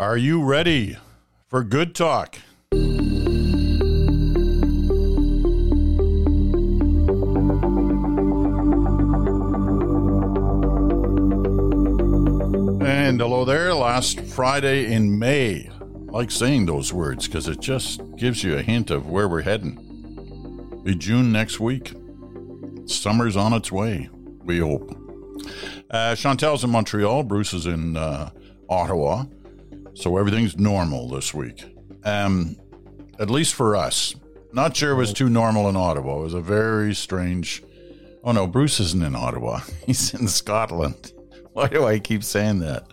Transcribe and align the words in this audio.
Are 0.00 0.16
you 0.16 0.44
ready 0.44 0.96
for 1.48 1.64
good 1.64 1.92
talk? 1.92 2.38
And 12.80 13.20
hello 13.20 13.44
there, 13.44 13.74
last 13.74 14.20
Friday 14.20 14.92
in 14.92 15.18
May. 15.18 15.68
I 15.68 16.12
like 16.12 16.30
saying 16.30 16.66
those 16.66 16.92
words 16.92 17.26
because 17.26 17.48
it 17.48 17.58
just 17.58 18.00
gives 18.14 18.44
you 18.44 18.56
a 18.56 18.62
hint 18.62 18.92
of 18.92 19.08
where 19.10 19.26
we're 19.26 19.42
heading. 19.42 20.80
Be 20.84 20.94
June 20.94 21.32
next 21.32 21.58
week. 21.58 21.92
Summer's 22.86 23.36
on 23.36 23.52
its 23.52 23.72
way, 23.72 24.08
we 24.44 24.60
hope. 24.60 24.96
Uh, 25.90 26.14
Chantal's 26.14 26.62
in 26.62 26.70
Montreal, 26.70 27.24
Bruce 27.24 27.52
is 27.52 27.66
in 27.66 27.96
uh, 27.96 28.30
Ottawa. 28.68 29.24
So 29.98 30.16
everything's 30.16 30.56
normal 30.56 31.08
this 31.08 31.34
week. 31.34 31.64
Um, 32.04 32.56
at 33.18 33.30
least 33.30 33.54
for 33.54 33.74
us. 33.74 34.14
Not 34.52 34.76
sure 34.76 34.92
it 34.92 34.96
was 34.96 35.12
too 35.12 35.28
normal 35.28 35.68
in 35.68 35.74
Ottawa. 35.74 36.20
It 36.20 36.22
was 36.22 36.34
a 36.34 36.40
very 36.40 36.94
strange. 36.94 37.64
Oh 38.22 38.30
no, 38.30 38.46
Bruce 38.46 38.78
isn't 38.78 39.02
in 39.02 39.16
Ottawa. 39.16 39.60
He's 39.86 40.14
in 40.14 40.28
Scotland. 40.28 41.12
Why 41.52 41.66
do 41.66 41.84
I 41.84 41.98
keep 41.98 42.22
saying 42.22 42.60
that? 42.60 42.84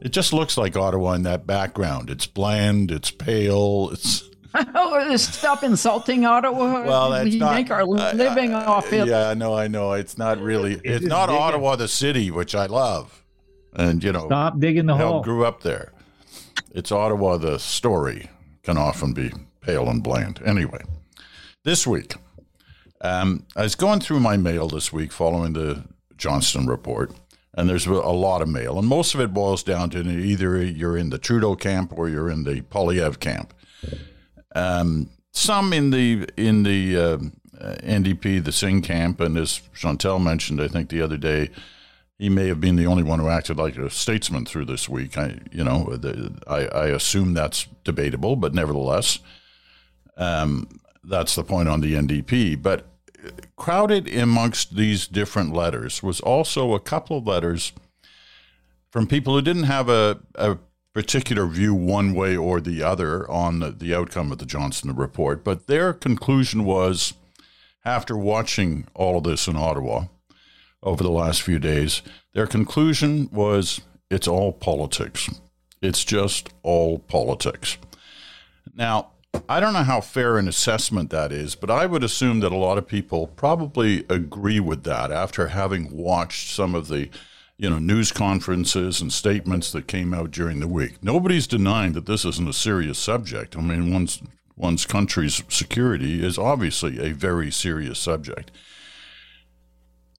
It 0.00 0.10
just 0.10 0.32
looks 0.32 0.56
like 0.56 0.76
Ottawa 0.76 1.14
in 1.14 1.22
that 1.24 1.48
background. 1.48 2.10
It's 2.10 2.26
bland. 2.26 2.92
It's 2.92 3.10
pale. 3.10 3.90
It's. 3.92 4.22
Oh, 4.74 5.16
stop 5.16 5.62
insulting 5.64 6.24
Ottawa. 6.24 6.82
Well, 6.82 7.10
that's 7.10 7.28
we 7.28 7.38
not, 7.38 7.56
make 7.56 7.70
our 7.70 7.84
living 7.84 8.54
uh, 8.54 8.64
off 8.66 8.90
it. 8.90 9.06
Yeah, 9.06 9.34
no, 9.34 9.52
I 9.52 9.68
know. 9.68 9.92
It's 9.92 10.16
not 10.16 10.40
really. 10.40 10.80
It's 10.82 11.00
just 11.00 11.02
not 11.08 11.26
digging. 11.26 11.42
Ottawa, 11.42 11.76
the 11.76 11.88
city, 11.88 12.30
which 12.30 12.54
I 12.54 12.64
love, 12.64 13.22
and 13.74 14.02
you 14.02 14.12
know, 14.12 14.24
Stop 14.24 14.58
digging 14.58 14.86
the 14.86 14.94
you 14.94 14.98
know, 14.98 15.08
hole. 15.08 15.22
grew 15.22 15.44
up 15.44 15.62
there. 15.62 15.92
It's 16.72 16.92
Ottawa, 16.92 17.36
the 17.36 17.58
story 17.58 18.28
can 18.62 18.76
often 18.76 19.12
be 19.12 19.32
pale 19.60 19.88
and 19.88 20.02
bland. 20.02 20.40
Anyway, 20.44 20.82
this 21.64 21.86
week, 21.86 22.14
um, 23.00 23.44
I 23.56 23.62
was 23.62 23.74
going 23.74 24.00
through 24.00 24.20
my 24.20 24.36
mail 24.36 24.68
this 24.68 24.92
week 24.92 25.12
following 25.12 25.52
the 25.52 25.84
Johnston 26.16 26.66
report, 26.66 27.12
and 27.54 27.68
there's 27.68 27.86
a 27.86 27.92
lot 27.92 28.42
of 28.42 28.48
mail, 28.48 28.78
and 28.78 28.86
most 28.86 29.14
of 29.14 29.20
it 29.20 29.34
boils 29.34 29.62
down 29.62 29.90
to 29.90 30.00
either 30.00 30.62
you're 30.62 30.96
in 30.96 31.10
the 31.10 31.18
Trudeau 31.18 31.56
camp 31.56 31.92
or 31.96 32.08
you're 32.08 32.30
in 32.30 32.44
the 32.44 32.62
Poilievre 32.62 33.20
camp. 33.20 33.54
Um, 34.54 35.10
some 35.32 35.72
in 35.72 35.90
the 35.90 36.26
in 36.36 36.62
the 36.62 36.96
uh, 36.96 37.18
NDP, 37.82 38.42
the 38.44 38.52
Singh 38.52 38.82
camp, 38.82 39.20
and 39.20 39.36
as 39.36 39.60
Chantal 39.74 40.18
mentioned, 40.18 40.60
I 40.60 40.68
think 40.68 40.88
the 40.88 41.02
other 41.02 41.16
day, 41.16 41.50
he 42.18 42.28
may 42.28 42.48
have 42.48 42.60
been 42.60 42.76
the 42.76 42.86
only 42.86 43.02
one 43.02 43.18
who 43.18 43.28
acted 43.28 43.58
like 43.58 43.76
a 43.76 43.90
statesman 43.90 44.46
through 44.46 44.64
this 44.64 44.88
week. 44.88 45.18
I, 45.18 45.38
you 45.52 45.62
know, 45.62 45.96
the, 45.96 46.38
I, 46.46 46.66
I 46.66 46.86
assume 46.86 47.34
that's 47.34 47.66
debatable, 47.84 48.36
but 48.36 48.54
nevertheless, 48.54 49.18
um, 50.16 50.80
that's 51.04 51.34
the 51.34 51.44
point 51.44 51.68
on 51.68 51.80
the 51.80 51.94
NDP. 51.94 52.62
But 52.62 52.86
crowded 53.56 54.12
amongst 54.14 54.76
these 54.76 55.06
different 55.06 55.52
letters 55.52 56.02
was 56.02 56.20
also 56.20 56.72
a 56.72 56.80
couple 56.80 57.18
of 57.18 57.26
letters 57.26 57.72
from 58.90 59.06
people 59.06 59.34
who 59.34 59.42
didn't 59.42 59.64
have 59.64 59.90
a, 59.90 60.20
a 60.36 60.56
particular 60.94 61.46
view 61.46 61.74
one 61.74 62.14
way 62.14 62.34
or 62.34 62.60
the 62.60 62.82
other 62.82 63.30
on 63.30 63.58
the, 63.58 63.70
the 63.70 63.94
outcome 63.94 64.32
of 64.32 64.38
the 64.38 64.46
Johnson 64.46 64.96
report, 64.96 65.44
but 65.44 65.66
their 65.66 65.92
conclusion 65.92 66.64
was 66.64 67.12
after 67.84 68.16
watching 68.16 68.86
all 68.94 69.18
of 69.18 69.24
this 69.24 69.46
in 69.46 69.56
Ottawa 69.56 70.06
over 70.86 71.02
the 71.02 71.10
last 71.10 71.42
few 71.42 71.58
days, 71.58 72.00
their 72.32 72.46
conclusion 72.46 73.28
was 73.32 73.80
it's 74.08 74.28
all 74.28 74.52
politics. 74.52 75.28
It's 75.82 76.04
just 76.04 76.48
all 76.62 77.00
politics. 77.00 77.76
Now, 78.72 79.10
I 79.48 79.60
don't 79.60 79.72
know 79.72 79.82
how 79.82 80.00
fair 80.00 80.38
an 80.38 80.48
assessment 80.48 81.10
that 81.10 81.32
is, 81.32 81.54
but 81.56 81.70
I 81.70 81.86
would 81.86 82.04
assume 82.04 82.40
that 82.40 82.52
a 82.52 82.56
lot 82.56 82.78
of 82.78 82.86
people 82.86 83.26
probably 83.26 84.06
agree 84.08 84.60
with 84.60 84.84
that 84.84 85.10
after 85.10 85.48
having 85.48 85.94
watched 85.94 86.54
some 86.54 86.74
of 86.74 86.88
the 86.88 87.10
you 87.58 87.68
know 87.68 87.78
news 87.78 88.12
conferences 88.12 89.00
and 89.00 89.12
statements 89.12 89.72
that 89.72 89.88
came 89.88 90.14
out 90.14 90.30
during 90.30 90.60
the 90.60 90.68
week. 90.68 91.02
Nobody's 91.02 91.46
denying 91.46 91.92
that 91.92 92.06
this 92.06 92.24
isn't 92.24 92.48
a 92.48 92.52
serious 92.52 92.98
subject. 92.98 93.56
I 93.56 93.60
mean, 93.60 93.92
one's 93.92 94.22
one's 94.56 94.86
country's 94.86 95.42
security 95.48 96.24
is 96.24 96.38
obviously 96.38 96.98
a 97.00 97.12
very 97.12 97.50
serious 97.50 97.98
subject. 97.98 98.50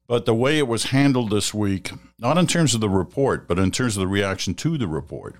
But 0.08 0.26
the 0.26 0.36
way 0.36 0.58
it 0.58 0.68
was 0.68 0.86
handled 0.86 1.32
this 1.32 1.54
week, 1.54 1.92
not 2.18 2.38
in 2.38 2.48
terms 2.48 2.74
of 2.74 2.82
the 2.82 2.90
report, 2.90 3.48
but 3.48 3.60
in 3.60 3.72
terms 3.72 3.98
of 3.98 4.02
the 4.02 4.08
reaction 4.08 4.54
to 4.56 4.78
the 4.78 4.88
report, 4.88 5.36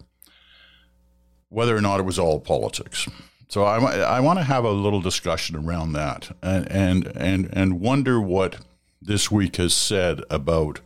whether 1.50 1.76
or 1.76 1.82
not 1.82 2.00
it 2.02 2.04
was 2.04 2.20
all 2.20 2.40
politics. 2.40 3.08
So 3.48 3.64
I, 3.64 3.78
I 4.02 4.20
want 4.20 4.40
to 4.40 4.44
have 4.44 4.66
a 4.66 4.72
little 4.72 5.00
discussion 5.00 5.56
around 5.56 5.94
that 5.94 6.36
and, 6.42 6.70
and, 6.70 7.08
and, 7.16 7.50
and 7.54 7.80
wonder 7.80 8.20
what 8.20 8.58
this 9.02 9.32
week 9.32 9.56
has 9.56 9.74
said 9.74 10.22
about 10.30 10.82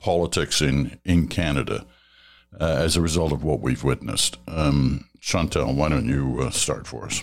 politics 0.00 0.62
in, 0.62 0.98
in 1.04 1.28
Canada 1.28 1.84
uh, 2.58 2.64
as 2.64 2.96
a 2.96 3.02
result 3.02 3.32
of 3.32 3.44
what 3.44 3.60
we've 3.60 3.84
witnessed. 3.84 4.38
Um, 4.48 5.08
Chantal, 5.20 5.74
why 5.74 5.90
don't 5.90 6.08
you 6.08 6.40
uh, 6.40 6.50
start 6.50 6.86
for 6.86 7.04
us? 7.04 7.22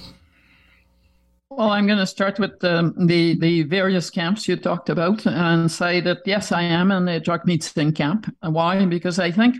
Well, 1.54 1.70
I'm 1.70 1.86
going 1.86 2.00
to 2.00 2.08
start 2.08 2.40
with 2.40 2.64
um, 2.64 2.94
the 3.08 3.38
the 3.38 3.64
various 3.64 4.10
camps 4.10 4.48
you 4.48 4.56
talked 4.56 4.90
about 4.90 5.26
and 5.28 5.70
say 5.70 6.00
that 6.00 6.20
yes, 6.26 6.54
I 6.54 6.62
am 6.62 6.92
in 6.92 7.04
the 7.04 7.20
Jagmeet 7.20 7.62
Singh 7.62 7.92
camp. 7.92 8.34
Why? 8.40 8.86
Because 8.86 9.20
I 9.20 9.32
think 9.32 9.58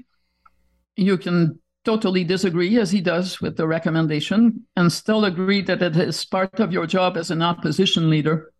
you 0.96 1.18
can 1.18 1.60
totally 1.84 2.24
disagree, 2.24 2.80
as 2.80 2.92
he 2.92 3.02
does, 3.02 3.42
with 3.42 3.58
the 3.58 3.68
recommendation, 3.68 4.66
and 4.78 4.90
still 4.90 5.26
agree 5.26 5.62
that 5.64 5.82
it 5.82 5.98
is 5.98 6.24
part 6.24 6.62
of 6.62 6.72
your 6.72 6.88
job 6.88 7.18
as 7.18 7.30
an 7.30 7.42
opposition 7.42 8.10
leader 8.10 8.54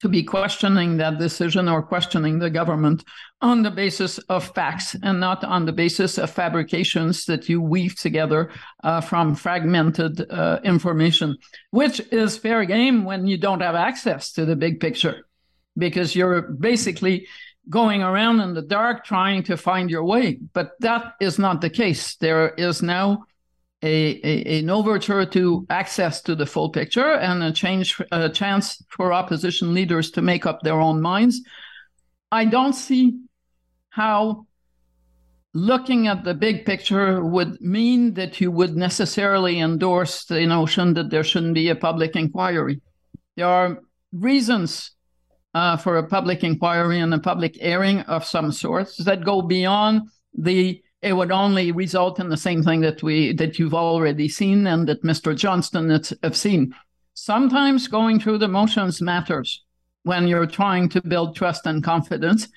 to 0.00 0.08
be 0.08 0.22
questioning 0.22 0.98
that 0.98 1.18
decision 1.18 1.68
or 1.68 1.82
questioning 1.82 2.38
the 2.38 2.50
government 2.50 3.02
on 3.40 3.62
the 3.62 3.70
basis 3.70 4.18
of 4.28 4.54
facts 4.54 4.94
and 5.02 5.18
not 5.18 5.42
on 5.44 5.64
the 5.64 5.72
basis 5.72 6.18
of 6.18 6.30
fabrications 6.30 7.24
that 7.24 7.48
you 7.48 7.62
weave 7.62 7.96
together 7.96 8.50
uh, 8.84 9.00
from 9.00 9.34
fragmented 9.34 10.30
uh, 10.30 10.60
information, 10.64 11.36
which 11.70 12.00
is 12.12 12.36
fair 12.36 12.64
game 12.64 13.04
when 13.04 13.26
you 13.26 13.38
don't 13.38 13.62
have 13.62 13.74
access 13.74 14.32
to 14.32 14.44
the 14.44 14.56
big 14.56 14.80
picture, 14.80 15.26
because 15.78 16.14
you're 16.14 16.42
basically 16.42 17.26
going 17.68 18.02
around 18.02 18.40
in 18.40 18.54
the 18.54 18.62
dark 18.62 19.04
trying 19.04 19.42
to 19.42 19.56
find 19.56 19.90
your 19.90 20.04
way. 20.04 20.38
But 20.52 20.72
that 20.80 21.14
is 21.20 21.38
not 21.38 21.60
the 21.60 21.70
case. 21.70 22.16
There 22.16 22.50
is 22.50 22.82
now 22.82 23.24
a, 23.82 24.20
a, 24.24 24.58
an 24.58 24.70
overture 24.70 25.26
to 25.26 25.66
access 25.68 26.22
to 26.22 26.34
the 26.34 26.46
full 26.46 26.70
picture 26.70 27.12
and 27.12 27.42
a 27.42 27.52
change 27.52 28.00
a 28.10 28.28
chance 28.28 28.82
for 28.88 29.12
opposition 29.12 29.74
leaders 29.74 30.10
to 30.12 30.22
make 30.22 30.46
up 30.46 30.62
their 30.62 30.80
own 30.80 31.00
minds. 31.00 31.42
I 32.32 32.46
don't 32.46 32.72
see 32.72 33.18
how 33.90 34.46
looking 35.52 36.06
at 36.06 36.24
the 36.24 36.34
big 36.34 36.66
picture 36.66 37.24
would 37.24 37.60
mean 37.60 38.14
that 38.14 38.40
you 38.40 38.50
would 38.50 38.76
necessarily 38.76 39.60
endorse 39.60 40.24
the 40.24 40.44
notion 40.46 40.94
that 40.94 41.10
there 41.10 41.24
shouldn't 41.24 41.54
be 41.54 41.68
a 41.68 41.74
public 41.74 42.16
inquiry. 42.16 42.80
There 43.36 43.46
are 43.46 43.80
reasons 44.12 44.92
uh, 45.54 45.76
for 45.76 45.96
a 45.96 46.06
public 46.06 46.44
inquiry 46.44 47.00
and 47.00 47.14
a 47.14 47.18
public 47.18 47.56
airing 47.60 48.00
of 48.00 48.24
some 48.24 48.52
sorts 48.52 49.02
that 49.04 49.24
go 49.24 49.40
beyond 49.40 50.02
the 50.36 50.82
it 51.02 51.12
would 51.12 51.30
only 51.30 51.72
result 51.72 52.18
in 52.18 52.28
the 52.28 52.36
same 52.36 52.62
thing 52.62 52.80
that 52.80 53.02
we 53.02 53.32
that 53.34 53.58
you've 53.58 53.74
already 53.74 54.28
seen 54.28 54.66
and 54.66 54.88
that 54.88 55.02
Mr. 55.02 55.36
Johnston 55.36 55.90
has 55.90 56.12
have 56.22 56.36
seen. 56.36 56.74
Sometimes 57.14 57.88
going 57.88 58.20
through 58.20 58.38
the 58.38 58.48
motions 58.48 59.00
matters 59.00 59.64
when 60.02 60.28
you're 60.28 60.46
trying 60.46 60.88
to 60.90 61.02
build 61.02 61.34
trust 61.34 61.66
and 61.66 61.82
confidence. 61.82 62.48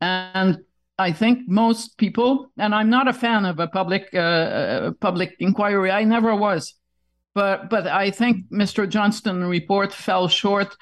And 0.00 0.58
I 0.98 1.12
think 1.12 1.40
most 1.46 1.98
people, 1.98 2.50
and 2.56 2.74
I'm 2.74 2.90
not 2.90 3.08
a 3.08 3.12
fan 3.12 3.44
of 3.44 3.60
a 3.60 3.66
public 3.66 4.08
uh, 4.14 4.18
uh 4.18 4.90
public 5.00 5.36
inquiry. 5.38 5.90
I 5.90 6.04
never 6.04 6.34
was, 6.34 6.74
but 7.34 7.70
but 7.70 7.86
I 7.86 8.10
think 8.10 8.50
Mr. 8.50 8.88
Johnston 8.88 9.44
report 9.44 9.92
fell 9.92 10.28
short 10.28 10.76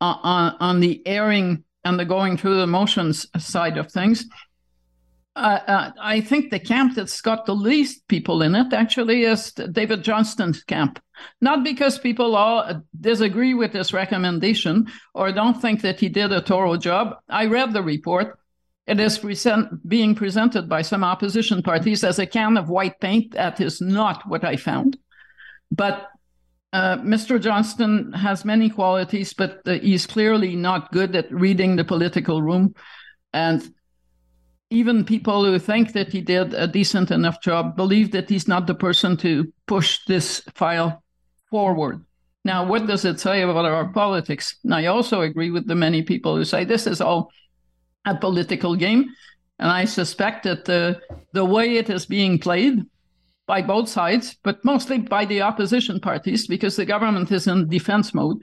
on 0.00 0.18
on, 0.22 0.56
on 0.60 0.80
the 0.80 1.06
airing 1.06 1.64
and 1.84 1.98
the 1.98 2.04
going 2.04 2.36
through 2.36 2.56
the 2.56 2.66
motions 2.66 3.26
side 3.38 3.78
of 3.78 3.90
things. 3.90 4.26
Uh, 5.36 5.90
I 6.00 6.22
think 6.22 6.50
the 6.50 6.58
camp 6.58 6.94
that's 6.94 7.20
got 7.20 7.44
the 7.44 7.54
least 7.54 8.08
people 8.08 8.40
in 8.40 8.54
it 8.54 8.72
actually 8.72 9.24
is 9.24 9.52
David 9.52 10.02
Johnston's 10.02 10.64
camp. 10.64 10.98
Not 11.42 11.62
because 11.62 11.98
people 11.98 12.34
all 12.34 12.82
disagree 12.98 13.52
with 13.52 13.72
this 13.72 13.92
recommendation 13.92 14.86
or 15.14 15.30
don't 15.32 15.60
think 15.60 15.82
that 15.82 16.00
he 16.00 16.08
did 16.08 16.32
a 16.32 16.40
thorough 16.40 16.78
job. 16.78 17.16
I 17.28 17.46
read 17.46 17.74
the 17.74 17.82
report. 17.82 18.38
It 18.86 18.98
is 18.98 19.18
present, 19.18 19.86
being 19.86 20.14
presented 20.14 20.70
by 20.70 20.80
some 20.80 21.04
opposition 21.04 21.62
parties 21.62 22.02
as 22.02 22.18
a 22.18 22.26
can 22.26 22.56
of 22.56 22.70
white 22.70 22.98
paint. 23.00 23.32
That 23.32 23.60
is 23.60 23.82
not 23.82 24.26
what 24.26 24.42
I 24.42 24.56
found. 24.56 24.96
But 25.70 26.08
uh, 26.72 26.96
Mr. 26.98 27.38
Johnston 27.38 28.12
has 28.14 28.44
many 28.46 28.70
qualities, 28.70 29.34
but 29.34 29.60
uh, 29.66 29.72
he's 29.80 30.06
clearly 30.06 30.56
not 30.56 30.92
good 30.92 31.14
at 31.14 31.30
reading 31.30 31.76
the 31.76 31.84
political 31.84 32.40
room. 32.40 32.74
And 33.34 33.68
even 34.70 35.04
people 35.04 35.44
who 35.44 35.58
think 35.58 35.92
that 35.92 36.12
he 36.12 36.20
did 36.20 36.54
a 36.54 36.66
decent 36.66 37.10
enough 37.10 37.40
job 37.40 37.76
believe 37.76 38.10
that 38.12 38.28
he's 38.28 38.48
not 38.48 38.66
the 38.66 38.74
person 38.74 39.16
to 39.18 39.52
push 39.66 40.00
this 40.06 40.40
file 40.54 41.02
forward. 41.50 42.04
Now, 42.44 42.64
what 42.64 42.86
does 42.86 43.04
it 43.04 43.20
say 43.20 43.42
about 43.42 43.64
our 43.64 43.88
politics? 43.88 44.56
And 44.64 44.74
I 44.74 44.86
also 44.86 45.22
agree 45.22 45.50
with 45.50 45.66
the 45.66 45.74
many 45.74 46.02
people 46.02 46.36
who 46.36 46.44
say 46.44 46.64
this 46.64 46.86
is 46.86 47.00
all 47.00 47.30
a 48.04 48.16
political 48.16 48.76
game. 48.76 49.06
And 49.58 49.70
I 49.70 49.84
suspect 49.84 50.44
that 50.44 50.64
the, 50.64 51.00
the 51.32 51.44
way 51.44 51.76
it 51.76 51.90
is 51.90 52.06
being 52.06 52.38
played 52.38 52.82
by 53.46 53.62
both 53.62 53.88
sides, 53.88 54.36
but 54.42 54.64
mostly 54.64 54.98
by 54.98 55.24
the 55.24 55.42
opposition 55.42 56.00
parties, 56.00 56.46
because 56.46 56.76
the 56.76 56.84
government 56.84 57.30
is 57.30 57.46
in 57.46 57.68
defense 57.68 58.12
mode, 58.12 58.38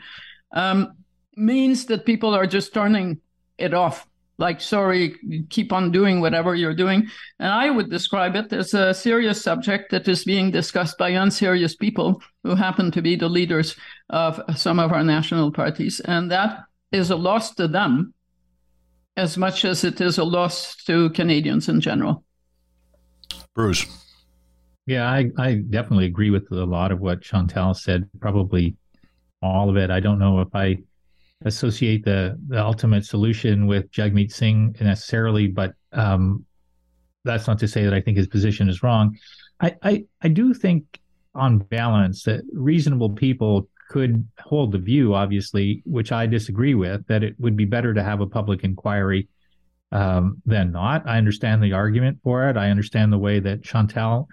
um, 0.53 0.93
means 1.35 1.85
that 1.85 2.05
people 2.05 2.33
are 2.33 2.47
just 2.47 2.73
turning 2.73 3.19
it 3.57 3.73
off. 3.73 4.07
Like, 4.43 4.59
sorry, 4.59 5.15
keep 5.49 5.71
on 5.71 5.89
doing 5.89 6.19
whatever 6.19 6.53
you're 6.53 6.75
doing. 6.75 7.07
And 7.39 7.47
I 7.47 7.69
would 7.69 7.89
describe 7.89 8.35
it 8.35 8.51
as 8.51 8.73
a 8.73 8.93
serious 8.93 9.41
subject 9.41 9.89
that 9.91 10.05
is 10.09 10.25
being 10.25 10.51
discussed 10.51 10.97
by 10.97 11.11
unserious 11.11 11.77
people 11.77 12.21
who 12.43 12.53
happen 12.53 12.91
to 12.91 13.01
be 13.01 13.15
the 13.15 13.29
leaders 13.29 13.77
of 14.09 14.41
some 14.57 14.79
of 14.79 14.91
our 14.91 15.01
national 15.01 15.53
parties. 15.53 16.01
And 16.01 16.29
that 16.31 16.65
is 16.91 17.09
a 17.09 17.15
loss 17.15 17.55
to 17.55 17.69
them 17.69 18.13
as 19.15 19.37
much 19.37 19.63
as 19.63 19.85
it 19.85 20.01
is 20.01 20.17
a 20.17 20.25
loss 20.25 20.75
to 20.87 21.09
Canadians 21.11 21.69
in 21.69 21.79
general. 21.79 22.25
Bruce. 23.55 23.85
Yeah, 24.85 25.09
I, 25.09 25.31
I 25.37 25.53
definitely 25.69 26.07
agree 26.07 26.31
with 26.31 26.51
a 26.51 26.65
lot 26.65 26.91
of 26.91 26.99
what 26.99 27.21
Chantal 27.21 27.73
said, 27.73 28.09
probably 28.19 28.75
all 29.41 29.69
of 29.69 29.77
it. 29.77 29.89
I 29.89 30.01
don't 30.01 30.19
know 30.19 30.41
if 30.41 30.53
I 30.53 30.79
associate 31.45 32.05
the, 32.05 32.37
the 32.47 32.61
ultimate 32.61 33.05
solution 33.05 33.67
with 33.67 33.91
Jagmeet 33.91 34.31
Singh 34.31 34.75
necessarily, 34.79 35.47
but 35.47 35.73
um, 35.91 36.45
that's 37.23 37.47
not 37.47 37.59
to 37.59 37.67
say 37.67 37.83
that 37.83 37.93
I 37.93 38.01
think 38.01 38.17
his 38.17 38.27
position 38.27 38.69
is 38.69 38.83
wrong. 38.83 39.17
I, 39.59 39.75
I, 39.81 40.05
I 40.21 40.27
do 40.27 40.53
think, 40.53 40.99
on 41.35 41.57
balance, 41.57 42.23
that 42.23 42.41
reasonable 42.53 43.09
people 43.09 43.67
could 43.89 44.27
hold 44.39 44.71
the 44.71 44.77
view, 44.77 45.15
obviously, 45.15 45.81
which 45.85 46.11
I 46.11 46.27
disagree 46.27 46.75
with, 46.75 47.07
that 47.07 47.23
it 47.23 47.35
would 47.39 47.55
be 47.55 47.65
better 47.65 47.93
to 47.93 48.03
have 48.03 48.21
a 48.21 48.27
public 48.27 48.63
inquiry 48.63 49.27
um, 49.91 50.41
than 50.45 50.71
not. 50.71 51.07
I 51.07 51.17
understand 51.17 51.63
the 51.63 51.73
argument 51.73 52.19
for 52.23 52.49
it. 52.49 52.57
I 52.57 52.69
understand 52.69 53.11
the 53.11 53.17
way 53.17 53.39
that 53.39 53.63
Chantal 53.63 54.27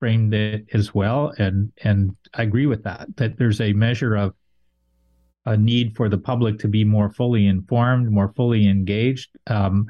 framed 0.00 0.34
it 0.34 0.66
as 0.74 0.94
well, 0.94 1.32
and 1.38 1.72
and 1.82 2.16
I 2.34 2.42
agree 2.42 2.66
with 2.66 2.84
that. 2.84 3.16
That 3.16 3.38
there's 3.38 3.60
a 3.60 3.72
measure 3.72 4.16
of 4.16 4.34
a 5.46 5.56
need 5.56 5.94
for 5.96 6.08
the 6.08 6.18
public 6.18 6.58
to 6.60 6.68
be 6.68 6.84
more 6.84 7.10
fully 7.10 7.46
informed, 7.46 8.10
more 8.10 8.32
fully 8.34 8.66
engaged, 8.68 9.30
um, 9.46 9.86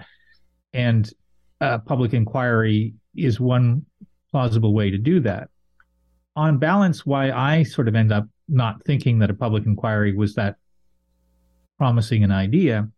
and 0.73 1.13
public 1.87 2.13
inquiry 2.13 2.95
is 3.17 3.41
one 3.41 3.85
plausible 4.31 4.75
way 4.75 4.91
to 4.91 4.99
do 4.99 5.21
that. 5.21 5.49
On 6.37 6.59
balance, 6.59 7.07
why 7.07 7.31
I 7.31 7.63
sort 7.63 7.87
of 7.87 7.95
end 7.95 8.13
up 8.13 8.27
not 8.49 8.85
thinking 8.85 9.21
that 9.21 9.31
a 9.31 9.35
public 9.35 9.65
inquiry 9.65 10.15
was 10.15 10.35
that 10.35 10.57
promising 11.79 12.25
an 12.25 12.33
idea 12.33 12.89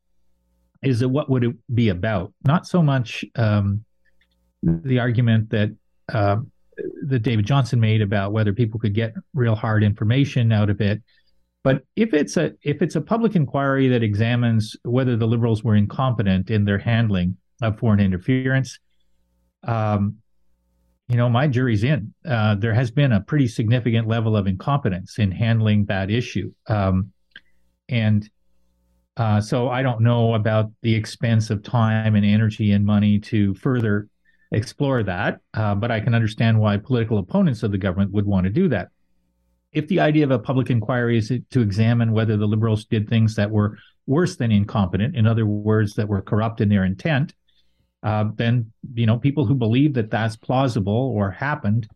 is 0.82 1.00
that 1.00 1.08
what 1.08 1.28
would 1.28 1.44
it 1.44 1.56
be 1.74 1.88
about? 1.88 2.32
Not 2.44 2.66
so 2.66 2.82
much 2.82 3.24
um, 3.34 3.84
the 4.62 4.98
argument 4.98 5.50
that 5.50 5.74
uh, 6.12 6.36
that 7.06 7.20
David 7.20 7.46
Johnson 7.46 7.80
made 7.80 8.02
about 8.02 8.32
whether 8.32 8.52
people 8.52 8.78
could 8.78 8.94
get 8.94 9.14
real 9.34 9.54
hard 9.54 9.82
information 9.82 10.52
out 10.52 10.70
of 10.70 10.80
it, 10.80 11.02
but 11.66 11.82
if 11.96 12.14
it's 12.14 12.36
a 12.36 12.52
if 12.62 12.80
it's 12.80 12.94
a 12.94 13.00
public 13.00 13.34
inquiry 13.34 13.88
that 13.88 14.00
examines 14.00 14.76
whether 14.84 15.16
the 15.16 15.26
liberals 15.26 15.64
were 15.64 15.74
incompetent 15.74 16.48
in 16.48 16.64
their 16.64 16.78
handling 16.78 17.36
of 17.60 17.76
foreign 17.76 17.98
interference, 17.98 18.78
um, 19.64 20.18
you 21.08 21.16
know, 21.16 21.28
my 21.28 21.48
jury's 21.48 21.82
in. 21.82 22.14
Uh, 22.24 22.54
there 22.54 22.72
has 22.72 22.92
been 22.92 23.10
a 23.10 23.20
pretty 23.20 23.48
significant 23.48 24.06
level 24.06 24.36
of 24.36 24.46
incompetence 24.46 25.18
in 25.18 25.32
handling 25.32 25.86
that 25.86 26.08
issue. 26.08 26.52
Um, 26.68 27.10
and 27.88 28.30
uh, 29.16 29.40
so 29.40 29.68
I 29.68 29.82
don't 29.82 30.02
know 30.02 30.34
about 30.34 30.70
the 30.82 30.94
expense 30.94 31.50
of 31.50 31.64
time 31.64 32.14
and 32.14 32.24
energy 32.24 32.70
and 32.70 32.86
money 32.86 33.18
to 33.18 33.54
further 33.54 34.06
explore 34.52 35.02
that, 35.02 35.40
uh, 35.54 35.74
but 35.74 35.90
I 35.90 35.98
can 35.98 36.14
understand 36.14 36.60
why 36.60 36.76
political 36.76 37.18
opponents 37.18 37.64
of 37.64 37.72
the 37.72 37.78
government 37.78 38.12
would 38.12 38.24
want 38.24 38.44
to 38.44 38.50
do 38.50 38.68
that. 38.68 38.90
If 39.76 39.88
the 39.88 40.00
idea 40.00 40.24
of 40.24 40.30
a 40.30 40.38
public 40.38 40.70
inquiry 40.70 41.18
is 41.18 41.30
to 41.50 41.60
examine 41.60 42.12
whether 42.12 42.38
the 42.38 42.46
liberals 42.46 42.86
did 42.86 43.10
things 43.10 43.34
that 43.36 43.50
were 43.50 43.76
worse 44.06 44.36
than 44.36 44.50
incompetent, 44.50 45.14
in 45.14 45.26
other 45.26 45.44
words, 45.44 45.92
that 45.96 46.08
were 46.08 46.22
corrupt 46.22 46.62
in 46.62 46.70
their 46.70 46.84
intent, 46.84 47.34
uh, 48.02 48.24
then 48.36 48.72
you 48.94 49.04
know 49.04 49.18
people 49.18 49.44
who 49.44 49.54
believe 49.54 49.92
that 49.92 50.10
that's 50.10 50.34
plausible 50.34 51.12
or 51.14 51.30
happened, 51.30 51.86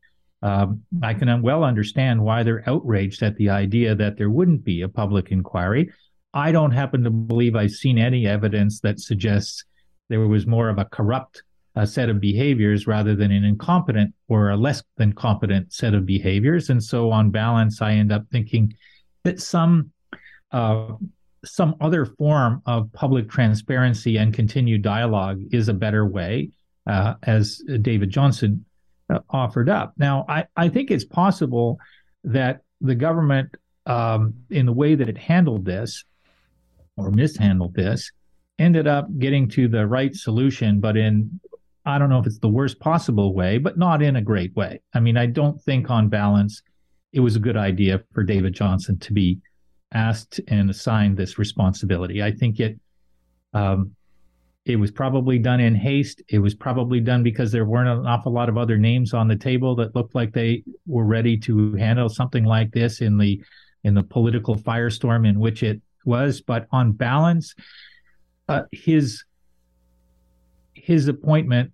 um, 0.42 0.82
I 1.02 1.14
can 1.14 1.40
well 1.40 1.64
understand 1.64 2.22
why 2.22 2.42
they're 2.42 2.68
outraged 2.68 3.22
at 3.22 3.36
the 3.36 3.48
idea 3.48 3.94
that 3.94 4.18
there 4.18 4.28
wouldn't 4.28 4.62
be 4.62 4.82
a 4.82 4.88
public 4.88 5.32
inquiry. 5.32 5.90
I 6.34 6.52
don't 6.52 6.72
happen 6.72 7.02
to 7.04 7.10
believe 7.10 7.56
I've 7.56 7.70
seen 7.70 7.96
any 7.96 8.26
evidence 8.26 8.80
that 8.80 9.00
suggests 9.00 9.64
there 10.10 10.20
was 10.20 10.46
more 10.46 10.68
of 10.68 10.76
a 10.76 10.84
corrupt 10.84 11.44
uh, 11.76 11.86
set 11.86 12.08
of 12.08 12.20
behaviors 12.20 12.86
rather 12.86 13.14
than 13.14 13.30
an 13.30 13.44
incompetent 13.44 14.12
or 14.28 14.50
a 14.50 14.56
less 14.56 14.82
than 14.96 15.12
competent 15.12 15.72
set 15.72 15.94
of 15.94 16.04
behaviors. 16.04 16.70
And 16.70 16.82
so, 16.82 17.10
on 17.10 17.30
balance, 17.30 17.80
I 17.80 17.92
end 17.92 18.12
up 18.12 18.24
thinking 18.30 18.74
that 19.24 19.40
some 19.40 19.92
uh, 20.52 20.94
some 21.44 21.74
other 21.80 22.04
form 22.04 22.62
of 22.66 22.92
public 22.92 23.28
transparency 23.30 24.16
and 24.18 24.34
continued 24.34 24.82
dialogue 24.82 25.40
is 25.52 25.68
a 25.68 25.74
better 25.74 26.06
way, 26.06 26.50
uh, 26.86 27.14
as 27.22 27.62
David 27.80 28.10
Johnson 28.10 28.64
uh, 29.08 29.20
offered 29.30 29.68
up. 29.68 29.94
Now, 29.96 30.24
I, 30.28 30.46
I 30.56 30.68
think 30.68 30.90
it's 30.90 31.04
possible 31.04 31.78
that 32.24 32.60
the 32.80 32.94
government, 32.94 33.54
um, 33.86 34.34
in 34.50 34.66
the 34.66 34.72
way 34.72 34.94
that 34.94 35.08
it 35.08 35.16
handled 35.16 35.64
this 35.64 36.04
or 36.96 37.10
mishandled 37.10 37.74
this, 37.74 38.10
ended 38.58 38.86
up 38.86 39.06
getting 39.18 39.48
to 39.48 39.68
the 39.68 39.86
right 39.86 40.14
solution, 40.14 40.80
but 40.80 40.96
in 40.96 41.40
I 41.90 41.98
don't 41.98 42.08
know 42.08 42.18
if 42.18 42.26
it's 42.26 42.38
the 42.38 42.48
worst 42.48 42.80
possible 42.80 43.34
way, 43.34 43.58
but 43.58 43.78
not 43.78 44.02
in 44.02 44.16
a 44.16 44.22
great 44.22 44.54
way. 44.56 44.80
I 44.94 45.00
mean, 45.00 45.16
I 45.16 45.26
don't 45.26 45.60
think 45.62 45.90
on 45.90 46.08
balance 46.08 46.62
it 47.12 47.20
was 47.20 47.36
a 47.36 47.40
good 47.40 47.56
idea 47.56 48.02
for 48.12 48.22
David 48.22 48.54
Johnson 48.54 48.98
to 49.00 49.12
be 49.12 49.40
asked 49.92 50.40
and 50.48 50.70
assigned 50.70 51.16
this 51.16 51.38
responsibility. 51.38 52.22
I 52.22 52.30
think 52.32 52.60
it 52.60 52.78
um, 53.52 53.94
it 54.64 54.76
was 54.76 54.90
probably 54.90 55.38
done 55.38 55.58
in 55.58 55.74
haste. 55.74 56.22
It 56.28 56.38
was 56.38 56.54
probably 56.54 57.00
done 57.00 57.22
because 57.22 57.50
there 57.50 57.64
weren't 57.64 57.88
an 57.88 58.06
awful 58.06 58.32
lot 58.32 58.48
of 58.48 58.56
other 58.56 58.76
names 58.76 59.14
on 59.14 59.26
the 59.26 59.36
table 59.36 59.74
that 59.76 59.96
looked 59.96 60.14
like 60.14 60.32
they 60.32 60.62
were 60.86 61.04
ready 61.04 61.36
to 61.38 61.74
handle 61.74 62.08
something 62.08 62.44
like 62.44 62.70
this 62.70 63.00
in 63.00 63.18
the 63.18 63.42
in 63.82 63.94
the 63.94 64.02
political 64.02 64.54
firestorm 64.54 65.26
in 65.26 65.40
which 65.40 65.62
it 65.62 65.80
was. 66.04 66.40
But 66.40 66.66
on 66.70 66.92
balance, 66.92 67.54
uh, 68.48 68.62
his 68.70 69.24
his 70.82 71.08
appointment 71.08 71.72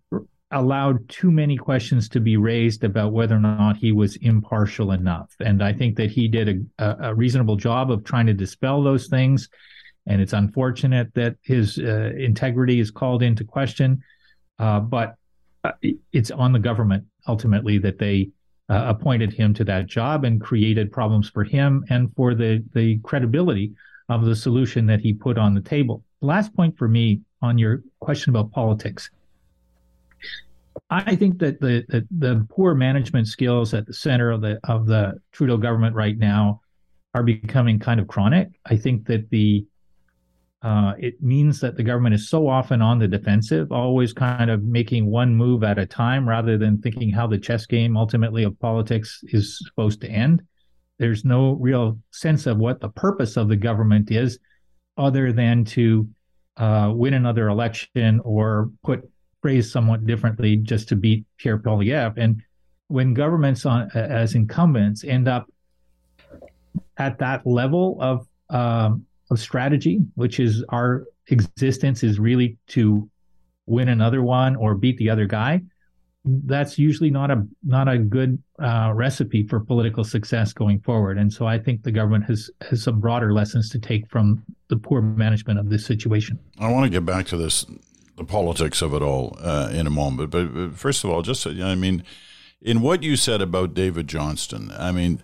allowed 0.53 1.09
too 1.09 1.31
many 1.31 1.57
questions 1.57 2.09
to 2.09 2.21
be 2.21 2.37
raised 2.37 2.85
about 2.85 3.13
whether 3.13 3.35
or 3.35 3.41
not 3.41 3.77
he 3.77 3.93
was 3.93 4.17
impartial 4.17 4.93
enough. 4.93 5.35
And 5.41 5.63
I 5.63 5.73
think 5.73 5.97
that 5.97 6.11
he 6.11 6.29
did 6.29 6.69
a, 6.79 6.97
a 7.09 7.15
reasonable 7.15 7.57
job 7.57 7.91
of 7.91 8.05
trying 8.05 8.27
to 8.27 8.35
dispel 8.35 8.83
those 8.83 9.09
things. 9.09 9.49
And 10.07 10.21
it's 10.21 10.33
unfortunate 10.33 11.13
that 11.15 11.37
his 11.43 11.79
uh, 11.79 12.13
integrity 12.17 12.79
is 12.79 12.91
called 12.91 13.23
into 13.23 13.45
question. 13.45 14.03
Uh, 14.59 14.81
but 14.81 15.17
uh, 15.65 15.73
it's 16.13 16.31
on 16.31 16.53
the 16.53 16.61
government 16.61 17.05
ultimately 17.27 17.79
that 17.79 17.99
they 17.99 18.31
uh, 18.69 18.85
appointed 18.87 19.33
him 19.33 19.53
to 19.55 19.65
that 19.65 19.87
job 19.87 20.25
and 20.25 20.41
created 20.41 20.93
problems 20.93 21.29
for 21.29 21.43
him 21.45 21.85
and 21.91 22.15
for 22.15 22.35
the, 22.35 22.65
the 22.75 22.99
credibility 22.99 23.73
of 24.09 24.25
the 24.25 24.37
solution 24.37 24.87
that 24.87 25.01
he 25.01 25.13
put 25.13 25.39
on 25.39 25.55
the 25.55 25.61
table. 25.61 26.05
Last 26.21 26.55
point 26.55 26.79
for 26.79 26.89
me 26.89 27.21
on 27.43 27.59
your 27.59 27.83
question 28.01 28.31
about 28.31 28.53
politics. 28.53 29.11
I 30.91 31.17
think 31.17 31.39
that 31.39 31.61
the, 31.61 31.85
the, 31.89 32.07
the 32.11 32.47
poor 32.51 32.75
management 32.75 33.29
skills 33.29 33.75
at 33.75 33.87
the 33.87 33.93
center 33.93 34.31
of 34.31 34.41
the 34.41 34.61
of 34.65 34.87
the 34.87 35.15
Trudeau 35.33 35.57
government 35.57 35.97
right 35.97 36.17
now 36.17 36.61
are 37.15 37.23
becoming 37.23 37.79
kind 37.79 37.99
of 37.99 38.07
chronic. 38.07 38.49
I 38.67 38.77
think 38.77 39.07
that 39.07 39.31
the 39.31 39.67
uh, 40.63 40.95
it 40.99 41.23
means 41.23 41.61
that 41.61 41.77
the 41.77 41.83
government 41.83 42.15
is 42.15 42.29
so 42.29 42.49
often 42.49 42.83
on 42.83 42.99
the 42.99 43.07
defensive, 43.07 43.71
always 43.71 44.13
kind 44.13 44.51
of 44.51 44.65
making 44.65 45.07
one 45.07 45.35
move 45.35 45.63
at 45.63 45.79
a 45.79 45.87
time 45.87 46.29
rather 46.29 46.59
than 46.59 46.81
thinking 46.81 47.11
how 47.11 47.27
the 47.27 47.39
chess 47.39 47.67
game 47.67 47.97
ultimately 47.97 48.43
of 48.43 48.59
politics 48.59 49.21
is 49.29 49.59
supposed 49.65 50.01
to 50.01 50.09
end. 50.09 50.43
There's 50.99 51.25
no 51.25 51.53
real 51.53 51.99
sense 52.11 52.47
of 52.47 52.59
what 52.59 52.81
the 52.81 52.89
purpose 52.89 53.37
of 53.37 53.49
the 53.49 53.57
government 53.57 54.11
is, 54.11 54.39
other 54.97 55.33
than 55.33 55.65
to 55.67 56.09
uh, 56.57 56.93
win 56.95 57.15
another 57.15 57.49
election 57.49 58.21
or 58.25 58.71
put 58.83 59.09
phrase 59.43 59.71
somewhat 59.71 60.07
differently 60.07 60.57
just 60.57 60.89
to 60.89 60.97
beat 60.97 61.25
Pierre 61.39 61.59
Poilievre. 61.59 62.15
And 62.17 62.43
when 62.89 63.15
governments 63.15 63.67
on 63.67 63.91
as 63.95 64.35
incumbents 64.35 65.05
end 65.05 65.29
up 65.29 65.51
at 66.97 67.19
that 67.19 67.47
level 67.47 67.99
of 68.01 68.27
um, 68.51 69.05
of 69.31 69.41
strategy, 69.41 70.01
which 70.15 70.39
is 70.41 70.65
our 70.69 71.05
existence 71.29 72.03
is 72.03 72.19
really 72.19 72.57
to 72.69 73.09
win 73.67 73.89
another 73.89 74.23
one 74.23 74.55
or 74.57 74.75
beat 74.75 74.97
the 74.99 75.11
other 75.11 75.27
guy, 75.27 75.61
that's 76.27 76.79
usually 76.79 77.11
not 77.11 77.31
a 77.31 77.47
not 77.65 77.89
a 77.89 77.99
good 77.99 78.43
uh, 78.59 78.93
recipe 78.95 79.47
for 79.47 79.61
political 79.61 80.05
success 80.05 80.53
going 80.53 80.81
forward. 80.81 81.19
And 81.19 81.33
so 81.33 81.47
I 81.47 81.59
think 81.59 81.83
the 81.83 81.93
government 81.93 82.25
has 82.25 82.51
has 82.69 82.83
some 82.83 83.01
broader 83.01 83.33
lessons 83.33 83.71
to 83.71 83.79
take 83.79 84.09
from 84.09 84.43
the 84.69 84.77
poor 84.77 85.01
management 85.01 85.59
of 85.59 85.69
this 85.69 85.87
situation. 85.87 86.39
I 86.59 86.71
want 86.71 86.85
to 86.85 86.91
get 86.91 87.05
back 87.05 87.27
to 87.27 87.37
this, 87.37 87.65
the 88.17 88.25
politics 88.25 88.83
of 88.83 88.93
it 88.95 89.03
all, 89.03 89.37
uh, 89.41 89.71
in 89.73 89.87
a 89.87 89.91
moment. 89.91 90.31
But, 90.31 90.53
but, 90.53 90.75
first 90.75 91.05
of 91.05 91.11
all, 91.11 91.23
just 91.23 91.47
I 91.47 91.75
mean, 91.77 92.03
in 92.61 92.81
what 92.81 93.03
you 93.03 93.17
said 93.17 93.41
about 93.41 93.75
David 93.75 94.09
Johnston, 94.09 94.73
I 94.77 94.93
mean. 94.93 95.23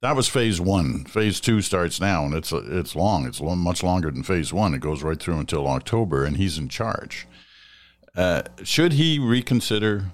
That 0.00 0.16
was 0.16 0.28
phase 0.28 0.60
one. 0.60 1.06
Phase 1.06 1.40
two 1.40 1.62
starts 1.62 1.98
now, 1.98 2.26
and 2.26 2.34
it's 2.34 2.52
it's 2.52 2.94
long. 2.94 3.24
It's 3.24 3.40
much 3.40 3.82
longer 3.82 4.10
than 4.10 4.22
phase 4.22 4.52
one. 4.52 4.74
It 4.74 4.82
goes 4.82 5.02
right 5.02 5.18
through 5.18 5.38
until 5.38 5.66
October, 5.66 6.26
and 6.26 6.36
he's 6.36 6.58
in 6.58 6.68
charge. 6.68 7.26
Uh, 8.16 8.42
should 8.62 8.92
he 8.92 9.18
reconsider 9.18 10.04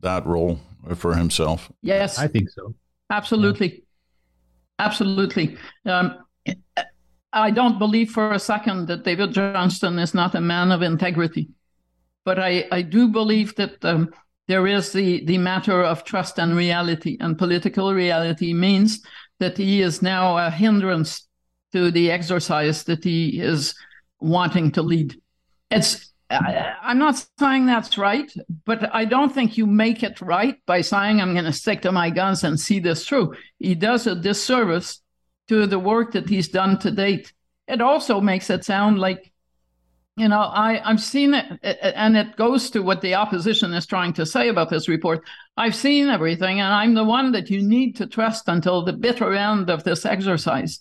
that 0.00 0.26
role 0.26 0.60
for 0.96 1.14
himself? 1.14 1.70
Yes, 1.82 2.18
I 2.18 2.26
think 2.26 2.50
so. 2.50 2.74
Absolutely, 3.10 3.68
yeah. 3.68 4.86
absolutely. 4.86 5.56
Um, 5.86 6.18
I 7.32 7.50
don't 7.50 7.78
believe 7.78 8.10
for 8.10 8.32
a 8.32 8.38
second 8.38 8.86
that 8.88 9.04
David 9.04 9.32
Johnston 9.32 9.98
is 9.98 10.14
not 10.14 10.34
a 10.34 10.40
man 10.40 10.72
of 10.72 10.82
integrity, 10.82 11.50
but 12.24 12.38
I, 12.38 12.66
I 12.70 12.82
do 12.82 13.08
believe 13.08 13.54
that 13.56 13.84
um, 13.84 14.10
there 14.46 14.66
is 14.66 14.92
the 14.92 15.24
the 15.24 15.38
matter 15.38 15.82
of 15.82 16.04
trust 16.04 16.38
and 16.38 16.56
reality, 16.56 17.16
and 17.20 17.38
political 17.38 17.92
reality 17.94 18.52
means 18.52 19.00
that 19.40 19.56
he 19.56 19.80
is 19.80 20.02
now 20.02 20.38
a 20.38 20.50
hindrance 20.50 21.26
to 21.72 21.90
the 21.90 22.10
exercise 22.10 22.84
that 22.84 23.02
he 23.02 23.40
is 23.40 23.74
wanting 24.20 24.70
to 24.72 24.82
lead. 24.82 25.20
It's 25.70 26.12
I, 26.30 26.74
am 26.82 26.98
not 26.98 27.22
saying 27.38 27.66
that's 27.66 27.98
right, 27.98 28.32
but 28.64 28.94
I 28.94 29.04
don't 29.04 29.32
think 29.32 29.58
you 29.58 29.66
make 29.66 30.02
it 30.02 30.20
right 30.20 30.56
by 30.66 30.80
saying 30.80 31.20
I'm 31.20 31.32
going 31.34 31.44
to 31.44 31.52
stick 31.52 31.82
to 31.82 31.92
my 31.92 32.10
guns 32.10 32.44
and 32.44 32.58
see 32.58 32.80
this 32.80 33.06
through. 33.06 33.34
He 33.58 33.74
does 33.74 34.06
a 34.06 34.14
disservice 34.14 35.02
to 35.48 35.66
the 35.66 35.78
work 35.78 36.12
that 36.12 36.28
he's 36.28 36.48
done 36.48 36.78
to 36.80 36.90
date. 36.90 37.32
It 37.68 37.80
also 37.80 38.20
makes 38.20 38.48
it 38.50 38.64
sound 38.64 38.98
like, 38.98 39.32
you 40.16 40.28
know, 40.28 40.40
I, 40.40 40.80
I've 40.88 41.02
seen 41.02 41.34
it, 41.34 41.44
and 41.62 42.16
it 42.16 42.36
goes 42.36 42.70
to 42.70 42.82
what 42.82 43.00
the 43.00 43.14
opposition 43.14 43.74
is 43.74 43.84
trying 43.84 44.12
to 44.14 44.24
say 44.24 44.48
about 44.48 44.70
this 44.70 44.88
report. 44.88 45.24
I've 45.56 45.74
seen 45.74 46.08
everything, 46.08 46.60
and 46.60 46.72
I'm 46.72 46.94
the 46.94 47.04
one 47.04 47.32
that 47.32 47.50
you 47.50 47.60
need 47.62 47.96
to 47.96 48.06
trust 48.06 48.48
until 48.48 48.84
the 48.84 48.92
bitter 48.92 49.34
end 49.34 49.70
of 49.70 49.84
this 49.84 50.06
exercise. 50.06 50.80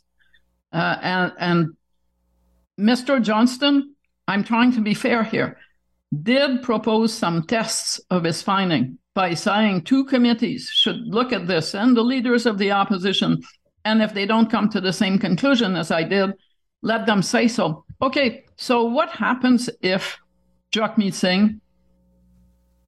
Uh, 0.71 0.97
and, 1.01 1.31
and 1.39 1.77
Mr. 2.79 3.21
Johnston, 3.21 3.95
I'm 4.27 4.43
trying 4.43 4.71
to 4.73 4.81
be 4.81 4.93
fair 4.93 5.23
here, 5.23 5.57
did 6.21 6.61
propose 6.61 7.13
some 7.13 7.43
tests 7.43 7.99
of 8.09 8.23
his 8.23 8.41
finding 8.41 8.97
by 9.13 9.33
saying 9.33 9.83
two 9.83 10.05
committees 10.05 10.69
should 10.69 10.99
look 11.07 11.31
at 11.31 11.47
this 11.47 11.75
and 11.75 11.95
the 11.95 12.01
leaders 12.01 12.45
of 12.45 12.57
the 12.57 12.71
opposition. 12.71 13.41
And 13.85 14.01
if 14.01 14.13
they 14.13 14.25
don't 14.25 14.49
come 14.49 14.69
to 14.69 14.81
the 14.81 14.93
same 14.93 15.19
conclusion 15.19 15.75
as 15.75 15.91
I 15.91 16.03
did, 16.03 16.33
let 16.81 17.05
them 17.05 17.21
say 17.21 17.47
so. 17.47 17.85
Okay, 18.01 18.45
so 18.57 18.83
what 18.85 19.09
happens 19.09 19.69
if 19.81 20.17
Jagmeet 20.71 21.13
Singh 21.13 21.61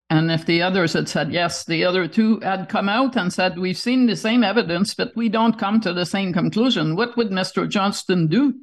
and 0.09 0.31
if 0.31 0.45
the 0.45 0.61
others 0.61 0.93
had 0.93 1.09
said 1.09 1.31
yes, 1.31 1.65
the 1.65 1.83
other 1.83 2.07
two 2.07 2.39
had 2.41 2.69
come 2.69 2.89
out 2.89 3.15
and 3.15 3.33
said, 3.33 3.57
We've 3.57 3.77
seen 3.77 4.05
the 4.05 4.15
same 4.15 4.43
evidence, 4.43 4.93
but 4.93 5.15
we 5.15 5.29
don't 5.29 5.57
come 5.57 5.81
to 5.81 5.93
the 5.93 6.05
same 6.05 6.31
conclusion. 6.31 6.95
What 6.95 7.17
would 7.17 7.29
Mr. 7.29 7.67
Johnston 7.67 8.27
do? 8.27 8.53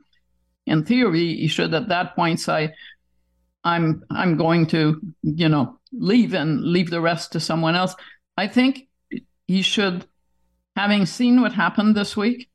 In 0.66 0.84
theory, 0.84 1.36
he 1.36 1.48
should 1.48 1.74
at 1.74 1.88
that 1.88 2.14
point 2.14 2.40
say, 2.40 2.74
I'm 3.64 4.04
I'm 4.10 4.36
going 4.36 4.66
to, 4.68 5.00
you 5.22 5.48
know, 5.48 5.78
leave 5.92 6.34
and 6.34 6.62
leave 6.62 6.90
the 6.90 7.00
rest 7.00 7.32
to 7.32 7.40
someone 7.40 7.74
else. 7.74 7.94
I 8.36 8.48
think 8.48 8.88
he 9.46 9.62
should, 9.62 10.06
having 10.76 11.06
seen 11.06 11.40
what 11.40 11.52
happened 11.52 11.94
this 11.94 12.16
week 12.16 12.48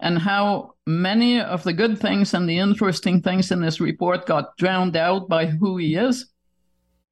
and 0.00 0.18
how 0.18 0.74
many 0.86 1.40
of 1.40 1.62
the 1.64 1.72
good 1.72 1.98
things 1.98 2.34
and 2.34 2.48
the 2.48 2.58
interesting 2.58 3.22
things 3.22 3.50
in 3.50 3.60
this 3.60 3.80
report 3.80 4.26
got 4.26 4.56
drowned 4.56 4.96
out 4.96 5.28
by 5.28 5.46
who 5.46 5.76
he 5.76 5.96
is, 5.96 6.26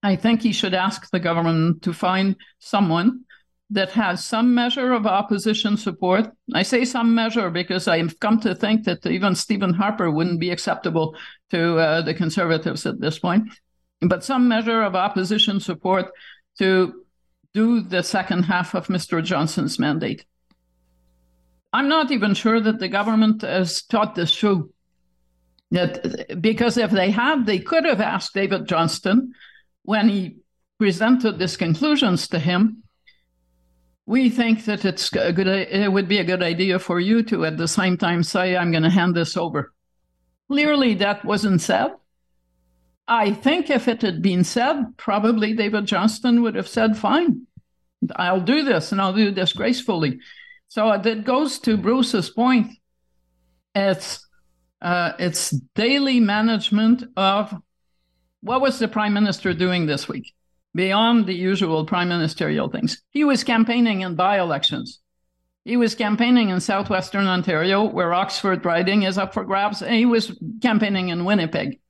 I 0.03 0.17
think 0.17 0.43
he 0.43 0.53
should 0.53 0.75
ask 0.75 1.11
the 1.11 1.21
government 1.21 1.83
to 1.83 1.93
find 1.93 2.37
someone 2.59 3.25
that 3.71 3.91
has 3.93 4.25
some 4.25 4.55
measure 4.55 4.93
of 4.93 5.07
opposition 5.07 5.77
support. 5.77 6.31
I 6.55 6.63
say 6.63 6.85
some 6.85 7.15
measure 7.15 7.51
because 7.51 7.89
I've 7.89 8.19
come 8.21 8.41
to 8.41 8.55
think 8.55 8.85
that 8.85 9.07
even 9.07 9.35
Stephen 9.35 9.75
Harper 9.75 10.11
wouldn't 10.11 10.41
be 10.41 10.51
acceptable 10.51 11.17
to 11.51 11.79
uh, 11.79 12.03
the 12.03 12.15
Conservatives 12.15 12.87
at 12.87 13.01
this 13.01 13.19
point, 13.19 13.49
but 14.01 14.25
some 14.25 14.49
measure 14.49 14.83
of 14.83 14.95
opposition 14.95 15.61
support 15.61 16.11
to 16.59 17.05
do 17.55 17.81
the 17.81 18.03
second 18.03 18.45
half 18.45 18.75
of 18.75 18.89
Mr. 18.89 19.25
Johnson's 19.25 19.79
mandate. 19.79 20.25
I'm 21.73 21.89
not 21.89 22.13
even 22.13 22.35
sure 22.35 22.61
that 22.61 22.79
the 22.79 22.89
government 22.89 23.43
has 23.43 23.83
taught 23.83 24.15
this 24.15 24.37
through. 24.37 24.71
That 25.71 26.41
because 26.41 26.77
if 26.77 26.93
they 26.93 27.11
had, 27.11 27.47
they 27.47 27.59
could 27.59 27.85
have 27.85 28.01
asked 28.01 28.35
David 28.35 28.69
Johnston 28.69 29.33
when 29.83 30.09
he 30.09 30.37
presented 30.79 31.39
these 31.39 31.57
conclusions 31.57 32.29
to 32.29 32.39
him 32.39 32.84
we 34.07 34.29
think 34.29 34.65
that 34.67 34.85
it's 34.85 35.13
a 35.15 35.33
good 35.33 35.47
it 35.47 35.91
would 35.91 36.09
be 36.09 36.19
a 36.19 36.25
good 36.25 36.43
idea 36.43 36.79
for 36.79 37.01
you 37.01 37.23
to 37.23 37.45
at 37.45 37.57
the 37.57 37.69
same 37.69 37.97
time 37.97 38.23
say 38.23 38.57
i'm 38.57 38.71
going 38.71 38.83
to 38.83 38.91
hand 38.91 39.15
this 39.15 39.37
over. 39.37 39.73
Clearly 40.49 40.95
that 40.95 41.25
wasn't 41.25 41.63
said. 41.63 41.93
I 43.09 43.33
think 43.33 43.71
if 43.71 43.89
it 43.89 44.03
had 44.03 44.23
been 44.23 44.45
said 44.45 44.97
probably 44.97 45.55
david 45.55 45.87
johnston 45.87 46.43
would 46.43 46.55
have 46.55 46.69
said 46.69 46.97
fine 46.97 47.47
i'll 48.17 48.41
do 48.41 48.63
this 48.63 48.93
and 48.93 49.01
i'll 49.01 49.15
do 49.15 49.31
this 49.31 49.53
gracefully. 49.53 50.21
So 50.69 50.99
that 50.99 51.25
goes 51.25 51.59
to 51.61 51.77
bruce's 51.77 52.31
point. 52.31 52.73
It's 53.75 54.27
uh, 54.83 55.13
it's 55.19 55.51
daily 55.75 56.21
management 56.21 57.05
of 57.17 57.55
what 58.43 58.61
was 58.61 58.79
the 58.79 58.87
prime 58.89 59.15
minister 59.15 59.55
doing 59.55 59.87
this 59.87 60.09
week 60.09 60.35
beyond 60.75 61.27
the 61.27 61.35
usual 61.35 61.85
prime 61.85 62.09
ministerial 62.09 62.69
things. 62.69 63.03
He 63.11 63.25
was 63.25 63.45
campaigning 63.45 64.01
in 64.01 64.17
by 64.17 64.41
elections. 64.41 65.01
He 65.65 65.77
was 65.77 65.95
campaigning 65.95 66.51
in 66.51 66.61
southwestern 66.61 67.27
Ontario, 67.27 67.85
where 67.85 68.13
Oxford 68.13 68.65
riding 68.65 69.05
is 69.05 69.17
up 69.17 69.33
for 69.33 69.45
grabs, 69.45 69.81
and 69.81 69.95
he 69.95 70.05
was 70.05 70.39
campaigning 70.61 71.09
in 71.09 71.25
Winnipeg. 71.25 71.81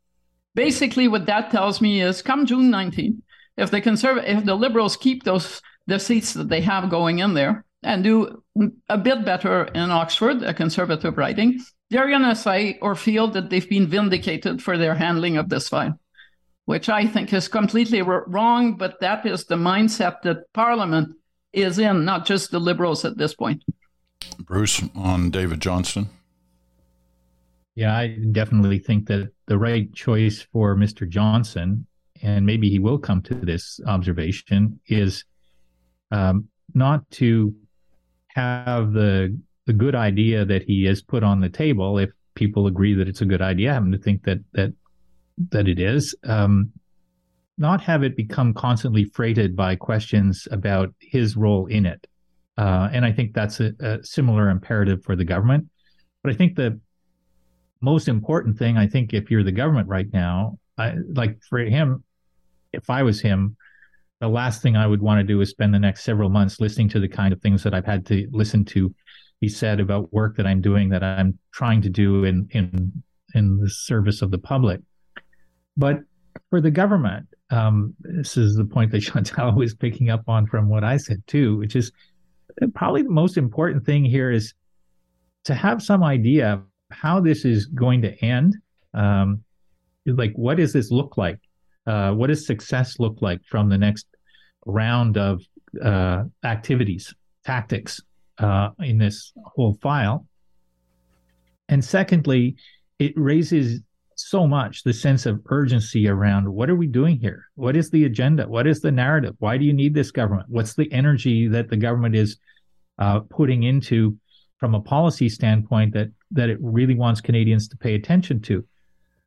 Basically, 0.55 1.09
what 1.09 1.26
that 1.26 1.50
tells 1.50 1.81
me 1.81 2.00
is 2.00 2.23
come 2.23 2.47
June 2.47 2.71
19, 2.71 3.23
if 3.57 3.71
the 3.71 3.81
conserv- 3.81 4.29
if 4.29 4.45
the 4.45 4.55
Liberals 4.55 4.97
keep 4.97 5.25
those 5.25 5.61
the 5.87 5.99
seats 5.99 6.33
that 6.35 6.49
they 6.49 6.61
have 6.61 6.88
going 6.88 7.19
in 7.19 7.35
there 7.35 7.64
and 7.83 8.05
do 8.05 8.43
a 8.88 8.97
bit 8.97 9.25
better 9.25 9.64
in 9.64 9.91
Oxford, 9.91 10.43
a 10.43 10.55
conservative 10.55 11.19
riding, 11.19 11.61
they're 11.91 12.09
going 12.09 12.23
to 12.23 12.35
say 12.35 12.79
or 12.81 12.95
feel 12.95 13.29
that 13.29 13.50
they've 13.50 13.69
been 13.69 13.87
vindicated 13.87 14.62
for 14.62 14.79
their 14.79 14.95
handling 14.95 15.37
of 15.37 15.49
this 15.49 15.69
file 15.69 15.99
which 16.66 16.88
I 16.88 17.06
think 17.06 17.33
is 17.33 17.49
completely 17.49 18.02
wrong, 18.02 18.76
but 18.76 19.00
that 19.00 19.26
is 19.26 19.44
the 19.44 19.56
mindset 19.56 20.23
that 20.23 20.52
Parliament 20.52 21.14
is 21.52 21.78
in, 21.78 22.04
not 22.04 22.26
just 22.26 22.50
the 22.50 22.59
Liberals 22.59 23.04
at 23.04 23.18
this 23.18 23.35
point. 23.35 23.62
Bruce, 24.38 24.83
on 24.94 25.30
David 25.30 25.61
Johnston. 25.61 26.09
Yeah, 27.75 27.97
I 27.97 28.16
definitely 28.33 28.78
think 28.78 29.09
that 29.09 29.30
the 29.47 29.59
right 29.59 29.92
choice 29.92 30.47
for 30.52 30.76
Mr. 30.76 31.09
Johnson, 31.09 31.87
and 32.23 32.47
maybe 32.47 32.71
he 32.71 32.78
will 32.78 32.99
come 32.99 33.21
to 33.23 33.35
this 33.35 33.80
observation, 33.87 34.80
is 34.87 35.25
um, 36.11 36.49
not 36.73 37.09
to 37.12 37.54
have 38.28 38.92
the 38.92 39.38
the 39.66 39.73
good 39.73 39.94
idea 39.94 40.44
that 40.44 40.62
he 40.62 40.85
has 40.85 41.02
put 41.02 41.25
on 41.25 41.40
the 41.40 41.49
table. 41.49 41.99
If 41.99 42.11
people 42.35 42.66
agree 42.66 42.94
that 42.94 43.09
it's 43.09 43.23
a 43.23 43.26
good 43.26 43.42
idea, 43.42 43.71
I 43.71 43.75
happen 43.75 43.92
to 43.92 43.99
think 43.99 44.25
that 44.25 44.38
that 44.52 44.73
that 45.50 45.69
it 45.69 45.79
is, 45.79 46.14
um, 46.25 46.71
not 47.57 47.81
have 47.81 48.03
it 48.03 48.17
become 48.17 48.53
constantly 48.53 49.05
freighted 49.05 49.57
by 49.57 49.76
questions 49.76 50.49
about 50.50 50.93
his 51.00 51.37
role 51.37 51.67
in 51.67 51.87
it. 51.87 52.07
Uh, 52.57 52.88
and 52.93 53.05
I 53.05 53.12
think 53.12 53.35
that's 53.35 53.61
a, 53.61 53.73
a, 53.81 54.05
similar 54.05 54.49
imperative 54.49 55.03
for 55.05 55.17
the 55.17 55.25
government. 55.25 55.69
But 56.23 56.33
I 56.33 56.37
think 56.37 56.55
the 56.55 56.81
most 57.81 58.09
important 58.09 58.59
thing, 58.59 58.76
I 58.76 58.87
think, 58.87 59.12
if 59.12 59.31
you're 59.31 59.43
the 59.43 59.53
government 59.53 59.88
right 59.88 60.07
now, 60.12 60.59
I, 60.79 60.95
like 61.12 61.38
for 61.49 61.59
him, 61.59 62.05
if 62.73 62.91
I 62.91 63.03
was 63.03 63.21
him, 63.21 63.57
the 64.21 64.29
last 64.29 64.62
thing 64.62 64.76
I 64.76 64.87
would 64.87 65.03
want 65.03 65.19
to 65.19 65.25
do 65.25 65.41
is 65.41 65.50
spend 65.50 65.75
the 65.75 65.79
next 65.79 66.05
several 66.05 66.31
months 66.31 66.61
listening 66.61 66.88
to 66.91 67.00
the 67.00 67.09
kind 67.09 67.33
of 67.33 67.41
things 67.43 67.62
that 67.64 67.75
I've 67.75 67.85
had 67.85 68.07
to 68.07 68.26
listen 68.33 68.64
to 68.67 68.95
be 69.41 69.49
said 69.49 69.81
about 69.81 70.12
work 70.12 70.37
that 70.37 70.47
I'm 70.47 70.61
doing 70.61 70.88
that 70.91 71.03
I'm 71.03 71.38
trying 71.53 71.83
to 71.83 71.91
do 71.91 72.25
in 72.25 72.49
in 72.53 73.03
in 73.35 73.59
the 73.59 73.69
service 73.69 74.23
of 74.23 74.31
the 74.31 74.38
public. 74.38 74.81
But 75.76 76.00
for 76.50 76.61
the 76.61 76.71
government, 76.71 77.26
um, 77.50 77.95
this 78.00 78.37
is 78.37 78.57
the 78.57 78.64
point 78.64 78.90
that 78.93 79.00
Chantal 79.02 79.52
was 79.52 79.75
picking 79.75 80.11
up 80.11 80.23
on 80.28 80.47
from 80.47 80.69
what 80.69 80.85
I 80.85 80.97
said 80.97 81.23
too, 81.26 81.57
which 81.59 81.76
is 81.76 81.93
probably 82.75 83.02
the 83.02 83.11
most 83.11 83.37
important 83.37 83.85
thing 83.85 84.04
here 84.04 84.31
is 84.31 84.54
to 85.45 85.54
have 85.54 85.83
some 85.83 86.02
idea 86.02 86.54
of 86.54 86.62
how 86.90 87.21
this 87.21 87.45
is 87.45 87.66
going 87.66 88.02
to 88.02 88.25
end. 88.25 88.57
Um, 88.95 89.43
like, 90.07 90.33
what 90.35 90.57
does 90.59 90.73
this 90.73 90.90
look 90.90 91.16
like? 91.16 91.38
Uh, 91.87 92.12
what 92.12 92.28
does 92.28 92.47
success 92.47 92.99
look 92.99 93.21
like 93.21 93.40
from 93.45 93.69
the 93.69 93.78
next 93.78 94.07
round 94.66 95.19
of 95.19 95.43
uh, 95.83 96.25
activities, 96.45 97.14
tactics 97.45 98.00
uh, 98.38 98.71
in 98.81 98.99
this 98.99 99.33
whole 99.45 99.75
file? 99.83 100.26
And 101.69 101.85
secondly, 101.85 102.57
it 102.99 103.12
raises 103.16 103.81
so 104.16 104.47
much 104.47 104.83
the 104.83 104.92
sense 104.92 105.26
of 105.26 105.40
urgency 105.47 106.09
around 106.09 106.49
what 106.49 106.71
are 106.71 106.76
we 106.76 106.87
doing 106.87 107.18
here? 107.18 107.47
What 107.54 107.76
is 107.76 107.90
the 107.90 108.04
agenda? 108.04 108.49
What 108.49 108.66
is 108.66 108.80
the 108.80 108.92
narrative? 108.92 109.35
Why 109.38 109.59
do 109.59 109.64
you 109.64 109.73
need 109.73 109.94
this 109.94 110.11
government? 110.11 110.49
What's 110.49 110.75
the 110.75 110.90
energy 110.92 111.49
that 111.49 111.68
the 111.68 111.76
government 111.76 112.14
is 112.14 112.38
uh, 112.99 113.21
putting 113.21 113.64
into 113.64 114.16
from 114.59 114.75
a 114.75 114.80
policy 114.80 115.28
standpoint 115.28 115.94
that 115.94 116.09
that 116.30 116.49
it 116.49 116.59
really 116.61 116.94
wants 116.94 117.21
Canadians 117.21 117.68
to 117.68 117.76
pay 117.76 117.94
attention 117.94 118.40
to? 118.42 118.64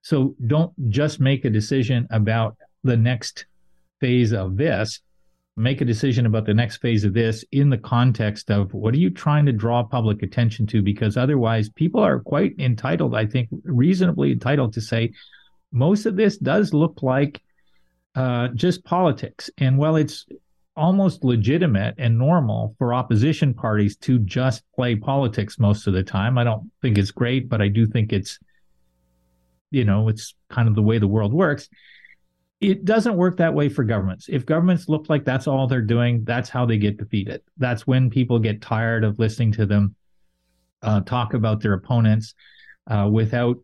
So 0.02 0.36
don't 0.46 0.72
just 0.90 1.20
make 1.20 1.46
a 1.46 1.50
decision 1.50 2.08
about 2.12 2.56
the 2.84 2.98
next 2.98 3.46
phase 4.00 4.32
of 4.34 4.58
this. 4.58 5.02
Make 5.60 5.82
a 5.82 5.86
decision 5.86 6.28
about 6.28 6.46
the 6.46 6.54
next 6.54 6.78
phase 6.78 7.04
of 7.04 7.16
this 7.16 7.44
in 7.52 7.72
the 7.72 7.80
context 7.80 8.52
of 8.52 8.72
what 8.76 8.94
are 8.94 9.00
you 9.00 9.10
trying 9.10 9.48
to 9.48 9.52
draw 9.52 9.82
public 9.82 10.22
attention 10.22 10.68
to? 10.68 10.84
Because 10.84 11.18
otherwise, 11.18 11.68
people 11.70 12.00
are 12.00 12.20
quite 12.20 12.54
entitled, 12.60 13.16
I 13.16 13.26
think, 13.26 13.50
reasonably 13.64 14.32
entitled 14.32 14.74
to 14.74 14.82
say, 14.82 15.14
most 15.72 16.06
of 16.06 16.16
this 16.16 16.38
does 16.38 16.76
look 16.76 17.02
like 17.02 17.42
uh, 18.14 18.50
just 18.50 18.86
politics. 18.86 19.50
And 19.58 19.80
while 19.80 19.96
it's 19.96 20.28
almost 20.76 21.24
legitimate 21.24 21.96
and 21.98 22.20
normal 22.20 22.76
for 22.78 22.94
opposition 22.94 23.56
parties 23.56 23.98
to 23.98 24.20
just 24.20 24.64
play 24.76 24.96
politics 24.96 25.58
most 25.58 25.88
of 25.88 25.94
the 25.94 26.04
time, 26.04 26.38
I 26.38 26.44
don't 26.44 26.70
think 26.84 27.00
it's 27.00 27.10
great, 27.10 27.50
but 27.50 27.64
I 27.64 27.68
do 27.68 27.88
think 27.88 28.14
it's, 28.14 28.38
you 29.72 29.86
know, 29.86 30.08
it's 30.08 30.36
kind 30.52 30.68
of 30.68 30.76
the 30.76 30.84
way 30.84 31.00
the 31.00 31.08
world 31.08 31.34
works 31.34 31.68
it 32.60 32.86
doesn't 32.86 33.16
work 33.16 33.38
that 33.38 33.54
way 33.54 33.70
for 33.70 33.84
governments. 33.84 34.28
If 34.30 34.46
governments 34.46 34.90
look 34.90 35.10
like 35.10 35.24
that's 35.24 35.48
all 35.48 35.68
they're 35.68 35.82
doing, 35.82 36.24
that's 36.24 36.50
how 36.50 36.66
they 36.66 36.78
get 36.78 36.98
defeated. 36.98 37.42
That's 37.58 37.86
when 37.86 38.10
people 38.10 38.40
get 38.40 38.62
tired 38.62 39.04
of 39.04 39.20
listening 39.20 39.52
to 39.54 39.66
them 39.66 39.96
uh, 40.82 41.02
talk 41.02 41.34
about 41.34 41.62
their 41.62 41.74
opponents 41.74 42.34
uh, 42.88 43.10
without 43.12 43.58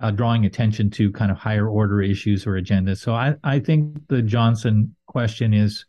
uh, 0.00 0.12
drawing 0.12 0.44
attention 0.44 0.90
to 0.90 1.10
kind 1.10 1.30
of 1.30 1.36
higher 1.36 1.68
order 1.68 2.00
issues 2.00 2.46
or 2.46 2.52
agendas. 2.52 2.98
So 2.98 3.12
I, 3.12 3.34
I 3.42 3.58
think 3.58 4.06
the 4.08 4.22
Johnson 4.22 4.94
question 5.06 5.52
is 5.52 5.84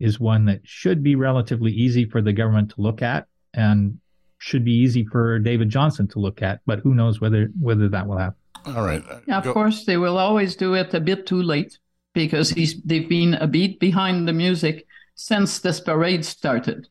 is 0.00 0.18
one 0.18 0.44
that 0.46 0.60
should 0.64 1.00
be 1.00 1.14
relatively 1.14 1.70
easy 1.70 2.04
for 2.04 2.20
the 2.20 2.32
government 2.32 2.70
to 2.70 2.80
look 2.80 3.02
at 3.02 3.28
and 3.54 3.98
should 4.38 4.64
be 4.64 4.72
easy 4.72 5.04
for 5.04 5.38
David 5.38 5.68
Johnson 5.68 6.08
to 6.08 6.18
look 6.18 6.42
at. 6.42 6.60
But 6.66 6.80
who 6.80 6.94
knows 6.94 7.20
whether 7.20 7.50
whether 7.60 7.88
that 7.88 8.08
will 8.08 8.18
happen. 8.18 8.38
All 8.66 8.84
right. 8.84 9.04
Yeah, 9.28 9.38
of 9.38 9.44
Go. 9.44 9.52
course, 9.52 9.84
they 9.84 9.96
will 9.96 10.18
always 10.18 10.56
do 10.56 10.74
it 10.74 10.92
a 10.94 11.00
bit 11.00 11.26
too 11.26 11.42
late 11.42 11.78
because 12.12 12.50
he's 12.50 12.80
they've 12.82 13.08
been 13.08 13.34
a 13.34 13.46
beat 13.46 13.80
behind 13.80 14.28
the 14.28 14.32
music 14.32 14.86
since 15.14 15.60
this 15.60 15.80
parade 15.80 16.24
started. 16.24 16.88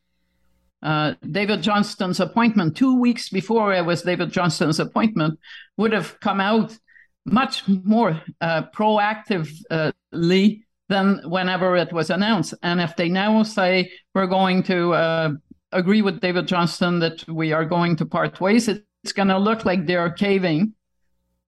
Uh, 0.84 1.14
David 1.30 1.62
Johnston's 1.62 2.20
appointment, 2.20 2.76
two 2.76 3.00
weeks 3.00 3.30
before 3.30 3.74
it 3.74 3.86
was 3.86 4.02
David 4.02 4.32
Johnston's 4.32 4.80
appointment, 4.80 5.40
would 5.78 5.94
have 5.94 6.20
come 6.20 6.40
out 6.40 6.78
much 7.26 7.68
more 7.68 8.20
uh, 8.42 8.64
proactively 8.76 10.64
than 10.90 11.22
whenever 11.26 11.76
it 11.78 11.94
was 11.94 12.10
announced. 12.10 12.54
And 12.64 12.82
if 12.82 12.96
they 12.96 13.10
now 13.10 13.44
say 13.44 13.92
we're 14.16 14.28
going 14.28 14.64
to 14.64 14.94
uh, 14.94 15.32
agree 15.72 16.02
with 16.02 16.20
David 16.20 16.48
Johnston 16.48 17.00
that 17.00 17.28
we 17.28 17.54
are 17.54 17.66
going 17.66 17.96
to 17.98 18.06
part 18.06 18.42
ways, 18.42 18.68
it's 18.68 19.14
going 19.14 19.30
to 19.30 19.38
look 19.38 19.66
like 19.66 19.86
they're 19.86 20.12
caving 20.12 20.74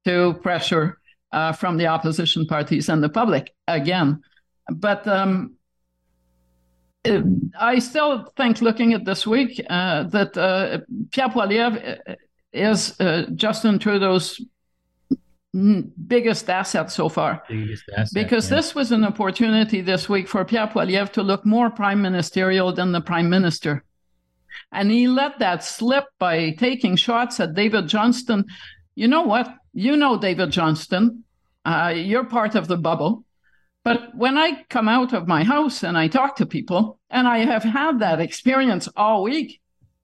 to 0.06 0.34
pressure 0.42 1.00
uh, 1.34 1.52
from 1.52 1.78
the 1.78 1.88
opposition 1.88 2.46
parties 2.46 2.90
and 2.90 3.04
the 3.04 3.10
public 3.10 3.54
again. 3.68 4.22
But 4.72 5.08
um, 5.08 5.56
it, 7.04 7.24
I 7.60 7.80
still 7.80 8.26
think, 8.38 8.62
looking 8.62 8.94
at 8.94 9.04
this 9.04 9.28
week, 9.28 9.62
uh, 9.70 10.04
that 10.04 10.38
uh, 10.38 10.80
Pierre 11.12 11.30
Poilievre 11.30 12.00
uh, 12.08 12.16
is 12.54 13.00
uh, 13.00 13.26
Justin 13.36 13.80
Trudeau's 13.80 14.40
biggest 16.08 16.50
asset 16.50 16.92
so 16.92 17.10
far. 17.10 17.44
Asset, 17.98 18.14
because 18.14 18.50
yeah. 18.50 18.58
this 18.58 18.74
was 18.74 18.92
an 18.92 19.04
opportunity 19.04 19.82
this 19.82 20.10
week 20.10 20.28
for 20.28 20.46
Pierre 20.46 20.68
Poilievre 20.68 21.12
to 21.12 21.22
look 21.22 21.46
more 21.46 21.70
prime 21.70 22.02
ministerial 22.02 22.74
than 22.74 22.92
the 22.92 23.02
prime 23.02 23.30
minister. 23.30 23.84
And 24.72 24.90
he 24.92 25.08
let 25.08 25.40
that 25.40 25.64
slip 25.64 26.06
by 26.20 26.52
taking 26.52 26.96
shots 26.96 27.40
at 27.40 27.54
David 27.54 27.88
Johnston. 27.88 28.46
You 28.96 29.08
know 29.08 29.24
what? 29.24 29.54
You 29.74 29.98
know 29.98 30.18
David 30.18 30.52
Johnston. 30.52 31.24
Uh, 31.66 31.94
you're 31.96 32.26
part 32.26 32.56
of 32.56 32.68
the 32.68 32.78
bubble. 32.78 33.26
But 33.84 34.16
when 34.16 34.38
I 34.38 34.64
come 34.70 34.88
out 34.88 35.14
of 35.14 35.28
my 35.28 35.44
house 35.44 35.84
and 35.84 35.98
I 35.98 36.08
talk 36.08 36.38
to 36.38 36.46
people, 36.46 37.00
and 37.10 37.28
I 37.28 37.40
have 37.40 37.64
had 37.64 38.00
that 38.00 38.22
experience 38.22 38.88
all 38.96 39.24
week, 39.24 39.60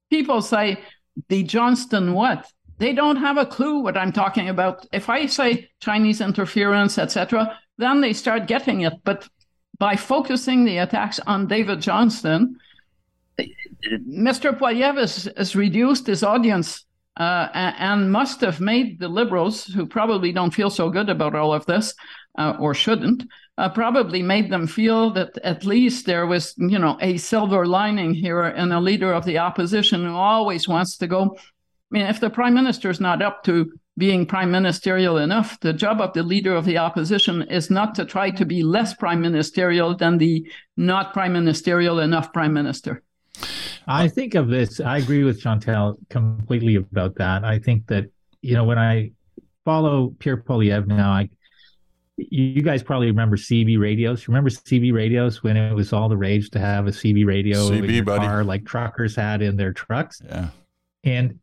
people 0.10 0.42
say, 0.42 0.80
the 1.28 1.44
Johnston 1.44 2.14
what? 2.14 2.52
They 2.78 2.94
don't 2.94 3.18
have 3.18 3.38
a 3.38 3.46
clue 3.46 3.80
what 3.80 3.98
I'm 3.98 4.12
talking 4.12 4.50
about. 4.50 4.86
If 4.92 5.10
I 5.10 5.26
say 5.26 5.70
Chinese 5.82 6.22
interference, 6.22 6.98
etc., 6.98 7.58
then 7.78 8.02
they 8.02 8.14
start 8.14 8.48
getting 8.48 8.82
it. 8.82 8.94
But 9.04 9.28
by 9.78 9.96
focusing 9.96 10.66
the 10.66 10.78
attacks 10.78 11.20
on 11.20 11.48
David 11.48 11.82
Johnston, 11.82 12.58
Mr. 14.08 14.58
Has, 14.96 15.30
has 15.38 15.56
reduced 15.56 16.08
his 16.08 16.24
audience 16.24 16.86
uh, 17.18 17.50
and 17.54 18.12
must 18.12 18.42
have 18.42 18.62
made 18.62 19.00
the 19.00 19.08
liberals, 19.08 19.66
who 19.66 19.86
probably 19.86 20.32
don't 20.32 20.54
feel 20.54 20.70
so 20.70 20.90
good 20.90 21.10
about 21.10 21.36
all 21.36 21.54
of 21.54 21.66
this, 21.66 21.94
uh, 22.38 22.56
or 22.60 22.74
shouldn't, 22.74 23.24
uh, 23.58 23.68
probably 23.70 24.22
made 24.22 24.50
them 24.50 24.66
feel 24.68 25.10
that 25.12 25.38
at 25.44 25.66
least 25.66 26.06
there 26.06 26.26
was, 26.26 26.54
you 26.58 26.80
know, 26.80 26.98
a 27.02 27.18
silver 27.18 27.66
lining 27.66 28.14
here 28.14 28.46
in 28.46 28.72
a 28.72 28.80
leader 28.80 29.12
of 29.12 29.26
the 29.26 29.38
opposition 29.38 30.06
who 30.06 30.16
always 30.16 30.68
wants 30.68 30.98
to 30.98 31.08
go. 31.08 31.36
I 31.38 31.40
mean, 31.92 32.06
if 32.06 32.20
the 32.20 32.30
prime 32.30 32.54
minister 32.54 32.90
is 32.90 33.02
not 33.02 33.22
up 33.22 33.44
to 33.46 33.72
being 33.98 34.26
prime 34.26 34.50
ministerial 34.50 35.18
enough, 35.18 35.60
the 35.60 35.74
job 35.74 36.00
of 36.00 36.14
the 36.14 36.24
leader 36.24 36.56
of 36.56 36.64
the 36.64 36.78
opposition 36.78 37.42
is 37.44 37.70
not 37.70 37.96
to 37.96 38.06
try 38.06 38.30
to 38.32 38.46
be 38.46 38.64
less 38.64 38.94
prime 38.94 39.20
ministerial 39.20 39.94
than 39.94 40.18
the 40.18 40.50
not 40.78 41.12
prime 41.12 41.34
ministerial 41.34 42.00
enough 42.00 42.32
prime 42.32 42.54
minister. 42.54 43.04
I 43.90 44.08
think 44.08 44.36
of 44.36 44.50
this. 44.50 44.80
I 44.80 45.00
agree 45.00 45.24
with 45.24 45.42
Chantal 45.42 45.98
completely 46.10 46.76
about 46.76 47.16
that. 47.16 47.44
I 47.44 47.58
think 47.58 47.88
that 47.88 48.06
you 48.42 48.54
know 48.54 48.64
when 48.64 48.78
I 48.78 49.12
follow 49.66 50.14
Pierre 50.20 50.38
Poilievre 50.38 50.86
now, 50.86 51.12
I 51.12 51.30
you 52.18 52.62
guys 52.62 52.84
probably 52.84 53.08
remember 53.08 53.36
CB 53.36 53.80
radios. 53.80 54.28
Remember 54.28 54.52
CB 54.52 54.94
radios 54.94 55.42
when 55.42 55.58
it 55.58 55.74
was 55.74 55.92
all 55.92 56.08
the 56.08 56.18
rage 56.18 56.52
to 56.52 56.60
have 56.60 56.86
a 56.86 56.92
CB 56.92 57.26
radio 57.26 57.58
CB, 57.70 57.86
in 57.86 57.94
your 57.96 58.04
buddy. 58.04 58.26
car, 58.26 58.44
like 58.44 58.64
truckers 58.64 59.16
had 59.16 59.42
in 59.42 59.58
their 59.58 59.74
trucks. 59.74 60.22
Yeah, 60.24 60.50
and 61.04 61.40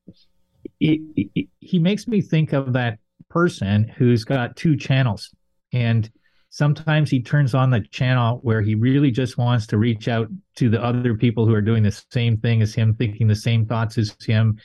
it, 0.79 1.01
it, 1.35 1.49
he 1.59 1.81
makes 1.81 2.07
me 2.07 2.21
think 2.21 2.53
of 2.53 2.75
that 2.75 3.01
person 3.29 3.89
who's 3.89 4.23
got 4.23 4.55
two 4.55 4.77
channels, 4.77 5.35
and 5.73 6.09
sometimes 6.57 7.11
he 7.11 7.21
turns 7.21 7.55
on 7.55 7.69
the 7.69 7.83
channel 7.91 8.39
where 8.43 8.63
he 8.63 8.75
really 8.75 9.11
just 9.11 9.37
wants 9.37 9.67
to 9.67 9.77
reach 9.77 10.09
out 10.09 10.27
to 10.55 10.71
the 10.71 10.83
other 10.83 11.15
people 11.15 11.45
who 11.45 11.53
are 11.53 11.61
doing 11.61 11.83
the 11.83 12.03
same 12.11 12.39
thing 12.39 12.63
as 12.63 12.75
him, 12.75 12.95
thinking 12.95 13.29
the 13.29 13.37
same 13.37 13.67
thoughts 13.67 13.99
as 13.99 14.17
him, 14.25 14.59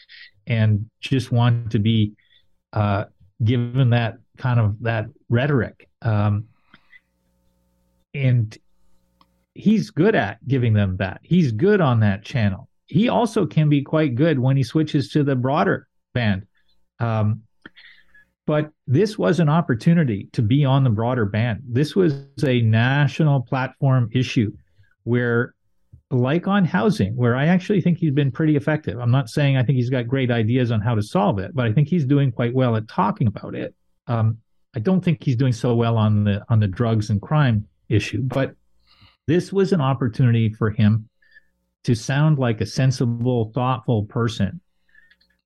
and 0.47 0.89
just 1.01 1.33
want 1.33 1.69
to 1.69 1.79
be 1.79 2.13
uh, 2.71 3.03
given 3.43 3.89
that 3.89 4.15
kind 4.37 4.57
of 4.57 4.81
that 4.81 5.07
rhetoric. 5.27 5.89
Um, 6.01 6.45
and 8.13 8.57
he's 9.53 9.89
good 9.89 10.15
at 10.15 10.47
giving 10.47 10.71
them 10.71 10.95
that. 10.95 11.19
He's 11.23 11.51
good 11.51 11.81
on 11.81 11.99
that 11.99 12.23
channel. 12.23 12.69
He 12.85 13.09
also 13.09 13.45
can 13.45 13.67
be 13.67 13.81
quite 13.81 14.15
good 14.15 14.39
when 14.39 14.55
he 14.55 14.63
switches 14.63 15.11
to 15.11 15.25
the 15.25 15.35
broader 15.35 15.89
band. 16.13 16.47
Um, 16.99 17.41
but 18.51 18.69
this 18.85 19.17
was 19.17 19.39
an 19.39 19.47
opportunity 19.47 20.27
to 20.33 20.41
be 20.41 20.65
on 20.65 20.83
the 20.83 20.89
broader 20.89 21.25
band. 21.25 21.61
This 21.65 21.95
was 21.95 22.25
a 22.43 22.59
national 22.59 23.43
platform 23.43 24.09
issue 24.11 24.51
where, 25.03 25.55
like 26.09 26.49
on 26.49 26.65
housing, 26.65 27.15
where 27.15 27.37
I 27.37 27.45
actually 27.45 27.79
think 27.79 27.97
he's 27.97 28.11
been 28.11 28.29
pretty 28.29 28.57
effective. 28.57 28.99
I'm 28.99 29.09
not 29.09 29.29
saying 29.29 29.55
I 29.55 29.63
think 29.63 29.77
he's 29.77 29.89
got 29.89 30.05
great 30.05 30.31
ideas 30.31 30.69
on 30.69 30.81
how 30.81 30.95
to 30.95 31.01
solve 31.01 31.39
it, 31.39 31.51
but 31.55 31.65
I 31.65 31.71
think 31.71 31.87
he's 31.87 32.03
doing 32.03 32.29
quite 32.29 32.53
well 32.53 32.75
at 32.75 32.89
talking 32.89 33.27
about 33.27 33.55
it. 33.55 33.73
Um, 34.07 34.37
I 34.75 34.81
don't 34.81 34.99
think 34.99 35.23
he's 35.23 35.37
doing 35.37 35.53
so 35.53 35.73
well 35.73 35.95
on 35.95 36.25
the 36.25 36.43
on 36.49 36.59
the 36.59 36.67
drugs 36.67 37.09
and 37.09 37.21
crime 37.21 37.65
issue, 37.87 38.21
but 38.21 38.53
this 39.27 39.53
was 39.53 39.71
an 39.71 39.79
opportunity 39.79 40.49
for 40.49 40.71
him 40.71 41.07
to 41.85 41.95
sound 41.95 42.37
like 42.37 42.59
a 42.59 42.65
sensible, 42.65 43.49
thoughtful 43.55 44.07
person 44.07 44.59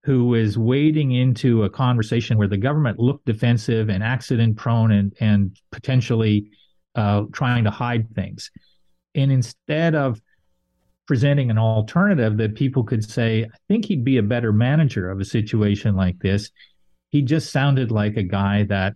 who 0.05 0.35
is 0.35 0.55
wading 0.55 1.13
into 1.13 1.63
a 1.63 1.69
conversation 1.69 2.37
where 2.37 2.47
the 2.47 2.57
government 2.57 2.99
looked 2.99 3.25
defensive 3.25 3.89
and 3.89 4.03
accident 4.03 4.55
prone 4.55 4.91
and, 4.91 5.15
and 5.19 5.57
potentially 5.71 6.51
uh, 6.93 7.23
trying 7.33 7.63
to 7.63 7.71
hide 7.71 8.07
things. 8.13 8.51
And 9.15 9.31
instead 9.31 9.95
of 9.95 10.21
presenting 11.07 11.49
an 11.49 11.57
alternative 11.57 12.37
that 12.37 12.53
people 12.53 12.83
could 12.83 13.03
say, 13.03 13.45
I 13.45 13.57
think 13.67 13.85
he'd 13.85 14.05
be 14.05 14.17
a 14.17 14.23
better 14.23 14.53
manager 14.53 15.09
of 15.09 15.19
a 15.19 15.25
situation 15.25 15.95
like 15.95 16.19
this, 16.19 16.51
he 17.09 17.23
just 17.23 17.51
sounded 17.51 17.89
like 17.89 18.15
a 18.15 18.23
guy 18.23 18.63
that 18.65 18.93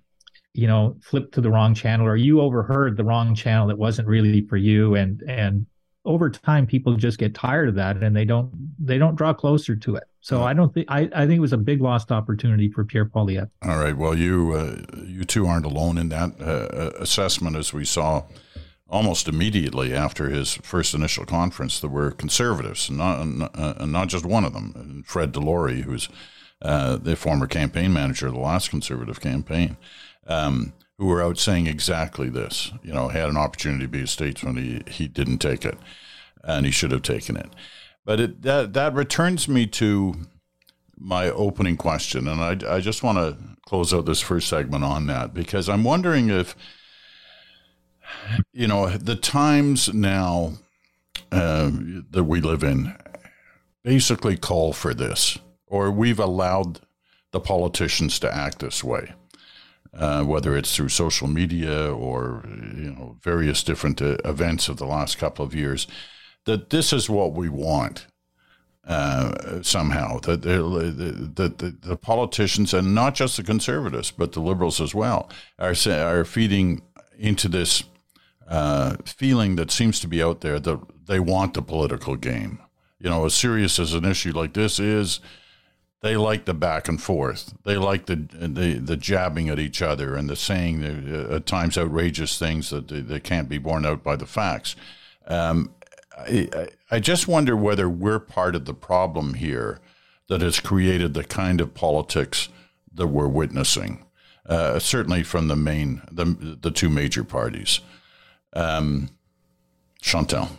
you 0.53 0.67
know 0.67 0.95
flipped 1.01 1.33
to 1.33 1.41
the 1.41 1.49
wrong 1.49 1.73
channel 1.73 2.05
or 2.05 2.17
you 2.17 2.41
overheard 2.41 2.97
the 2.97 3.03
wrong 3.03 3.33
channel 3.33 3.67
that 3.67 3.77
wasn't 3.77 4.07
really 4.07 4.45
for 4.47 4.57
you 4.57 4.95
and 4.95 5.21
and 5.27 5.65
over 6.09 6.27
time 6.27 6.65
people 6.65 6.95
just 6.95 7.19
get 7.19 7.35
tired 7.35 7.69
of 7.69 7.75
that 7.75 7.97
and 7.97 8.15
they 8.15 8.25
don't 8.25 8.51
they 8.83 8.97
don't 8.97 9.15
draw 9.15 9.31
closer 9.31 9.75
to 9.75 9.95
it. 9.95 10.05
So 10.21 10.43
i 10.43 10.53
don't 10.53 10.73
think 10.73 10.87
i 10.89 11.01
i 11.13 11.27
think 11.27 11.37
it 11.37 11.39
was 11.39 11.53
a 11.53 11.57
big 11.57 11.81
lost 11.81 12.11
opportunity 12.11 12.67
for 12.67 12.83
pierre 12.83 13.05
poilievre. 13.05 13.49
All 13.61 13.77
right. 13.77 13.95
Well 13.95 14.17
you 14.17 14.53
uh, 14.53 15.05
you 15.05 15.23
two 15.23 15.45
aren't 15.45 15.65
alone 15.65 15.99
in 15.99 16.09
that 16.09 16.31
uh, 16.41 16.43
uh, 16.43 16.91
assessment 16.99 17.55
as 17.55 17.73
we 17.73 17.85
saw 17.85 18.23
almost 18.89 19.27
immediately 19.27 19.93
after 19.93 20.29
his 20.29 20.55
first 20.55 20.95
initial 20.95 21.25
conference 21.25 21.79
there 21.79 21.91
were 21.91 22.09
conservatives 22.09 22.89
not 22.89 23.19
uh, 23.53 23.85
not 23.85 24.07
just 24.07 24.25
one 24.25 24.43
of 24.43 24.53
them. 24.53 25.03
Fred 25.05 25.31
DeLorey 25.31 25.83
who's 25.83 26.09
uh, 26.63 26.97
the 26.97 27.15
former 27.15 27.45
campaign 27.45 27.93
manager 27.93 28.27
of 28.27 28.33
the 28.33 28.39
last 28.39 28.71
conservative 28.71 29.21
campaign. 29.21 29.77
Um, 30.25 30.73
who 30.99 31.05
were 31.05 31.23
out 31.23 31.39
saying 31.39 31.65
exactly 31.65 32.29
this. 32.29 32.71
You 32.83 32.93
know, 32.93 33.07
had 33.07 33.29
an 33.29 33.37
opportunity 33.37 33.85
to 33.85 33.89
be 33.89 34.03
a 34.03 34.07
statesman, 34.07 34.57
he 34.57 34.83
he 34.91 35.07
didn't 35.07 35.39
take 35.39 35.65
it, 35.65 35.77
and 36.43 36.65
he 36.65 36.71
should 36.71 36.91
have 36.91 37.01
taken 37.01 37.37
it. 37.37 37.49
But 38.05 38.19
it, 38.19 38.41
that 38.43 38.73
that 38.73 38.93
returns 38.93 39.47
me 39.47 39.65
to 39.67 40.15
my 40.97 41.29
opening 41.29 41.77
question, 41.77 42.27
and 42.27 42.41
I 42.41 42.75
I 42.75 42.81
just 42.81 43.01
want 43.01 43.17
to 43.17 43.37
close 43.65 43.93
out 43.93 44.05
this 44.05 44.19
first 44.19 44.49
segment 44.49 44.83
on 44.83 45.07
that 45.07 45.33
because 45.33 45.69
I'm 45.69 45.85
wondering 45.85 46.29
if 46.29 46.53
you 48.51 48.67
know 48.67 48.89
the 48.89 49.15
times 49.15 49.93
now 49.93 50.53
uh, 51.31 51.71
that 52.11 52.25
we 52.25 52.41
live 52.41 52.63
in 52.63 52.93
basically 53.85 54.35
call 54.35 54.73
for 54.73 54.93
this, 54.93 55.37
or 55.65 55.91
we've 55.91 56.19
allowed 56.19 56.81
the 57.31 57.39
politicians 57.39 58.19
to 58.19 58.35
act 58.35 58.59
this 58.59 58.83
way 58.83 59.13
uh, 59.93 60.23
whether 60.23 60.55
it's 60.55 60.75
through 60.75 60.89
social 60.89 61.27
media 61.27 61.91
or 61.91 62.43
you 62.75 62.91
know 62.91 63.17
various 63.21 63.63
different 63.63 64.01
uh, 64.01 64.17
events 64.25 64.69
of 64.69 64.77
the 64.77 64.85
last 64.85 65.17
couple 65.17 65.45
of 65.45 65.55
years, 65.55 65.87
that 66.45 66.69
this 66.69 66.93
is 66.93 67.09
what 67.09 67.33
we 67.33 67.49
want. 67.49 68.07
Uh, 68.87 69.61
somehow 69.61 70.17
that 70.21 70.41
the, 70.41 70.57
the, 71.35 71.77
the, 71.81 71.95
politicians 71.95 72.73
and 72.73 72.95
not 72.95 73.13
just 73.13 73.37
the 73.37 73.43
conservatives 73.43 74.09
but 74.09 74.31
the 74.31 74.39
liberals 74.39 74.81
as 74.81 74.95
well 74.95 75.29
are 75.59 75.75
are 75.89 76.25
feeding 76.25 76.81
into 77.19 77.47
this 77.47 77.83
uh, 78.49 78.95
feeling 79.05 79.57
that 79.57 79.69
seems 79.69 79.99
to 79.99 80.07
be 80.07 80.23
out 80.23 80.41
there 80.41 80.59
that 80.59 80.79
they 81.05 81.19
want 81.19 81.53
the 81.53 81.61
political 81.61 82.15
game. 82.15 82.59
You 82.99 83.09
know, 83.09 83.25
as 83.25 83.35
serious 83.35 83.77
as 83.79 83.93
an 83.93 84.05
issue 84.05 84.31
like 84.31 84.53
this 84.53 84.79
is, 84.79 85.19
they 86.01 86.15
like 86.15 86.45
the 86.45 86.53
back 86.53 86.87
and 86.87 87.01
forth. 87.01 87.53
They 87.63 87.75
like 87.75 88.05
the 88.05 88.15
the, 88.15 88.79
the 88.79 88.97
jabbing 88.97 89.49
at 89.49 89.59
each 89.59 89.81
other 89.81 90.15
and 90.15 90.29
the 90.29 90.35
saying 90.35 90.81
the, 90.81 91.31
uh, 91.31 91.35
at 91.35 91.45
times 91.45 91.77
outrageous 91.77 92.39
things 92.39 92.69
that 92.69 92.87
they, 92.87 93.01
they, 93.01 93.19
can't 93.19 93.49
be 93.49 93.57
borne 93.57 93.85
out 93.85 94.03
by 94.03 94.15
the 94.15 94.25
facts. 94.25 94.75
Um, 95.27 95.73
I, 96.17 96.69
I 96.89 96.99
just 96.99 97.27
wonder 97.27 97.55
whether 97.55 97.89
we're 97.89 98.19
part 98.19 98.55
of 98.55 98.65
the 98.65 98.73
problem 98.73 99.35
here 99.35 99.79
that 100.27 100.41
has 100.41 100.59
created 100.59 101.13
the 101.13 101.23
kind 101.23 101.59
of 101.59 101.73
politics 101.73 102.49
that 102.93 103.07
we're 103.07 103.27
witnessing. 103.27 104.05
Uh, 104.45 104.79
certainly 104.79 105.21
from 105.21 105.47
the 105.47 105.55
main 105.55 106.01
the 106.11 106.25
the 106.25 106.71
two 106.71 106.89
major 106.89 107.23
parties. 107.23 107.81
Um, 108.53 109.09
Chantal. 110.01 110.49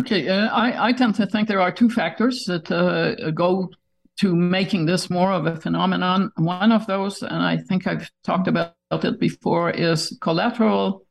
Okay, 0.00 0.28
uh, 0.28 0.46
I, 0.48 0.88
I 0.88 0.92
tend 0.92 1.16
to 1.16 1.26
think 1.26 1.48
there 1.48 1.60
are 1.60 1.72
two 1.72 1.90
factors 1.90 2.44
that 2.44 2.70
uh, 2.70 3.30
go 3.32 3.70
to 4.20 4.36
making 4.36 4.86
this 4.86 5.10
more 5.10 5.32
of 5.32 5.46
a 5.46 5.56
phenomenon. 5.56 6.30
One 6.36 6.70
of 6.70 6.86
those, 6.86 7.22
and 7.22 7.42
I 7.42 7.56
think 7.56 7.86
I've 7.86 8.10
talked 8.22 8.46
about 8.46 8.74
it 8.90 9.18
before, 9.18 9.70
is 9.70 10.16
collateral 10.20 11.04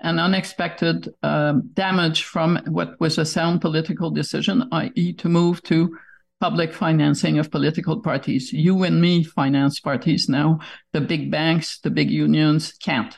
and 0.00 0.20
unexpected 0.20 1.08
um, 1.22 1.70
damage 1.72 2.24
from 2.24 2.60
what 2.66 3.00
was 3.00 3.18
a 3.18 3.24
sound 3.24 3.60
political 3.60 4.10
decision, 4.10 4.68
i.e., 4.72 5.14
to 5.14 5.28
move 5.28 5.62
to 5.64 5.96
public 6.40 6.74
financing 6.74 7.38
of 7.38 7.50
political 7.50 8.00
parties. 8.00 8.52
You 8.52 8.82
and 8.82 9.00
me 9.00 9.24
finance 9.24 9.80
parties 9.80 10.28
now. 10.28 10.58
The 10.92 11.00
big 11.00 11.30
banks, 11.30 11.78
the 11.78 11.90
big 11.90 12.10
unions 12.10 12.72
can't. 12.72 13.16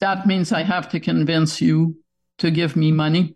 That 0.00 0.26
means 0.26 0.50
I 0.50 0.62
have 0.62 0.88
to 0.90 1.00
convince 1.00 1.60
you 1.60 1.96
to 2.38 2.50
give 2.50 2.76
me 2.76 2.92
money 2.92 3.34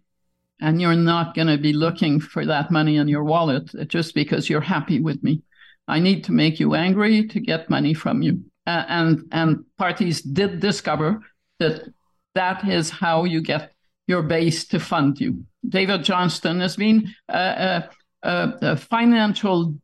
and 0.61 0.81
you're 0.81 0.95
not 0.95 1.35
going 1.35 1.49
to 1.49 1.59
be 1.59 1.73
looking 1.73 2.21
for 2.21 2.47
that 2.47 2.71
money 2.71 2.97
in 2.97 3.09
your 3.09 3.25
wallet 3.25 3.71
just 3.88 4.15
because 4.15 4.49
you're 4.49 4.61
happy 4.61 5.01
with 5.01 5.23
me. 5.23 5.43
I 5.88 5.99
need 5.99 6.25
to 6.25 6.33
make 6.33 6.61
you 6.61 6.75
angry 6.75 7.27
to 7.27 7.41
get 7.41 7.69
money 7.69 7.95
from 7.95 8.23
you. 8.23 8.45
Uh, 8.65 8.85
and 8.88 9.29
and 9.33 9.65
parties 9.77 10.23
did 10.23 10.61
discover 10.61 11.21
that 11.59 11.93
that 12.35 12.69
is 12.69 12.91
how 12.91 13.25
you 13.25 13.41
get 13.41 13.73
your 14.07 14.23
base 14.23 14.67
to 14.69 14.79
fund 14.79 15.21
you. 15.21 15.45
David 15.69 16.05
Johnston 16.05 16.61
has 16.61 16.77
been 16.77 17.12
a, 17.29 17.88
a, 18.23 18.55
a 18.62 18.77
financial 18.77 19.75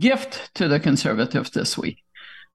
gift 0.00 0.50
to 0.54 0.68
the 0.68 0.80
conservatives 0.80 1.50
this 1.50 1.76
week 1.76 1.98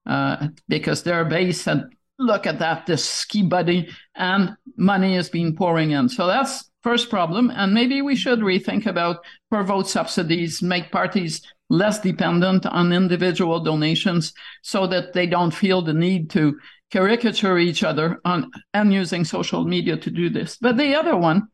uh, 0.05 0.47
because 0.67 1.03
their 1.03 1.25
base 1.25 1.61
said, 1.61 1.89
look 2.19 2.47
at 2.47 2.59
that, 2.59 2.85
this 2.85 3.03
ski 3.03 3.43
buddy, 3.43 3.89
and 4.15 4.55
money 4.75 5.15
is 5.15 5.29
being 5.29 5.55
pouring 5.55 5.91
in. 5.91 6.09
So 6.09 6.27
that's 6.27 6.69
first 6.81 7.09
problem. 7.09 7.51
And 7.51 7.73
maybe 7.73 8.01
we 8.01 8.15
should 8.15 8.39
rethink 8.39 8.85
about 8.85 9.23
per 9.51 9.63
vote 9.63 9.87
subsidies, 9.87 10.61
make 10.61 10.91
parties 10.91 11.41
less 11.69 11.99
dependent 11.99 12.65
on 12.65 12.93
individual 12.93 13.59
donations 13.59 14.33
so 14.61 14.87
that 14.87 15.13
they 15.13 15.27
don't 15.27 15.53
feel 15.53 15.81
the 15.81 15.93
need 15.93 16.29
to 16.29 16.57
caricature 16.89 17.57
each 17.57 17.83
other 17.83 18.19
on 18.23 18.49
and 18.73 18.93
using 18.93 19.25
social 19.25 19.65
media 19.65 19.97
to 19.97 20.09
do 20.09 20.29
this. 20.29 20.57
But 20.57 20.77
the 20.77 20.95
other 20.95 21.17
one, 21.17 21.49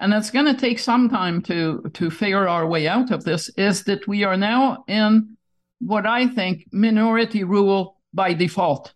and 0.00 0.12
it's 0.12 0.30
going 0.30 0.46
to 0.46 0.60
take 0.60 0.78
some 0.78 1.08
time 1.08 1.42
to 1.42 1.88
to 1.94 2.10
figure 2.10 2.48
our 2.48 2.66
way 2.66 2.88
out 2.88 3.10
of 3.10 3.24
this, 3.24 3.48
is 3.56 3.84
that 3.84 4.08
we 4.08 4.24
are 4.24 4.36
now 4.36 4.84
in 4.88 5.36
what 5.80 6.06
I 6.06 6.26
think 6.26 6.66
minority 6.72 7.44
rule 7.44 8.00
by 8.12 8.32
default. 8.34 8.92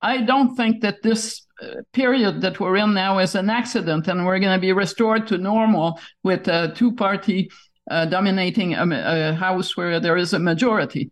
I 0.00 0.22
don't 0.22 0.54
think 0.54 0.82
that 0.82 1.02
this 1.02 1.46
period 1.92 2.40
that 2.40 2.60
we're 2.60 2.76
in 2.76 2.94
now 2.94 3.18
is 3.18 3.34
an 3.34 3.50
accident 3.50 4.06
and 4.08 4.24
we're 4.24 4.38
going 4.38 4.54
to 4.54 4.60
be 4.60 4.72
restored 4.72 5.26
to 5.28 5.38
normal 5.38 5.98
with 6.22 6.46
a 6.48 6.72
two 6.74 6.92
party 6.92 7.50
uh, 7.90 8.04
dominating 8.04 8.74
a, 8.74 8.86
a, 9.30 9.34
house 9.34 9.76
where 9.76 9.98
there 9.98 10.16
is 10.16 10.32
a 10.32 10.38
majority. 10.38 11.10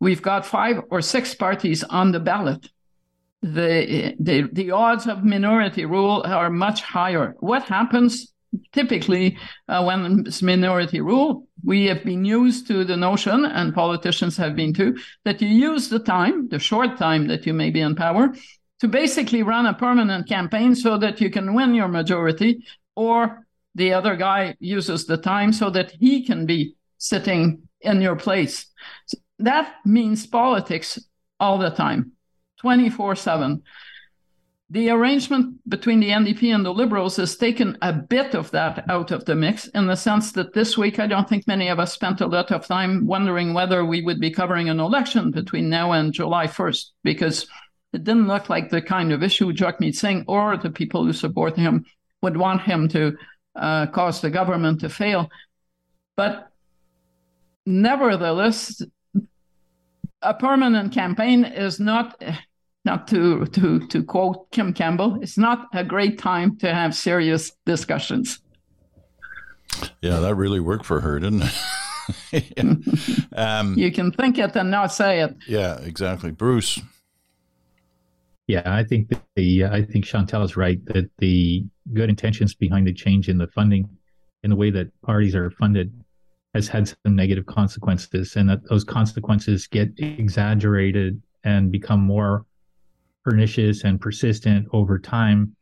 We've 0.00 0.22
got 0.22 0.44
five 0.44 0.82
or 0.90 1.00
six 1.00 1.34
parties 1.34 1.84
on 1.84 2.12
the 2.12 2.20
ballot. 2.20 2.68
The, 3.42 4.14
the, 4.18 4.48
the 4.52 4.72
odds 4.72 5.06
of 5.06 5.24
minority 5.24 5.84
rule 5.86 6.22
are 6.26 6.50
much 6.50 6.82
higher. 6.82 7.34
What 7.38 7.62
happens 7.62 8.32
typically 8.72 9.38
uh, 9.68 9.84
when 9.84 10.24
it's 10.26 10.42
minority 10.42 11.00
rule? 11.00 11.47
We 11.64 11.86
have 11.86 12.04
been 12.04 12.24
used 12.24 12.66
to 12.68 12.84
the 12.84 12.96
notion, 12.96 13.44
and 13.44 13.74
politicians 13.74 14.36
have 14.36 14.54
been 14.54 14.72
too, 14.72 14.96
that 15.24 15.42
you 15.42 15.48
use 15.48 15.88
the 15.88 15.98
time, 15.98 16.48
the 16.48 16.58
short 16.58 16.96
time 16.98 17.26
that 17.28 17.46
you 17.46 17.52
may 17.52 17.70
be 17.70 17.80
in 17.80 17.94
power, 17.94 18.34
to 18.80 18.88
basically 18.88 19.42
run 19.42 19.66
a 19.66 19.74
permanent 19.74 20.28
campaign 20.28 20.74
so 20.74 20.96
that 20.98 21.20
you 21.20 21.30
can 21.30 21.54
win 21.54 21.74
your 21.74 21.88
majority, 21.88 22.64
or 22.94 23.46
the 23.74 23.92
other 23.92 24.16
guy 24.16 24.56
uses 24.60 25.06
the 25.06 25.16
time 25.16 25.52
so 25.52 25.70
that 25.70 25.92
he 25.92 26.24
can 26.24 26.46
be 26.46 26.74
sitting 26.98 27.62
in 27.80 28.00
your 28.00 28.16
place. 28.16 28.66
That 29.38 29.74
means 29.84 30.26
politics 30.26 30.98
all 31.40 31.58
the 31.58 31.70
time, 31.70 32.12
24 32.60 33.16
7. 33.16 33.62
The 34.70 34.90
arrangement 34.90 35.60
between 35.66 36.00
the 36.00 36.10
NDP 36.10 36.54
and 36.54 36.64
the 36.64 36.74
Liberals 36.74 37.16
has 37.16 37.36
taken 37.36 37.78
a 37.80 37.90
bit 37.90 38.34
of 38.34 38.50
that 38.50 38.84
out 38.90 39.10
of 39.10 39.24
the 39.24 39.34
mix 39.34 39.66
in 39.68 39.86
the 39.86 39.96
sense 39.96 40.32
that 40.32 40.52
this 40.52 40.76
week, 40.76 40.98
I 40.98 41.06
don't 41.06 41.26
think 41.26 41.46
many 41.46 41.68
of 41.68 41.78
us 41.78 41.94
spent 41.94 42.20
a 42.20 42.26
lot 42.26 42.52
of 42.52 42.66
time 42.66 43.06
wondering 43.06 43.54
whether 43.54 43.82
we 43.82 44.02
would 44.02 44.20
be 44.20 44.30
covering 44.30 44.68
an 44.68 44.78
election 44.78 45.30
between 45.30 45.70
now 45.70 45.92
and 45.92 46.12
July 46.12 46.46
1st, 46.46 46.84
because 47.02 47.46
it 47.94 48.04
didn't 48.04 48.28
look 48.28 48.50
like 48.50 48.68
the 48.68 48.82
kind 48.82 49.10
of 49.10 49.22
issue 49.22 49.54
Jagmeet 49.54 49.94
Singh 49.94 50.24
or 50.28 50.58
the 50.58 50.70
people 50.70 51.02
who 51.02 51.14
support 51.14 51.56
him 51.56 51.86
would 52.20 52.36
want 52.36 52.60
him 52.60 52.88
to 52.88 53.16
uh, 53.56 53.86
cause 53.86 54.20
the 54.20 54.28
government 54.28 54.80
to 54.80 54.90
fail. 54.90 55.30
But 56.14 56.50
nevertheless, 57.64 58.82
a 60.20 60.34
permanent 60.34 60.92
campaign 60.92 61.46
is 61.46 61.80
not, 61.80 62.22
not 62.88 63.06
to, 63.06 63.44
to, 63.44 63.86
to 63.88 64.02
quote 64.02 64.50
Kim 64.50 64.72
Campbell, 64.72 65.18
it's 65.20 65.36
not 65.36 65.68
a 65.74 65.84
great 65.84 66.18
time 66.18 66.56
to 66.56 66.72
have 66.72 66.94
serious 66.94 67.52
discussions. 67.66 68.40
Yeah, 70.00 70.20
that 70.20 70.34
really 70.36 70.58
worked 70.58 70.86
for 70.86 71.00
her, 71.02 71.20
didn't 71.20 71.42
it? 71.42 72.78
um, 73.36 73.74
you 73.76 73.92
can 73.92 74.10
think 74.10 74.38
it 74.38 74.56
and 74.56 74.70
not 74.70 74.86
say 74.86 75.20
it. 75.20 75.36
Yeah, 75.46 75.78
exactly. 75.80 76.30
Bruce. 76.30 76.80
Yeah, 78.46 78.62
I 78.64 78.82
think 78.84 79.12
the 79.36 79.66
I 79.66 79.82
think 79.84 80.06
Chantal 80.06 80.42
is 80.42 80.56
right 80.56 80.82
that 80.86 81.10
the 81.18 81.66
good 81.92 82.08
intentions 82.08 82.54
behind 82.54 82.86
the 82.86 82.94
change 82.94 83.28
in 83.28 83.36
the 83.36 83.48
funding, 83.48 83.86
in 84.42 84.48
the 84.48 84.56
way 84.56 84.70
that 84.70 84.88
parties 85.02 85.34
are 85.34 85.50
funded, 85.50 85.92
has 86.54 86.66
had 86.66 86.88
some 86.88 87.14
negative 87.14 87.44
consequences, 87.44 88.36
and 88.36 88.48
that 88.48 88.66
those 88.70 88.84
consequences 88.84 89.66
get 89.66 89.90
exaggerated 89.98 91.20
and 91.44 91.70
become 91.70 92.00
more 92.00 92.46
pernicious 93.28 93.84
and 93.84 94.00
persistent 94.00 94.66
over 94.72 94.98
time 94.98 95.54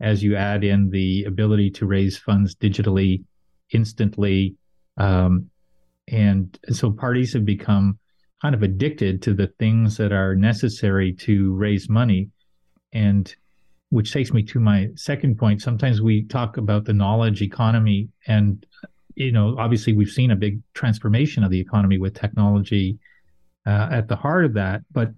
as 0.00 0.22
you 0.22 0.36
add 0.36 0.62
in 0.62 0.88
the 0.90 1.24
ability 1.24 1.68
to 1.68 1.86
raise 1.86 2.16
funds 2.16 2.54
digitally, 2.54 3.24
instantly. 3.72 4.54
Um, 4.98 5.50
and 6.06 6.56
so 6.70 6.92
parties 6.92 7.32
have 7.32 7.44
become 7.44 7.98
kind 8.40 8.54
of 8.54 8.62
addicted 8.62 9.20
to 9.22 9.34
the 9.34 9.48
things 9.58 9.96
that 9.96 10.12
are 10.12 10.36
necessary 10.36 11.12
to 11.12 11.54
raise 11.54 11.88
money. 11.88 12.30
And 12.92 13.34
which 13.90 14.12
takes 14.12 14.32
me 14.32 14.42
to 14.44 14.60
my 14.60 14.88
second 14.94 15.38
point. 15.38 15.62
Sometimes 15.62 16.00
we 16.00 16.24
talk 16.24 16.56
about 16.56 16.84
the 16.84 16.92
knowledge 16.92 17.42
economy, 17.42 18.08
and 18.26 18.64
you 19.14 19.32
know, 19.32 19.56
obviously, 19.58 19.94
we've 19.94 20.10
seen 20.10 20.30
a 20.30 20.36
big 20.36 20.60
transformation 20.74 21.42
of 21.42 21.50
the 21.50 21.58
economy 21.58 21.98
with 21.98 22.14
technology 22.14 22.98
uh, 23.66 23.88
at 23.90 24.06
the 24.06 24.16
heart 24.16 24.44
of 24.44 24.54
that. 24.54 24.82
But 24.92 25.10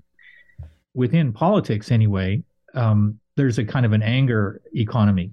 within 0.95 1.33
politics, 1.33 1.91
anyway, 1.91 2.43
um, 2.75 3.19
there's 3.37 3.59
a 3.59 3.65
kind 3.65 3.87
of 3.87 3.93
an 3.93 4.03
anger 4.03 4.61
economy 4.75 5.33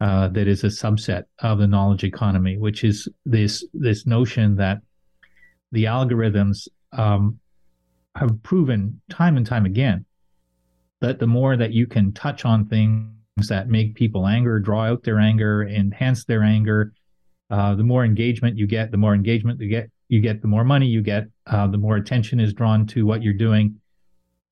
uh, 0.00 0.28
that 0.28 0.48
is 0.48 0.64
a 0.64 0.68
subset 0.68 1.24
of 1.40 1.58
the 1.58 1.66
knowledge 1.66 2.04
economy, 2.04 2.58
which 2.58 2.84
is 2.84 3.08
this 3.24 3.64
this 3.74 4.06
notion 4.06 4.56
that 4.56 4.78
the 5.70 5.84
algorithms 5.84 6.68
um, 6.92 7.38
have 8.16 8.42
proven 8.42 9.00
time 9.10 9.36
and 9.36 9.46
time 9.46 9.64
again 9.64 10.04
that 11.02 11.18
the 11.18 11.26
more 11.26 11.56
that 11.56 11.72
you 11.72 11.86
can 11.86 12.12
touch 12.12 12.44
on 12.44 12.66
things 12.66 13.48
that 13.48 13.68
make 13.68 13.94
people 13.94 14.26
anger, 14.26 14.60
draw 14.60 14.84
out 14.84 15.02
their 15.02 15.18
anger, 15.18 15.64
enhance 15.64 16.24
their 16.24 16.44
anger, 16.44 16.92
uh, 17.50 17.74
the 17.74 17.82
more 17.82 18.04
engagement 18.04 18.56
you 18.56 18.66
get, 18.66 18.90
the 18.92 18.96
more 18.96 19.14
engagement 19.14 19.60
you 19.60 19.68
get, 19.68 19.90
you 20.08 20.20
get, 20.20 20.40
the 20.40 20.48
more 20.48 20.64
money 20.64 20.86
you 20.86 21.02
get, 21.02 21.24
uh, 21.48 21.66
the 21.66 21.76
more 21.76 21.96
attention 21.96 22.38
is 22.38 22.54
drawn 22.54 22.86
to 22.86 23.04
what 23.04 23.22
you're 23.22 23.34
doing. 23.34 23.78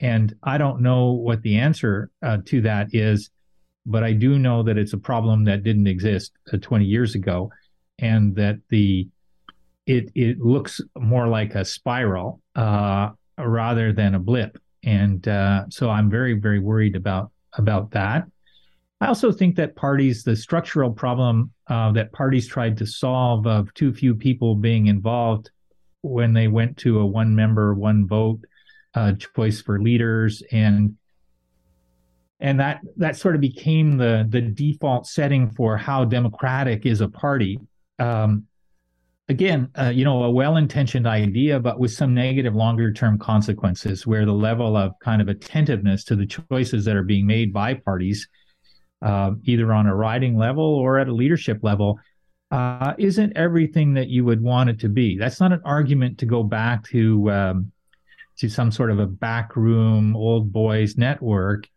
And 0.00 0.34
I 0.42 0.58
don't 0.58 0.80
know 0.80 1.12
what 1.12 1.42
the 1.42 1.58
answer 1.58 2.10
uh, 2.22 2.38
to 2.46 2.62
that 2.62 2.94
is, 2.94 3.30
but 3.84 4.02
I 4.02 4.12
do 4.12 4.38
know 4.38 4.62
that 4.62 4.78
it's 4.78 4.92
a 4.94 4.98
problem 4.98 5.44
that 5.44 5.62
didn't 5.62 5.86
exist 5.86 6.32
uh, 6.52 6.56
20 6.56 6.84
years 6.84 7.14
ago, 7.14 7.50
and 7.98 8.34
that 8.36 8.58
the 8.70 9.08
it 9.86 10.10
it 10.14 10.38
looks 10.40 10.80
more 10.96 11.28
like 11.28 11.54
a 11.54 11.64
spiral 11.64 12.40
uh, 12.54 13.10
rather 13.38 13.92
than 13.92 14.14
a 14.14 14.18
blip 14.18 14.58
and 14.82 15.26
uh, 15.28 15.64
so 15.68 15.90
I'm 15.90 16.10
very 16.10 16.34
very 16.34 16.58
worried 16.58 16.96
about 16.96 17.30
about 17.54 17.90
that. 17.92 18.26
I 19.00 19.06
also 19.06 19.32
think 19.32 19.56
that 19.56 19.76
parties, 19.76 20.24
the 20.24 20.36
structural 20.36 20.92
problem 20.92 21.52
uh, 21.68 21.90
that 21.92 22.12
parties 22.12 22.46
tried 22.46 22.76
to 22.78 22.86
solve 22.86 23.46
of 23.46 23.72
too 23.72 23.94
few 23.94 24.14
people 24.14 24.54
being 24.54 24.88
involved 24.88 25.50
when 26.02 26.34
they 26.34 26.48
went 26.48 26.76
to 26.78 27.00
a 27.00 27.06
one 27.06 27.34
member 27.34 27.74
one 27.74 28.06
vote 28.06 28.40
uh, 28.94 29.12
choice 29.36 29.60
for 29.60 29.80
leaders 29.80 30.42
and 30.52 30.96
and 32.40 32.58
that 32.58 32.80
that 32.96 33.16
sort 33.16 33.34
of 33.34 33.40
became 33.40 33.96
the 33.96 34.26
the 34.28 34.40
default 34.40 35.06
setting 35.06 35.50
for 35.50 35.76
how 35.76 36.04
democratic 36.04 36.86
is 36.86 37.00
a 37.00 37.08
party 37.08 37.58
um, 37.98 38.46
again, 39.30 39.68
uh, 39.78 39.92
you 39.94 40.04
know, 40.04 40.24
a 40.24 40.30
well-intentioned 40.30 41.06
idea, 41.06 41.60
but 41.60 41.78
with 41.78 41.92
some 41.92 42.12
negative 42.12 42.54
longer-term 42.54 43.16
consequences, 43.16 44.04
where 44.04 44.26
the 44.26 44.32
level 44.32 44.76
of 44.76 44.92
kind 45.00 45.22
of 45.22 45.28
attentiveness 45.28 46.02
to 46.04 46.16
the 46.16 46.26
choices 46.26 46.84
that 46.84 46.96
are 46.96 47.04
being 47.04 47.26
made 47.26 47.52
by 47.52 47.74
parties, 47.74 48.28
uh, 49.02 49.30
either 49.44 49.72
on 49.72 49.86
a 49.86 49.94
riding 49.94 50.36
level 50.36 50.64
or 50.64 50.98
at 50.98 51.06
a 51.06 51.12
leadership 51.12 51.60
level, 51.62 51.98
uh, 52.50 52.92
isn't 52.98 53.36
everything 53.36 53.94
that 53.94 54.08
you 54.08 54.24
would 54.24 54.42
want 54.42 54.68
it 54.68 54.80
to 54.80 54.88
be. 54.88 55.16
That's 55.16 55.38
not 55.38 55.52
an 55.52 55.62
argument 55.64 56.18
to 56.18 56.26
go 56.26 56.42
back 56.42 56.82
to 56.88 57.30
um, 57.30 57.72
to 58.40 58.48
some 58.48 58.70
sort 58.70 58.90
of 58.90 58.98
a 58.98 59.06
backroom 59.06 60.16
old 60.16 60.52
boys 60.52 60.96
network. 60.96 61.68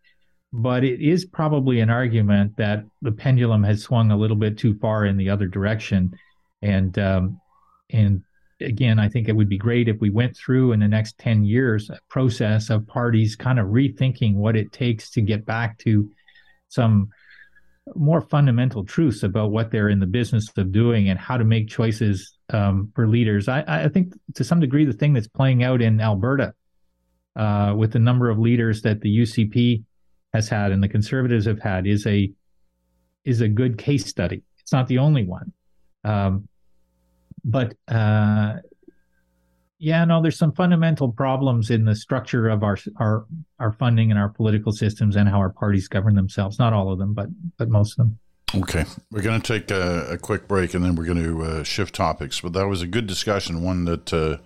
But 0.52 0.84
it 0.84 1.00
is 1.00 1.24
probably 1.24 1.80
an 1.80 1.90
argument 1.90 2.56
that 2.56 2.84
the 3.02 3.12
pendulum 3.12 3.64
has 3.64 3.82
swung 3.82 4.10
a 4.10 4.16
little 4.16 4.36
bit 4.36 4.56
too 4.56 4.78
far 4.78 5.04
in 5.04 5.16
the 5.16 5.30
other 5.30 5.46
direction, 5.46 6.14
and 6.62 6.96
um, 6.98 7.40
and 7.90 8.22
again, 8.60 8.98
I 8.98 9.08
think 9.08 9.28
it 9.28 9.36
would 9.36 9.48
be 9.48 9.58
great 9.58 9.88
if 9.88 10.00
we 10.00 10.10
went 10.10 10.36
through 10.36 10.72
in 10.72 10.80
the 10.80 10.88
next 10.88 11.18
10 11.18 11.44
years 11.44 11.90
a 11.90 11.98
process 12.08 12.70
of 12.70 12.86
parties 12.86 13.36
kind 13.36 13.58
of 13.58 13.66
rethinking 13.66 14.34
what 14.34 14.56
it 14.56 14.72
takes 14.72 15.10
to 15.10 15.20
get 15.20 15.44
back 15.44 15.78
to 15.78 16.10
some 16.68 17.10
more 17.94 18.20
fundamental 18.20 18.84
truths 18.84 19.22
about 19.22 19.50
what 19.50 19.70
they're 19.70 19.90
in 19.90 20.00
the 20.00 20.06
business 20.06 20.50
of 20.56 20.72
doing 20.72 21.08
and 21.10 21.18
how 21.18 21.36
to 21.36 21.44
make 21.44 21.68
choices 21.68 22.33
um, 22.50 22.92
for 22.94 23.08
leaders. 23.08 23.48
I, 23.48 23.64
I, 23.66 23.88
think 23.88 24.14
to 24.34 24.44
some 24.44 24.60
degree, 24.60 24.84
the 24.84 24.92
thing 24.92 25.12
that's 25.12 25.28
playing 25.28 25.62
out 25.62 25.80
in 25.80 26.00
Alberta 26.00 26.54
uh, 27.36 27.74
with 27.76 27.92
the 27.92 27.98
number 27.98 28.30
of 28.30 28.38
leaders 28.38 28.82
that 28.82 29.00
the 29.00 29.18
UCP 29.18 29.82
has 30.32 30.48
had 30.48 30.72
and 30.72 30.82
the 30.82 30.88
Conservatives 30.88 31.46
have 31.46 31.60
had 31.60 31.86
is 31.86 32.06
a 32.06 32.30
is 33.24 33.40
a 33.40 33.48
good 33.48 33.78
case 33.78 34.06
study. 34.06 34.42
It's 34.60 34.72
not 34.72 34.86
the 34.88 34.98
only 34.98 35.24
one. 35.24 35.52
Um, 36.04 36.48
but 37.44 37.74
uh, 37.88 38.56
yeah, 39.78 40.04
no, 40.04 40.22
there's 40.22 40.38
some 40.38 40.52
fundamental 40.52 41.12
problems 41.12 41.70
in 41.70 41.84
the 41.84 41.94
structure 41.94 42.48
of 42.48 42.62
our 42.62 42.76
our 42.98 43.26
our 43.58 43.72
funding 43.72 44.10
and 44.10 44.18
our 44.18 44.28
political 44.28 44.72
systems 44.72 45.16
and 45.16 45.28
how 45.28 45.38
our 45.38 45.50
parties 45.50 45.88
govern 45.88 46.14
themselves. 46.14 46.58
Not 46.58 46.72
all 46.72 46.92
of 46.92 46.98
them, 46.98 47.14
but 47.14 47.28
but 47.58 47.68
most 47.68 47.92
of 47.92 47.96
them. 47.98 48.18
Okay, 48.56 48.84
we're 49.10 49.22
going 49.22 49.40
to 49.40 49.46
take 49.46 49.70
a, 49.70 50.12
a, 50.12 50.18
quick 50.18 50.46
break 50.46 50.74
and 50.74 50.84
then 50.84 50.94
we're 50.94 51.06
going 51.06 51.22
to 51.22 51.42
uh, 51.42 51.62
shift 51.64 51.94
topics. 51.94 52.40
But 52.40 52.52
that 52.52 52.68
was 52.68 52.82
a 52.82 52.86
good 52.86 53.06
discussion, 53.06 53.62
one 53.62 53.84
that 53.86 54.12
uh, 54.12 54.38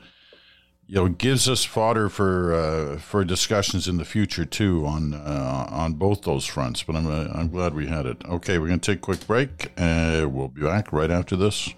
you 0.86 0.94
know 0.94 1.08
gives 1.08 1.46
us 1.46 1.64
fodder 1.64 2.08
for 2.08 2.54
uh, 2.54 2.98
for 2.98 3.22
discussions 3.22 3.86
in 3.86 3.98
the 3.98 4.06
future 4.06 4.46
too 4.46 4.86
on 4.86 5.12
uh, 5.12 5.66
on 5.68 5.94
both 5.94 6.22
those 6.22 6.46
fronts. 6.46 6.82
But 6.82 6.96
I'm 6.96 7.06
uh, 7.06 7.28
I'm 7.34 7.50
glad 7.50 7.74
we 7.74 7.88
had 7.88 8.06
it. 8.06 8.24
Okay, 8.24 8.58
we're 8.58 8.68
going 8.68 8.80
to 8.80 8.92
take 8.92 8.98
a 8.98 9.02
quick 9.02 9.26
break. 9.26 9.72
and 9.76 10.32
we'll 10.32 10.48
be 10.48 10.62
back 10.62 10.90
right 10.92 11.10
after 11.10 11.36
this. 11.36 11.74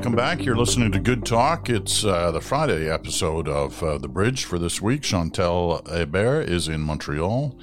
Welcome 0.00 0.16
back. 0.16 0.46
You're 0.46 0.56
listening 0.56 0.92
to 0.92 0.98
Good 0.98 1.26
Talk. 1.26 1.68
It's 1.68 2.06
uh, 2.06 2.30
the 2.30 2.40
Friday 2.40 2.88
episode 2.88 3.46
of 3.46 3.82
uh, 3.82 3.98
The 3.98 4.08
Bridge 4.08 4.46
for 4.46 4.58
this 4.58 4.80
week. 4.80 5.02
Chantal 5.02 5.82
Hébert 5.84 6.48
is 6.48 6.68
in 6.68 6.80
Montreal, 6.80 7.54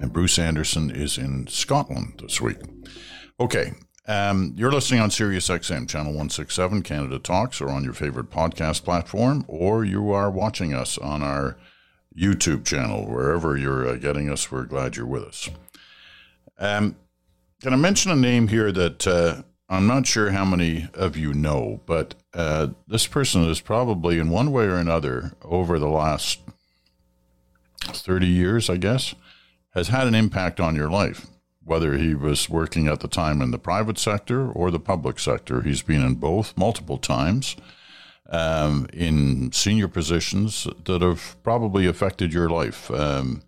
and 0.00 0.10
Bruce 0.10 0.38
Anderson 0.38 0.90
is 0.90 1.18
in 1.18 1.46
Scotland 1.48 2.22
this 2.22 2.40
week. 2.40 2.56
Okay, 3.38 3.74
um, 4.08 4.54
you're 4.56 4.72
listening 4.72 5.00
on 5.00 5.10
Sirius 5.10 5.50
XM, 5.50 5.86
channel 5.86 6.12
167, 6.12 6.80
Canada 6.82 7.18
Talks, 7.18 7.60
or 7.60 7.68
on 7.68 7.84
your 7.84 7.92
favorite 7.92 8.30
podcast 8.30 8.84
platform, 8.84 9.44
or 9.46 9.84
you 9.84 10.12
are 10.12 10.30
watching 10.30 10.72
us 10.72 10.96
on 10.96 11.22
our 11.22 11.58
YouTube 12.18 12.64
channel. 12.64 13.06
Wherever 13.06 13.54
you're 13.54 13.86
uh, 13.86 13.96
getting 13.96 14.30
us, 14.30 14.50
we're 14.50 14.64
glad 14.64 14.96
you're 14.96 15.04
with 15.04 15.24
us. 15.24 15.50
Um, 16.58 16.96
can 17.60 17.74
I 17.74 17.76
mention 17.76 18.10
a 18.10 18.16
name 18.16 18.48
here 18.48 18.72
that 18.72 19.06
uh, 19.06 19.42
I'm 19.72 19.86
not 19.86 20.06
sure 20.06 20.32
how 20.32 20.44
many 20.44 20.86
of 20.92 21.16
you 21.16 21.32
know, 21.32 21.80
but 21.86 22.14
uh, 22.34 22.68
this 22.86 23.06
person 23.06 23.44
is 23.44 23.62
probably 23.62 24.18
in 24.18 24.28
one 24.28 24.52
way 24.52 24.64
or 24.64 24.76
another 24.76 25.32
over 25.40 25.78
the 25.78 25.88
last 25.88 26.40
30 27.80 28.26
years, 28.26 28.68
I 28.68 28.76
guess, 28.76 29.14
has 29.72 29.88
had 29.88 30.06
an 30.06 30.14
impact 30.14 30.60
on 30.60 30.76
your 30.76 30.90
life. 30.90 31.26
Whether 31.64 31.96
he 31.96 32.14
was 32.14 32.50
working 32.50 32.86
at 32.86 33.00
the 33.00 33.08
time 33.08 33.40
in 33.40 33.50
the 33.50 33.58
private 33.58 33.96
sector 33.96 34.52
or 34.52 34.70
the 34.70 34.78
public 34.78 35.18
sector, 35.18 35.62
he's 35.62 35.80
been 35.80 36.04
in 36.04 36.16
both 36.16 36.54
multiple 36.54 36.98
times 36.98 37.56
um, 38.28 38.86
in 38.92 39.52
senior 39.52 39.88
positions 39.88 40.66
that 40.84 41.00
have 41.00 41.42
probably 41.42 41.86
affected 41.86 42.34
your 42.34 42.50
life. 42.50 42.90
Um, 42.90 43.42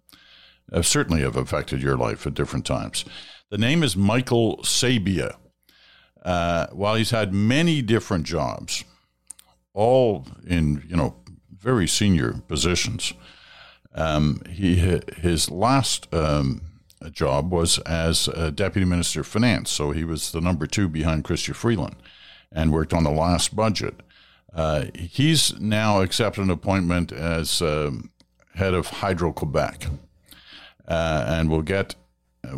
certainly 0.80 1.20
have 1.20 1.36
affected 1.36 1.82
your 1.82 1.98
life 1.98 2.26
at 2.26 2.32
different 2.32 2.64
times. 2.64 3.04
The 3.50 3.58
name 3.58 3.82
is 3.82 3.94
Michael 3.94 4.60
Sabia. 4.62 5.36
Uh, 6.24 6.66
while 6.68 6.94
he's 6.94 7.10
had 7.10 7.34
many 7.34 7.82
different 7.82 8.24
jobs, 8.24 8.84
all 9.74 10.26
in 10.46 10.82
you 10.88 10.96
know 10.96 11.14
very 11.50 11.86
senior 11.86 12.32
positions, 12.48 13.12
um, 13.94 14.40
he 14.48 14.76
his 15.16 15.50
last 15.50 16.12
um, 16.14 16.62
job 17.12 17.52
was 17.52 17.78
as 17.80 18.26
deputy 18.54 18.86
minister 18.86 19.20
of 19.20 19.26
finance. 19.26 19.70
So 19.70 19.90
he 19.90 20.04
was 20.04 20.32
the 20.32 20.40
number 20.40 20.66
two 20.66 20.88
behind 20.88 21.24
Chrystia 21.24 21.54
Freeland, 21.54 21.96
and 22.50 22.72
worked 22.72 22.94
on 22.94 23.04
the 23.04 23.10
last 23.10 23.54
budget. 23.54 24.00
Uh, 24.54 24.86
he's 24.94 25.58
now 25.60 26.00
accepted 26.00 26.42
an 26.42 26.50
appointment 26.50 27.12
as 27.12 27.60
um, 27.60 28.10
head 28.54 28.72
of 28.72 28.86
Hydro 28.86 29.32
Quebec, 29.32 29.86
uh, 30.86 31.24
and 31.26 31.50
we'll 31.50 31.62
get 31.62 31.96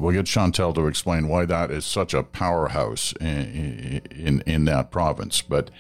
we'll 0.00 0.12
get 0.12 0.26
Chantal 0.26 0.72
to 0.74 0.87
explain 0.87 1.28
why 1.28 1.44
that 1.46 1.70
is 1.70 1.85
such 1.85 2.14
a 2.14 2.22
powerhouse 2.22 3.12
in, 3.20 4.02
in, 4.11 4.42
in 4.46 4.64
that 4.66 4.90
province. 4.90 5.42
But 5.42 5.70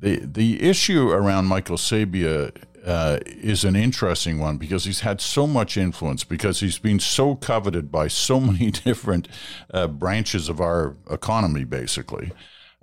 the 0.00 0.20
the 0.24 0.62
issue 0.62 1.10
around 1.10 1.46
Michael 1.46 1.76
Sabia 1.76 2.52
uh, 2.84 3.18
is 3.26 3.64
an 3.64 3.76
interesting 3.76 4.38
one 4.38 4.56
because 4.56 4.84
he's 4.84 5.00
had 5.00 5.20
so 5.20 5.46
much 5.46 5.76
influence 5.76 6.24
because 6.24 6.60
he's 6.60 6.78
been 6.78 6.98
so 6.98 7.34
coveted 7.34 7.92
by 7.92 8.08
so 8.08 8.40
many 8.40 8.70
different 8.70 9.28
uh, 9.72 9.86
branches 9.86 10.48
of 10.48 10.60
our 10.60 10.96
economy, 11.10 11.64
basically. 11.64 12.32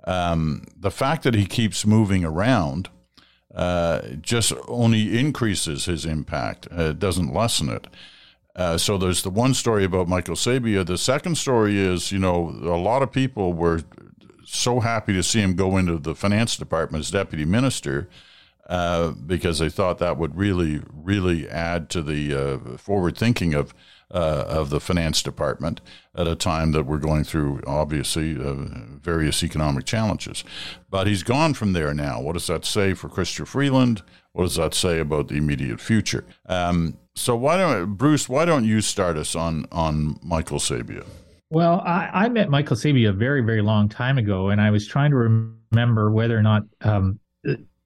Um, 0.04 0.64
the 0.76 0.90
fact 0.90 1.22
that 1.24 1.34
he 1.34 1.46
keeps 1.46 1.84
moving 1.84 2.24
around 2.24 2.88
uh, 3.54 4.02
just 4.20 4.52
only 4.68 5.18
increases 5.18 5.86
his 5.86 6.06
impact, 6.06 6.68
uh, 6.70 6.90
it 6.90 6.98
doesn't 6.98 7.34
lessen 7.34 7.68
it. 7.68 7.88
Uh, 8.58 8.76
so 8.76 8.98
there's 8.98 9.22
the 9.22 9.30
one 9.30 9.54
story 9.54 9.84
about 9.84 10.08
Michael 10.08 10.34
Sabia. 10.34 10.84
The 10.84 10.98
second 10.98 11.38
story 11.38 11.78
is, 11.78 12.10
you 12.10 12.18
know, 12.18 12.48
a 12.62 12.76
lot 12.76 13.02
of 13.02 13.12
people 13.12 13.52
were 13.52 13.82
so 14.44 14.80
happy 14.80 15.12
to 15.12 15.22
see 15.22 15.40
him 15.40 15.54
go 15.54 15.76
into 15.76 15.96
the 15.96 16.14
finance 16.14 16.56
department 16.56 17.04
as 17.04 17.10
deputy 17.12 17.44
minister 17.44 18.08
uh, 18.68 19.12
because 19.12 19.60
they 19.60 19.68
thought 19.68 19.98
that 19.98 20.18
would 20.18 20.36
really, 20.36 20.82
really 20.92 21.48
add 21.48 21.88
to 21.90 22.02
the 22.02 22.34
uh, 22.34 22.76
forward 22.76 23.16
thinking 23.16 23.54
of 23.54 23.72
uh, 24.10 24.44
of 24.48 24.70
the 24.70 24.80
finance 24.80 25.22
department 25.22 25.82
at 26.14 26.26
a 26.26 26.34
time 26.34 26.72
that 26.72 26.84
we're 26.84 26.98
going 26.98 27.24
through 27.24 27.60
obviously 27.66 28.38
uh, 28.38 28.54
various 29.00 29.44
economic 29.44 29.84
challenges. 29.84 30.44
But 30.90 31.06
he's 31.06 31.22
gone 31.22 31.54
from 31.54 31.74
there 31.74 31.92
now. 31.92 32.20
What 32.20 32.32
does 32.32 32.46
that 32.46 32.64
say 32.64 32.94
for 32.94 33.08
Chrystia 33.08 33.46
Freeland? 33.46 34.02
What 34.32 34.44
does 34.44 34.56
that 34.56 34.72
say 34.72 34.98
about 34.98 35.28
the 35.28 35.36
immediate 35.36 35.80
future? 35.80 36.24
Um, 36.46 36.96
so 37.18 37.36
why 37.36 37.56
don't 37.56 37.96
Bruce? 37.96 38.28
Why 38.28 38.44
don't 38.44 38.64
you 38.64 38.80
start 38.80 39.16
us 39.16 39.34
on 39.34 39.66
on 39.72 40.18
Michael 40.22 40.58
Sabia? 40.58 41.04
Well, 41.50 41.80
I, 41.80 42.10
I 42.12 42.28
met 42.28 42.50
Michael 42.50 42.76
Sabia 42.76 43.08
a 43.08 43.12
very, 43.12 43.40
very 43.40 43.62
long 43.62 43.88
time 43.88 44.18
ago, 44.18 44.50
and 44.50 44.60
I 44.60 44.70
was 44.70 44.86
trying 44.86 45.10
to 45.12 45.16
remember 45.72 46.10
whether 46.10 46.36
or 46.36 46.42
not 46.42 46.62
um, 46.82 47.18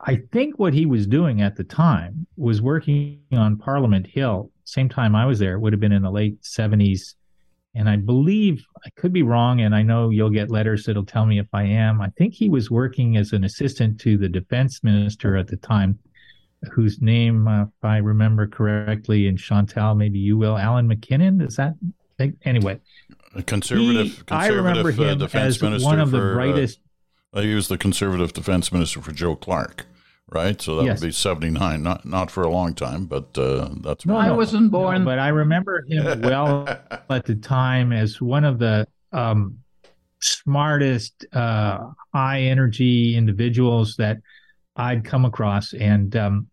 I 0.00 0.16
think 0.32 0.58
what 0.58 0.74
he 0.74 0.84
was 0.84 1.06
doing 1.06 1.42
at 1.42 1.56
the 1.56 1.62
time 1.62 2.26
was 2.36 2.60
working 2.60 3.20
on 3.32 3.56
Parliament 3.56 4.06
Hill. 4.06 4.50
Same 4.64 4.88
time 4.88 5.14
I 5.14 5.26
was 5.26 5.38
there, 5.38 5.54
it 5.54 5.60
would 5.60 5.72
have 5.72 5.80
been 5.80 5.92
in 5.92 6.02
the 6.02 6.10
late 6.10 6.42
70s. 6.42 7.14
And 7.74 7.88
I 7.88 7.96
believe 7.96 8.62
I 8.84 8.90
could 8.96 9.12
be 9.12 9.22
wrong, 9.22 9.60
and 9.60 9.74
I 9.74 9.82
know 9.82 10.10
you'll 10.10 10.28
get 10.28 10.50
letters 10.50 10.84
that'll 10.84 11.06
tell 11.06 11.24
me 11.24 11.38
if 11.38 11.46
I 11.54 11.62
am. 11.62 12.02
I 12.02 12.10
think 12.18 12.34
he 12.34 12.50
was 12.50 12.70
working 12.70 13.16
as 13.16 13.32
an 13.32 13.44
assistant 13.44 13.98
to 14.00 14.18
the 14.18 14.28
defense 14.28 14.82
minister 14.82 15.36
at 15.36 15.46
the 15.46 15.56
time, 15.56 15.98
whose 16.70 17.00
name, 17.00 17.48
uh, 17.48 17.62
if 17.62 17.68
I 17.82 17.98
remember 17.98 18.46
correctly, 18.46 19.26
and 19.26 19.38
Chantal, 19.38 19.94
maybe 19.94 20.18
you 20.18 20.36
will, 20.36 20.56
Allan 20.56 20.88
McKinnon. 20.88 21.46
Is 21.46 21.56
that 21.56 21.74
anyway? 22.44 22.80
A 23.34 23.42
conservative, 23.42 24.06
he, 24.06 24.22
conservative 24.24 24.30
I 24.30 24.48
remember 24.48 24.88
uh, 24.90 24.92
him 24.92 25.22
as 25.34 25.62
one 25.82 25.98
of 25.98 26.10
the 26.10 26.18
for, 26.18 26.32
uh, 26.32 26.34
brightest. 26.34 26.80
Uh, 27.32 27.40
he 27.40 27.54
was 27.54 27.68
the 27.68 27.78
conservative 27.78 28.32
defense 28.32 28.70
minister 28.72 29.00
for 29.00 29.12
Joe 29.12 29.36
Clark, 29.36 29.86
right? 30.28 30.60
So 30.60 30.76
that 30.76 30.84
yes. 30.84 31.00
would 31.00 31.06
be 31.06 31.12
seventy 31.12 31.50
nine. 31.50 31.82
Not 31.82 32.04
not 32.04 32.30
for 32.30 32.42
a 32.42 32.50
long 32.50 32.74
time, 32.74 33.06
but 33.06 33.36
uh, 33.38 33.70
that's. 33.80 34.04
No, 34.04 34.16
I 34.16 34.30
wasn't 34.30 34.70
born, 34.70 35.00
no, 35.00 35.04
but 35.06 35.18
I 35.18 35.28
remember 35.28 35.84
him 35.88 36.20
well 36.20 36.68
at 37.08 37.24
the 37.24 37.36
time 37.36 37.92
as 37.92 38.20
one 38.20 38.44
of 38.44 38.58
the 38.58 38.86
um, 39.12 39.58
smartest, 40.20 41.26
uh, 41.32 41.88
high 42.14 42.42
energy 42.42 43.16
individuals 43.16 43.96
that 43.96 44.18
I'd 44.76 45.04
come 45.04 45.24
across, 45.24 45.72
and 45.72 46.14
um, 46.16 46.48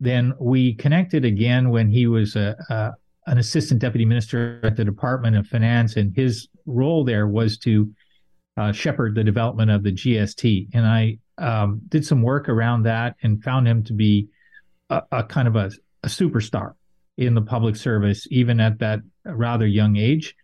then 0.00 0.34
we 0.38 0.74
connected 0.74 1.24
again 1.24 1.70
when 1.70 1.90
he 1.90 2.06
was 2.06 2.36
a, 2.36 2.56
a 2.70 2.92
an 3.28 3.38
assistant 3.38 3.80
deputy 3.80 4.04
minister 4.04 4.60
at 4.62 4.76
the 4.76 4.84
Department 4.84 5.36
of 5.36 5.46
Finance, 5.48 5.96
and 5.96 6.14
his 6.14 6.48
role 6.64 7.04
there 7.04 7.26
was 7.26 7.58
to 7.58 7.92
uh, 8.56 8.72
shepherd 8.72 9.14
the 9.14 9.24
development 9.24 9.70
of 9.70 9.82
the 9.82 9.92
GST. 9.92 10.68
And 10.72 10.86
I 10.86 11.18
um, 11.38 11.80
did 11.88 12.06
some 12.06 12.22
work 12.22 12.48
around 12.48 12.84
that 12.84 13.16
and 13.22 13.42
found 13.42 13.66
him 13.66 13.82
to 13.84 13.92
be 13.92 14.28
a, 14.90 15.02
a, 15.10 15.24
kind 15.24 15.48
of 15.48 15.56
a, 15.56 15.72
a 16.04 16.08
superstar 16.08 16.74
in 17.18 17.34
the 17.34 17.42
public 17.42 17.74
service, 17.74 18.26
even 18.30 18.60
at 18.60 18.78
that 18.78 19.00
rather 19.24 19.66
young 19.66 19.96
age, 19.96 20.36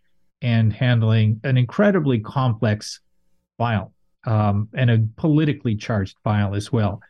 and 0.43 0.73
handling 0.73 1.41
an 1.45 1.57
incredibly 1.57 2.19
complex 2.19 3.01
file 3.59 3.93
um, 4.25 4.69
and 4.75 4.91
a 4.91 5.07
politically 5.17 5.77
charged 5.77 6.17
file 6.25 6.55
as 6.55 6.73
well. 6.73 7.01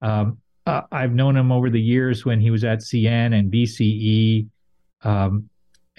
Um, 0.00 0.38
uh, 0.68 0.82
I've 0.92 1.12
known 1.12 1.36
him 1.36 1.50
over 1.50 1.70
the 1.70 1.80
years 1.80 2.24
when 2.24 2.40
he 2.40 2.50
was 2.50 2.64
at 2.64 2.80
CN 2.80 3.34
and 3.34 3.52
BCE 3.52 4.46
um, 5.02 5.48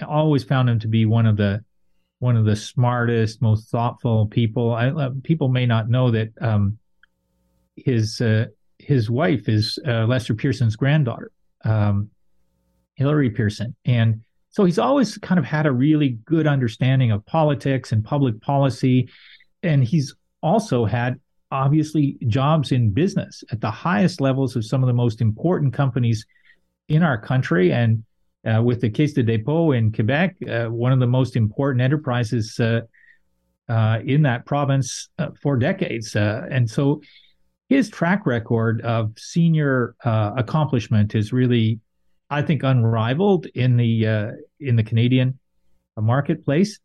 always 0.08 0.44
found 0.44 0.70
him 0.70 0.80
to 0.80 0.88
be 0.88 1.06
one 1.06 1.26
of 1.26 1.38
the 1.38 1.64
one 2.20 2.36
of 2.36 2.44
the 2.46 2.56
smartest, 2.56 3.42
most 3.42 3.70
thoughtful 3.70 4.28
people. 4.28 4.74
I, 4.74 4.90
uh, 4.90 5.12
people 5.24 5.48
may 5.48 5.66
not 5.66 5.90
know 5.90 6.12
that 6.12 6.30
um, 6.42 6.78
his 7.76 8.22
uh, 8.22 8.46
his 8.78 9.10
wife 9.10 9.50
is 9.50 9.80
uh, 9.88 10.06
Lester 10.06 10.34
Pearson's 10.34 10.76
granddaughter, 10.76 11.32
um, 11.66 12.10
Hilary 12.96 13.30
Pearson, 13.30 13.76
and 13.86 14.22
so 14.52 14.66
he's 14.66 14.80
always 14.80 15.18
kind 15.18 15.40
of 15.40 15.46
had 15.46 15.66
a 15.66 15.72
really 15.72 16.20
good 16.26 16.48
understanding 16.48 17.12
of 17.12 17.26
politics 17.26 17.92
and 17.92 18.04
public 18.04 18.42
policy, 18.42 19.10
and 19.64 19.84
he's 19.84 20.16
also 20.42 20.86
had 20.86 21.20
obviously 21.52 22.18
jobs 22.28 22.72
in 22.72 22.92
business 22.92 23.44
at 23.52 23.62
the 23.62 23.72
highest 23.72 24.22
levels 24.22 24.56
of 24.56 24.66
some 24.66 24.84
of 24.84 24.88
the 24.88 24.94
most 24.94 25.22
important 25.22 25.74
companies 25.74 26.26
in 26.88 27.04
our 27.04 27.18
country 27.18 27.72
and 27.72 28.04
uh, 28.46 28.62
with 28.62 28.82
the 28.82 28.90
Caisse 28.90 29.14
de 29.14 29.24
dépôt 29.24 29.78
in 29.78 29.92
Quebec, 29.92 30.36
uh, 30.48 30.66
one 30.66 30.92
of 30.92 31.00
the 31.00 31.08
most 31.08 31.36
important 31.36 31.82
enterprises 31.82 32.60
uh, 32.60 32.82
uh 33.68 34.00
in 34.04 34.24
that 34.24 34.46
province 34.46 35.10
uh, 35.20 35.28
for 35.42 35.58
decades. 35.58 36.16
Uh, 36.16 36.48
and 36.50 36.70
so 36.70 37.02
his 37.68 37.90
track 37.90 38.26
record 38.26 38.82
of 38.82 39.12
senior 39.18 39.96
accomplishment 40.04 41.14
is 41.14 41.32
really, 41.32 41.80
I 42.30 42.42
think, 42.42 42.64
unrivaled 42.64 43.46
in 43.54 43.78
the 43.78 44.34
in 44.60 44.76
the 44.76 44.84
Canadian 44.84 45.38
marketplace. 45.96 46.80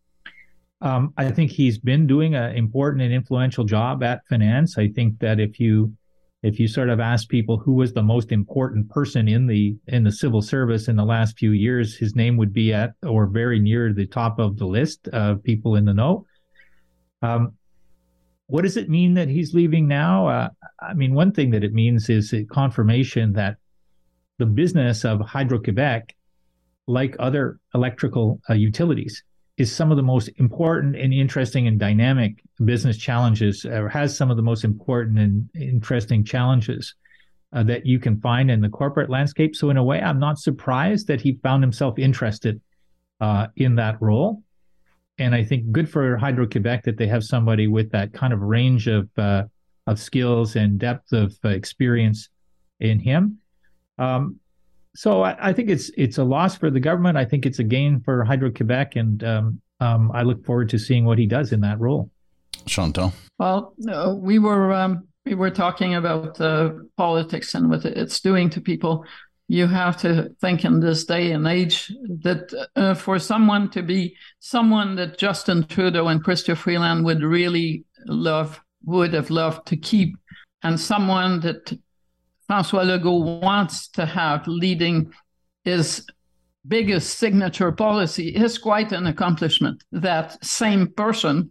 Um, 0.84 1.14
I 1.16 1.30
think 1.30 1.50
he's 1.50 1.78
been 1.78 2.06
doing 2.06 2.34
an 2.34 2.54
important 2.56 3.02
and 3.02 3.12
influential 3.12 3.64
job 3.64 4.02
at 4.02 4.20
finance. 4.28 4.76
I 4.76 4.88
think 4.88 5.18
that 5.20 5.40
if 5.40 5.58
you 5.58 5.96
if 6.42 6.60
you 6.60 6.68
sort 6.68 6.90
of 6.90 7.00
ask 7.00 7.26
people 7.30 7.56
who 7.56 7.72
was 7.72 7.94
the 7.94 8.02
most 8.02 8.30
important 8.30 8.90
person 8.90 9.26
in 9.26 9.46
the 9.46 9.78
in 9.86 10.04
the 10.04 10.12
civil 10.12 10.42
service 10.42 10.88
in 10.88 10.96
the 10.96 11.04
last 11.04 11.38
few 11.38 11.52
years, 11.52 11.96
his 11.96 12.14
name 12.14 12.36
would 12.36 12.52
be 12.52 12.74
at 12.74 12.92
or 13.02 13.26
very 13.26 13.58
near 13.58 13.94
the 13.94 14.06
top 14.06 14.38
of 14.38 14.58
the 14.58 14.66
list 14.66 15.08
of 15.08 15.42
people 15.42 15.74
in 15.76 15.86
the 15.86 15.94
know. 15.94 16.26
Um, 17.22 17.54
what 18.46 18.60
does 18.60 18.76
it 18.76 18.90
mean 18.90 19.14
that 19.14 19.28
he's 19.28 19.54
leaving 19.54 19.88
now? 19.88 20.28
Uh, 20.28 20.48
I 20.82 20.92
mean, 20.92 21.14
one 21.14 21.32
thing 21.32 21.50
that 21.52 21.64
it 21.64 21.72
means 21.72 22.10
is 22.10 22.34
confirmation 22.52 23.32
that 23.32 23.56
the 24.38 24.44
business 24.44 25.06
of 25.06 25.22
Hydro 25.22 25.60
Quebec, 25.60 26.14
like 26.86 27.16
other 27.18 27.58
electrical 27.74 28.42
uh, 28.50 28.52
utilities, 28.52 29.24
is 29.56 29.74
some 29.74 29.90
of 29.90 29.96
the 29.96 30.02
most 30.02 30.28
important 30.36 30.96
and 30.96 31.14
interesting 31.14 31.66
and 31.66 31.78
dynamic 31.78 32.42
business 32.64 32.96
challenges, 32.96 33.64
or 33.64 33.88
has 33.88 34.16
some 34.16 34.30
of 34.30 34.36
the 34.36 34.42
most 34.42 34.64
important 34.64 35.18
and 35.18 35.48
interesting 35.54 36.24
challenges 36.24 36.94
uh, 37.52 37.62
that 37.62 37.86
you 37.86 38.00
can 38.00 38.20
find 38.20 38.50
in 38.50 38.60
the 38.60 38.68
corporate 38.68 39.10
landscape. 39.10 39.54
So, 39.54 39.70
in 39.70 39.76
a 39.76 39.84
way, 39.84 40.00
I'm 40.00 40.18
not 40.18 40.38
surprised 40.38 41.06
that 41.06 41.20
he 41.20 41.38
found 41.42 41.62
himself 41.62 41.98
interested 41.98 42.60
uh, 43.20 43.46
in 43.56 43.76
that 43.76 44.00
role. 44.02 44.42
And 45.18 45.34
I 45.34 45.44
think 45.44 45.70
good 45.70 45.88
for 45.88 46.16
Hydro 46.16 46.48
Quebec 46.48 46.82
that 46.84 46.96
they 46.96 47.06
have 47.06 47.22
somebody 47.22 47.68
with 47.68 47.92
that 47.92 48.12
kind 48.12 48.32
of 48.32 48.40
range 48.40 48.88
of 48.88 49.08
uh, 49.16 49.44
of 49.86 50.00
skills 50.00 50.56
and 50.56 50.78
depth 50.78 51.12
of 51.12 51.36
uh, 51.44 51.50
experience 51.50 52.28
in 52.80 52.98
him. 52.98 53.38
Um, 53.98 54.40
so 54.94 55.22
I, 55.22 55.48
I, 55.48 55.52
think 55.52 55.70
it's 55.70 55.90
it's 55.96 56.18
a 56.18 56.24
loss 56.24 56.56
for 56.56 56.70
the 56.70 56.80
government. 56.80 57.16
I 57.16 57.24
think 57.24 57.46
it's 57.46 57.58
a 57.58 57.64
gain 57.64 58.00
for 58.00 58.24
Hydro 58.24 58.50
Quebec, 58.52 58.96
and 58.96 59.22
um, 59.24 59.60
um, 59.80 60.10
I 60.12 60.22
look 60.22 60.44
forward 60.44 60.68
to 60.70 60.78
seeing 60.78 61.04
what 61.04 61.18
he 61.18 61.26
does 61.26 61.52
in 61.52 61.60
that 61.62 61.80
role. 61.80 62.10
Chantal. 62.66 63.12
Well, 63.38 63.74
uh, 63.90 64.14
we 64.16 64.38
were 64.38 64.72
um, 64.72 65.08
we 65.26 65.34
were 65.34 65.50
talking 65.50 65.94
about 65.94 66.40
uh, 66.40 66.72
politics 66.96 67.54
and 67.54 67.70
what 67.70 67.84
it's 67.84 68.20
doing 68.20 68.50
to 68.50 68.60
people. 68.60 69.04
You 69.48 69.66
have 69.66 69.98
to 69.98 70.34
think 70.40 70.64
in 70.64 70.80
this 70.80 71.04
day 71.04 71.32
and 71.32 71.46
age 71.46 71.92
that 72.22 72.68
uh, 72.76 72.94
for 72.94 73.18
someone 73.18 73.70
to 73.70 73.82
be 73.82 74.16
someone 74.38 74.94
that 74.96 75.18
Justin 75.18 75.66
Trudeau 75.66 76.08
and 76.08 76.24
Chrystia 76.24 76.56
Freeland 76.56 77.04
would 77.04 77.22
really 77.22 77.84
love, 78.06 78.60
would 78.84 79.12
have 79.12 79.28
loved 79.28 79.66
to 79.66 79.76
keep, 79.76 80.16
and 80.62 80.80
someone 80.80 81.40
that 81.40 81.78
Francois 82.46 82.84
Legault 82.84 83.42
wants 83.42 83.88
to 83.88 84.04
have 84.04 84.46
leading 84.46 85.12
his 85.64 86.06
biggest 86.66 87.18
signature 87.18 87.72
policy 87.72 88.28
is 88.28 88.58
quite 88.58 88.92
an 88.92 89.06
accomplishment. 89.06 89.82
That 89.92 90.42
same 90.44 90.88
person 90.88 91.50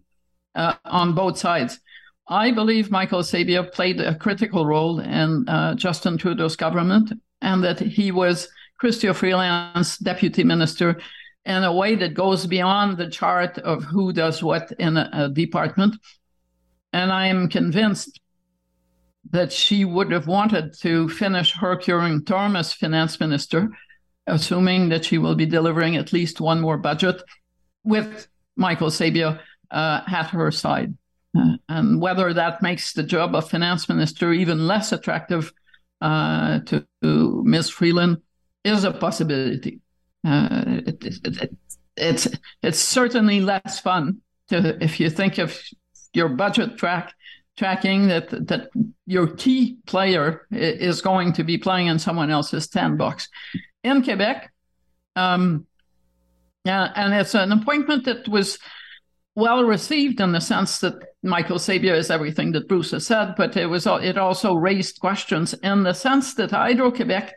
uh, 0.56 0.76
on 0.86 1.14
both 1.16 1.38
sides. 1.38 1.80
I 2.28 2.52
believe 2.52 2.90
Michael 2.90 3.22
Sabia 3.22 3.72
played 3.72 4.00
a 4.00 4.16
critical 4.16 4.66
role 4.66 5.00
in 5.00 5.48
uh, 5.50 5.76
Justin 5.76 6.18
Trudeau's 6.18 6.56
government 6.56 7.12
and 7.42 7.64
that 7.64 7.80
he 7.80 8.12
was 8.12 8.48
Chrystia 8.82 9.14
Freeland's 9.14 9.98
deputy 9.98 10.44
minister 10.44 11.00
in 11.46 11.64
a 11.64 11.74
way 11.74 11.96
that 11.96 12.14
goes 12.14 12.48
beyond 12.48 12.98
the 12.98 13.10
chart 13.10 13.58
of 13.60 13.84
who 13.84 14.14
does 14.14 14.42
what 14.42 14.72
in 14.80 14.96
a, 14.96 15.10
a 15.14 15.30
department. 15.30 15.96
And 16.94 17.12
I 17.12 17.28
am 17.28 17.50
convinced 17.50 18.20
that 19.32 19.52
she 19.52 19.86
would 19.86 20.12
have 20.12 20.28
wanted 20.28 20.74
to 20.82 21.10
finish 21.10 21.54
her 21.54 21.78
current 21.78 22.28
term 22.28 22.56
as 22.56 22.74
finance 22.74 23.20
minister, 23.20 23.70
assuming 24.28 24.90
that 24.90 25.06
she 25.06 25.18
will 25.18 25.36
be 25.36 25.46
delivering 25.46 25.96
at 25.96 26.14
least 26.14 26.42
one 26.42 26.60
more 26.60 26.78
budget 26.78 27.22
with 27.84 28.28
Michael 28.56 28.90
Sabia 28.90 29.40
uh, 29.72 30.02
at 30.08 30.28
her 30.28 30.52
side. 30.52 30.96
Uh, 31.36 31.58
and 31.68 32.00
whether 32.00 32.34
that 32.34 32.62
makes 32.62 32.94
the 32.94 33.04
job 33.04 33.34
of 33.34 33.50
finance 33.50 33.90
minister 33.90 34.32
even 34.32 34.68
less 34.68 34.92
attractive 34.92 35.52
uh, 36.02 36.60
to, 36.60 36.86
to 37.02 37.44
Ms. 37.44 37.70
Freeland 37.70 38.18
is 38.64 38.84
a 38.84 38.92
possibility. 38.92 39.80
Uh, 40.26 40.64
it, 40.86 41.04
it, 41.04 41.42
it, 41.42 41.58
it's 41.96 42.28
it's 42.62 42.80
certainly 42.80 43.40
less 43.40 43.80
fun 43.80 44.20
to 44.50 44.82
if 44.84 45.00
you 45.00 45.10
think 45.10 45.38
of 45.38 45.60
your 46.14 46.30
budget 46.30 46.78
track 46.78 47.14
tracking 47.58 48.08
that 48.08 48.30
that 48.48 48.70
your 49.06 49.28
key 49.28 49.78
player 49.86 50.48
is 50.52 51.02
going 51.02 51.34
to 51.34 51.44
be 51.44 51.58
playing 51.58 51.88
in 51.88 52.00
someone 52.00 52.32
else's 52.32 52.66
sandbox. 52.66 53.30
in 53.84 54.04
Quebec. 54.04 54.52
Um, 55.16 55.68
yeah, 56.66 56.92
and 56.96 57.14
it's 57.14 57.36
an 57.36 57.52
appointment 57.52 58.06
that 58.06 58.28
was 58.28 58.58
well 59.36 59.64
received 59.64 60.20
in 60.22 60.32
the 60.32 60.40
sense 60.40 60.80
that 60.80 60.96
Michael 61.22 61.58
Sabia 61.58 61.96
is 61.98 62.10
everything 62.10 62.52
that 62.54 62.68
Bruce 62.68 62.92
has 62.92 63.06
said, 63.06 63.34
but 63.36 63.58
it 63.58 63.66
was 63.66 63.86
it 63.88 64.18
also 64.18 64.54
raised 64.54 65.00
questions 65.00 65.54
in 65.56 65.84
the 65.84 65.94
sense 65.94 66.36
that 66.36 66.52
Hydro 66.52 66.92
Quebec 66.92 67.34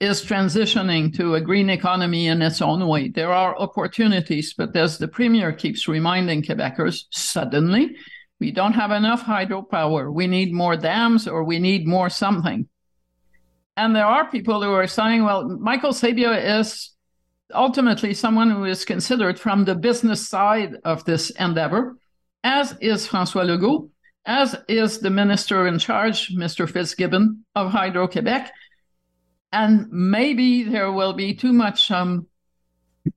is 0.00 0.24
transitioning 0.24 1.14
to 1.14 1.36
a 1.36 1.40
green 1.40 1.70
economy 1.70 2.26
in 2.26 2.42
its 2.42 2.60
own 2.60 2.86
way. 2.88 3.08
There 3.08 3.32
are 3.32 3.56
opportunities, 3.56 4.52
but 4.52 4.74
as 4.74 4.98
the 4.98 5.06
premier 5.06 5.52
keeps 5.52 5.86
reminding 5.86 6.42
Quebecers, 6.42 7.04
suddenly 7.10 7.96
we 8.42 8.50
don't 8.50 8.72
have 8.72 8.90
enough 8.90 9.22
hydropower. 9.22 10.12
We 10.12 10.26
need 10.26 10.52
more 10.52 10.76
dams 10.76 11.28
or 11.28 11.44
we 11.44 11.60
need 11.60 11.86
more 11.86 12.10
something. 12.10 12.66
And 13.76 13.94
there 13.94 14.04
are 14.04 14.28
people 14.32 14.60
who 14.60 14.72
are 14.72 14.88
saying, 14.88 15.22
well, 15.22 15.48
Michael 15.48 15.92
Sabia 15.92 16.58
is 16.58 16.90
ultimately 17.54 18.14
someone 18.14 18.50
who 18.50 18.64
is 18.64 18.84
considered 18.84 19.38
from 19.38 19.64
the 19.64 19.76
business 19.76 20.28
side 20.28 20.74
of 20.84 21.04
this 21.04 21.30
endeavor, 21.38 21.96
as 22.42 22.76
is 22.80 23.06
Francois 23.06 23.44
Legault, 23.44 23.90
as 24.26 24.56
is 24.66 24.98
the 24.98 25.10
minister 25.10 25.68
in 25.68 25.78
charge, 25.78 26.34
Mr. 26.34 26.68
Fitzgibbon 26.68 27.44
of 27.54 27.70
Hydro 27.70 28.08
Quebec. 28.08 28.50
And 29.52 29.86
maybe 29.92 30.64
there 30.64 30.90
will 30.90 31.12
be 31.12 31.34
too 31.34 31.52
much, 31.52 31.92
um, 31.92 32.26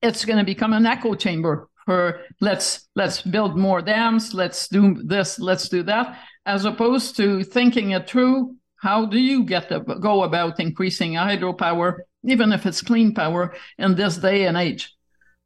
it's 0.03 0.23
going 0.23 0.37
to 0.37 0.45
become 0.45 0.73
an 0.73 0.85
echo 0.85 1.15
chamber 1.15 1.67
for 1.85 2.21
let's 2.41 2.87
let's 2.95 3.21
build 3.21 3.57
more 3.57 3.81
dams, 3.81 4.33
let's 4.33 4.67
do 4.67 4.95
this, 5.03 5.39
let's 5.39 5.69
do 5.69 5.83
that, 5.83 6.19
as 6.45 6.65
opposed 6.65 7.15
to 7.17 7.43
thinking 7.43 7.91
it 7.91 8.09
through. 8.09 8.55
How 8.77 9.05
do 9.05 9.17
you 9.17 9.43
get 9.43 9.69
to 9.69 9.79
go 9.79 10.23
about 10.23 10.59
increasing 10.59 11.13
hydropower 11.13 11.99
even 12.25 12.51
if 12.51 12.65
it's 12.65 12.81
clean 12.81 13.13
power 13.13 13.55
in 13.77 13.95
this 13.95 14.17
day 14.17 14.45
and 14.45 14.57
age. 14.57 14.93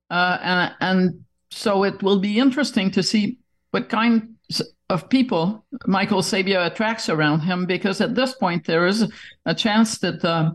Uh, 0.10 0.38
and, 0.42 0.76
and 0.80 1.26
so 1.52 1.84
it 1.84 2.02
will 2.02 2.20
be 2.20 2.40
interesting 2.40 2.90
to 2.92 3.04
see 3.04 3.38
what 3.72 3.90
kind 3.90 4.36
of 4.90 5.10
people 5.10 5.66
Michael 5.86 6.22
Sabia 6.22 6.66
attracts 6.66 7.10
around 7.10 7.42
him, 7.42 7.66
because 7.66 8.02
at 8.02 8.16
this 8.16 8.34
point 8.34 8.66
there 8.66 8.88
is 8.88 9.12
a 9.46 9.54
chance 9.54 10.00
that 10.00 10.24
uh, 10.26 10.52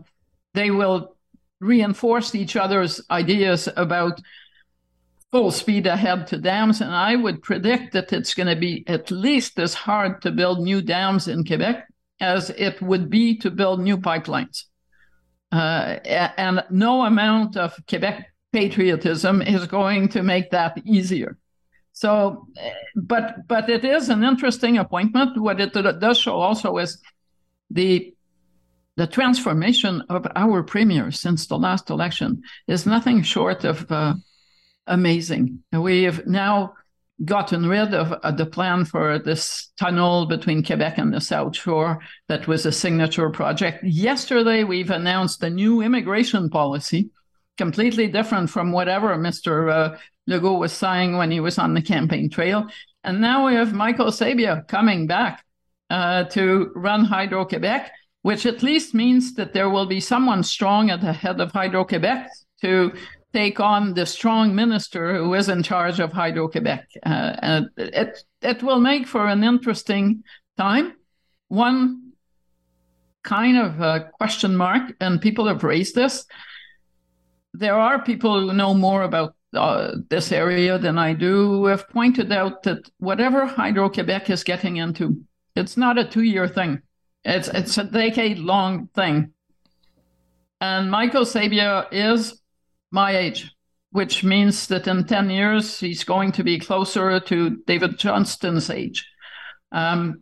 they 0.53 0.71
will 0.71 1.15
reinforce 1.61 2.35
each 2.35 2.57
other's 2.57 3.01
ideas 3.09 3.69
about 3.77 4.19
full 5.35 5.51
speed 5.51 5.85
ahead 5.85 6.25
to 6.27 6.37
dams. 6.37 6.79
And 6.79 6.95
I 6.95 7.17
would 7.17 7.41
predict 7.41 7.91
that 7.91 8.13
it's 8.13 8.33
going 8.33 8.47
to 8.47 8.55
be 8.55 8.85
at 8.87 9.11
least 9.11 9.59
as 9.59 9.73
hard 9.73 10.21
to 10.21 10.31
build 10.31 10.61
new 10.61 10.81
dams 10.81 11.27
in 11.27 11.43
Quebec 11.43 11.89
as 12.21 12.51
it 12.51 12.81
would 12.81 13.09
be 13.09 13.35
to 13.39 13.51
build 13.51 13.81
new 13.81 13.97
pipelines. 13.97 14.63
Uh, 15.51 15.97
and 16.37 16.63
no 16.69 17.03
amount 17.03 17.57
of 17.57 17.75
Quebec 17.89 18.31
patriotism 18.53 19.41
is 19.41 19.67
going 19.67 20.07
to 20.07 20.23
make 20.23 20.51
that 20.51 20.81
easier. 20.85 21.37
So, 21.91 22.47
but 22.95 23.45
but 23.45 23.69
it 23.69 23.83
is 23.83 24.07
an 24.07 24.23
interesting 24.23 24.77
appointment. 24.77 25.37
What 25.37 25.59
it 25.59 25.73
does 25.99 26.17
show 26.17 26.35
also 26.35 26.77
is 26.77 27.01
the 27.69 28.13
the 28.95 29.07
transformation 29.07 30.01
of 30.07 30.25
our 30.37 30.63
premier 30.63 31.11
since 31.11 31.47
the 31.47 31.57
last 31.57 31.89
election 31.89 32.41
is 32.67 32.85
nothing 32.85 33.21
short 33.21 33.65
of 33.65 33.91
uh, 33.91 34.13
amazing. 34.87 35.63
We 35.71 36.03
have 36.03 36.25
now 36.27 36.73
gotten 37.23 37.67
rid 37.67 37.93
of 37.93 38.11
uh, 38.11 38.31
the 38.31 38.45
plan 38.45 38.83
for 38.83 39.19
this 39.19 39.71
tunnel 39.79 40.25
between 40.25 40.63
Quebec 40.63 40.97
and 40.97 41.13
the 41.13 41.21
South 41.21 41.55
Shore 41.55 41.99
that 42.27 42.47
was 42.47 42.65
a 42.65 42.71
signature 42.71 43.29
project. 43.29 43.83
Yesterday, 43.83 44.63
we've 44.63 44.91
announced 44.91 45.41
a 45.43 45.49
new 45.49 45.81
immigration 45.81 46.49
policy, 46.49 47.09
completely 47.57 48.07
different 48.07 48.49
from 48.49 48.71
whatever 48.71 49.15
Mr. 49.15 49.71
Uh, 49.71 49.97
Legault 50.29 50.59
was 50.59 50.73
saying 50.73 51.15
when 51.15 51.31
he 51.31 51.39
was 51.39 51.57
on 51.57 51.73
the 51.73 51.81
campaign 51.81 52.29
trail. 52.29 52.67
And 53.03 53.21
now 53.21 53.45
we 53.45 53.53
have 53.53 53.73
Michael 53.73 54.07
Sabia 54.07 54.67
coming 54.67 55.07
back 55.07 55.45
uh, 55.89 56.25
to 56.25 56.71
run 56.75 57.05
Hydro 57.05 57.45
Quebec, 57.45 57.91
which 58.23 58.45
at 58.45 58.63
least 58.63 58.93
means 58.93 59.35
that 59.35 59.53
there 59.53 59.69
will 59.69 59.85
be 59.85 59.99
someone 59.99 60.43
strong 60.43 60.89
at 60.89 61.01
the 61.01 61.13
head 61.13 61.39
of 61.39 61.51
Hydro 61.51 61.85
Quebec 61.85 62.29
to 62.61 62.91
take 63.35 63.59
on 63.59 63.93
the 63.93 64.05
strong 64.05 64.55
minister 64.55 65.17
who 65.17 65.33
is 65.33 65.49
in 65.49 65.61
charge 65.61 65.99
of 65.99 66.13
Hydro 66.13 66.47
Quebec. 66.47 66.87
Uh, 67.05 67.63
it, 67.75 68.23
it 68.41 68.63
will 68.63 68.79
make 68.79 69.07
for 69.07 69.27
an 69.27 69.43
interesting 69.43 70.23
time. 70.57 70.93
One 71.49 72.13
kind 73.23 73.57
of 73.57 73.81
a 73.81 74.09
question 74.13 74.55
mark, 74.55 74.95
and 75.01 75.21
people 75.21 75.47
have 75.47 75.65
raised 75.65 75.95
this. 75.95 76.25
There 77.53 77.75
are 77.75 78.01
people 78.01 78.39
who 78.39 78.53
know 78.53 78.73
more 78.73 79.03
about 79.03 79.35
uh, 79.53 79.95
this 80.09 80.31
area 80.31 80.77
than 80.77 80.97
I 80.97 81.13
do 81.13 81.49
who 81.49 81.65
have 81.65 81.89
pointed 81.89 82.31
out 82.31 82.63
that 82.63 82.89
whatever 82.99 83.45
Hydro 83.45 83.89
Quebec 83.89 84.29
is 84.29 84.43
getting 84.43 84.77
into, 84.77 85.23
it's 85.55 85.75
not 85.75 85.97
a 85.97 86.05
two 86.05 86.23
year 86.23 86.47
thing. 86.47 86.81
It's 87.25 87.49
it's 87.49 87.77
a 87.77 87.83
decade 87.83 88.39
long 88.39 88.87
thing. 88.95 89.33
And 90.61 90.89
Michael 90.89 91.25
Sabia 91.25 91.87
is 91.91 92.41
my 92.91 93.15
age, 93.15 93.51
which 93.91 94.23
means 94.23 94.67
that 94.67 94.87
in 94.87 95.05
10 95.05 95.29
years, 95.29 95.79
he's 95.79 96.03
going 96.03 96.31
to 96.33 96.43
be 96.43 96.59
closer 96.59 97.19
to 97.19 97.57
David 97.67 97.97
Johnston's 97.97 98.69
age. 98.69 99.07
Um, 99.71 100.21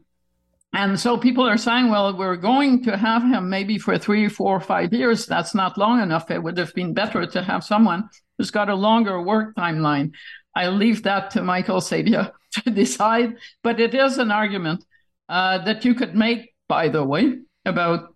and 0.73 0.99
so 0.99 1.17
people 1.17 1.47
are 1.47 1.57
saying, 1.57 1.89
well, 1.89 2.17
we're 2.17 2.35
going 2.35 2.83
to 2.83 2.97
have 2.97 3.21
him 3.21 3.49
maybe 3.49 3.77
for 3.77 3.97
three, 3.99 4.27
four, 4.27 4.59
five 4.59 4.91
years. 4.91 5.27
That's 5.27 5.53
not 5.53 5.77
long 5.77 6.01
enough. 6.01 6.31
It 6.31 6.41
would 6.41 6.57
have 6.57 6.73
been 6.73 6.95
better 6.95 7.27
to 7.27 7.43
have 7.43 7.63
someone 7.63 8.09
who's 8.37 8.49
got 8.49 8.69
a 8.69 8.75
longer 8.75 9.21
work 9.21 9.55
timeline. 9.55 10.13
I 10.55 10.69
leave 10.69 11.03
that 11.03 11.29
to 11.31 11.43
Michael 11.43 11.79
Sabia 11.79 12.31
to 12.63 12.71
decide, 12.71 13.37
but 13.63 13.79
it 13.79 13.93
is 13.93 14.17
an 14.17 14.31
argument 14.31 14.83
uh, 15.29 15.59
that 15.59 15.85
you 15.85 15.93
could 15.93 16.15
make, 16.15 16.53
by 16.67 16.89
the 16.89 17.03
way, 17.03 17.37
about 17.65 18.15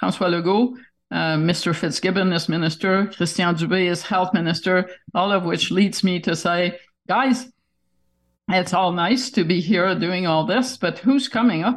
François 0.00 0.30
Legault 0.30 0.76
uh, 1.10 1.36
Mr. 1.36 1.74
Fitzgibbon 1.74 2.32
is 2.32 2.48
minister, 2.48 3.06
Christian 3.06 3.54
Dubé 3.54 3.90
is 3.90 4.02
health 4.02 4.32
minister, 4.34 4.90
all 5.14 5.32
of 5.32 5.44
which 5.44 5.70
leads 5.70 6.02
me 6.02 6.20
to 6.20 6.34
say, 6.34 6.78
guys, 7.06 7.48
it's 8.48 8.74
all 8.74 8.92
nice 8.92 9.30
to 9.30 9.44
be 9.44 9.60
here 9.60 9.94
doing 9.98 10.26
all 10.26 10.46
this, 10.46 10.76
but 10.76 10.98
who's 10.98 11.28
coming 11.28 11.62
up? 11.62 11.76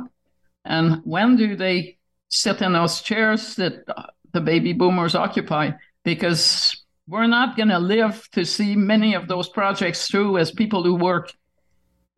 And 0.66 1.02
when 1.04 1.38
do 1.38 1.56
they 1.56 1.98
sit 2.30 2.62
in 2.62 2.74
those 2.74 3.02
chairs 3.02 3.56
that 3.56 3.86
the 4.34 4.42
baby 4.42 4.74
boomers 4.74 5.16
occupy? 5.16 5.72
Because 6.04 6.84
we're 7.08 7.28
not 7.28 7.56
going 7.56 7.70
to 7.70 7.80
live 7.80 8.28
to 8.34 8.46
see 8.46 8.76
many 8.76 9.14
of 9.14 9.28
those 9.28 9.48
projects 9.48 10.08
through 10.10 10.38
as 10.38 10.52
people 10.52 10.84
who 10.84 10.96
work. 10.96 11.32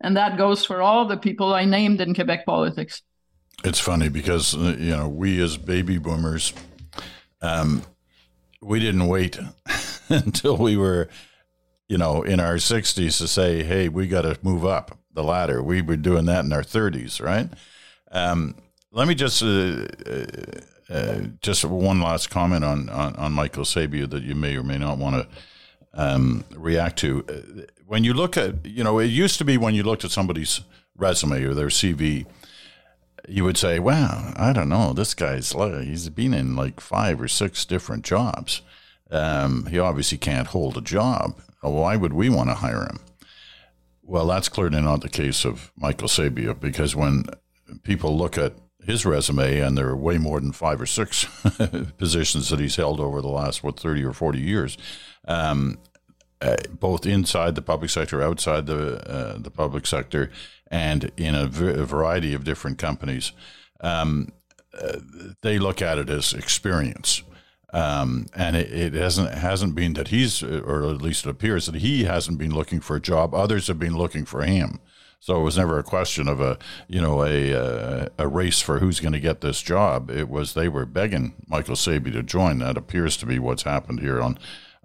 And 0.00 0.16
that 0.16 0.36
goes 0.36 0.64
for 0.64 0.82
all 0.82 1.06
the 1.06 1.16
people 1.16 1.54
I 1.54 1.64
named 1.64 2.00
in 2.00 2.14
Quebec 2.14 2.44
politics. 2.44 3.02
It's 3.62 3.78
funny 3.78 4.08
because, 4.08 4.54
you 4.54 4.96
know, 4.96 5.08
we 5.08 5.40
as 5.42 5.58
baby 5.58 5.98
boomers 5.98 6.54
um, 7.42 7.82
we 8.60 8.80
didn't 8.80 9.06
wait 9.06 9.38
until 10.08 10.56
we 10.56 10.76
were, 10.76 11.08
you 11.88 11.98
know, 11.98 12.22
in 12.22 12.40
our 12.40 12.56
60s 12.56 13.18
to 13.18 13.28
say, 13.28 13.62
hey, 13.62 13.88
we 13.88 14.06
got 14.06 14.22
to 14.22 14.38
move 14.42 14.64
up 14.64 14.98
the 15.12 15.24
ladder. 15.24 15.62
We 15.62 15.82
were 15.82 15.96
doing 15.96 16.26
that 16.26 16.44
in 16.44 16.52
our 16.52 16.62
30s, 16.62 17.20
right? 17.20 17.48
Um, 18.12 18.56
let 18.92 19.08
me 19.08 19.14
just 19.14 19.42
uh, 19.42 19.86
uh, 20.06 20.26
uh, 20.88 21.20
just 21.40 21.64
one 21.64 22.00
last 22.00 22.30
comment 22.30 22.64
on, 22.64 22.88
on, 22.88 23.14
on 23.16 23.32
Michael 23.32 23.64
Sabia 23.64 24.10
that 24.10 24.22
you 24.22 24.34
may 24.34 24.56
or 24.56 24.62
may 24.62 24.78
not 24.78 24.98
want 24.98 25.16
to 25.16 25.28
um, 25.94 26.44
react 26.56 26.98
to. 26.98 27.24
Uh, 27.28 27.62
when 27.86 28.04
you 28.04 28.14
look 28.14 28.36
at, 28.36 28.66
you 28.66 28.84
know, 28.84 28.98
it 28.98 29.06
used 29.06 29.38
to 29.38 29.44
be 29.44 29.56
when 29.56 29.74
you 29.74 29.82
looked 29.82 30.04
at 30.04 30.10
somebody's 30.10 30.60
resume 30.96 31.44
or 31.44 31.54
their 31.54 31.68
CV, 31.68 32.26
you 33.28 33.44
would 33.44 33.56
say, 33.56 33.78
"Wow, 33.78 34.32
I 34.36 34.52
don't 34.52 34.68
know. 34.68 34.92
This 34.92 35.14
guy's 35.14 35.52
he's 35.52 36.08
been 36.08 36.34
in 36.34 36.56
like 36.56 36.80
five 36.80 37.20
or 37.20 37.28
six 37.28 37.64
different 37.64 38.04
jobs. 38.04 38.62
Um, 39.10 39.66
he 39.66 39.78
obviously 39.78 40.18
can't 40.18 40.48
hold 40.48 40.76
a 40.76 40.82
job. 40.82 41.40
Why 41.62 41.96
would 41.96 42.12
we 42.12 42.28
want 42.28 42.48
to 42.50 42.54
hire 42.54 42.82
him?" 42.82 43.00
Well, 44.02 44.26
that's 44.26 44.48
clearly 44.48 44.80
not 44.80 45.02
the 45.02 45.08
case 45.08 45.44
of 45.44 45.70
Michael 45.76 46.08
Sabia 46.08 46.58
because 46.58 46.96
when 46.96 47.26
people 47.84 48.16
look 48.16 48.36
at 48.36 48.54
his 48.84 49.06
resume, 49.06 49.60
and 49.60 49.76
there 49.76 49.88
are 49.88 49.96
way 49.96 50.18
more 50.18 50.40
than 50.40 50.52
five 50.52 50.80
or 50.80 50.86
six 50.86 51.24
positions 51.98 52.48
that 52.48 52.60
he's 52.60 52.76
held 52.76 52.98
over 52.98 53.20
the 53.20 53.28
last 53.28 53.62
what 53.62 53.78
thirty 53.78 54.04
or 54.04 54.12
forty 54.12 54.40
years, 54.40 54.76
um, 55.28 55.78
uh, 56.40 56.56
both 56.70 57.06
inside 57.06 57.54
the 57.54 57.62
public 57.62 57.90
sector, 57.90 58.22
outside 58.22 58.66
the 58.66 58.96
uh, 59.08 59.38
the 59.38 59.50
public 59.50 59.86
sector, 59.86 60.30
and 60.70 61.10
in 61.16 61.34
a, 61.34 61.46
v- 61.46 61.80
a 61.80 61.84
variety 61.84 62.34
of 62.34 62.44
different 62.44 62.78
companies. 62.78 63.32
Um, 63.80 64.28
uh, 64.78 64.98
they 65.42 65.58
look 65.58 65.82
at 65.82 65.98
it 65.98 66.08
as 66.08 66.32
experience. 66.32 67.22
Um, 67.72 68.26
and 68.34 68.56
it, 68.56 68.72
it, 68.72 68.92
hasn't 68.94 69.32
hasn't 69.32 69.76
been 69.76 69.92
that 69.92 70.08
he's, 70.08 70.42
or 70.42 70.84
at 70.90 71.02
least 71.02 71.24
it 71.24 71.30
appears 71.30 71.66
that 71.66 71.76
he 71.76 72.04
hasn't 72.04 72.38
been 72.38 72.52
looking 72.52 72.80
for 72.80 72.96
a 72.96 73.00
job. 73.00 73.32
Others 73.32 73.68
have 73.68 73.78
been 73.78 73.96
looking 73.96 74.24
for 74.24 74.42
him. 74.42 74.80
So 75.20 75.38
it 75.38 75.44
was 75.44 75.58
never 75.58 75.78
a 75.78 75.84
question 75.84 76.26
of 76.26 76.40
a 76.40 76.58
you 76.88 77.00
know 77.00 77.22
a 77.22 77.52
a, 77.52 78.08
a 78.18 78.26
race 78.26 78.60
for 78.60 78.78
who's 78.78 79.00
going 79.00 79.12
to 79.12 79.20
get 79.20 79.40
this 79.40 79.62
job. 79.62 80.10
It 80.10 80.28
was 80.28 80.54
they 80.54 80.68
were 80.68 80.86
begging 80.86 81.34
Michael 81.46 81.76
Sabia 81.76 82.12
to 82.12 82.22
join. 82.22 82.58
That 82.58 82.78
appears 82.78 83.16
to 83.18 83.26
be 83.26 83.38
what's 83.38 83.62
happened 83.62 84.00
here 84.00 84.20
on 84.20 84.38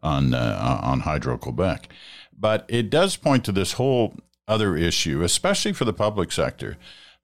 on 0.03 0.33
uh, 0.33 0.79
on 0.83 1.01
Hydro 1.01 1.37
Quebec. 1.37 1.89
But 2.37 2.65
it 2.67 2.89
does 2.89 3.15
point 3.15 3.45
to 3.45 3.53
this 3.53 3.73
whole 3.73 4.13
other 4.47 4.75
issue, 4.75 5.21
especially 5.23 5.73
for 5.73 5.85
the 5.85 5.93
public 5.93 6.31
sector. 6.31 6.77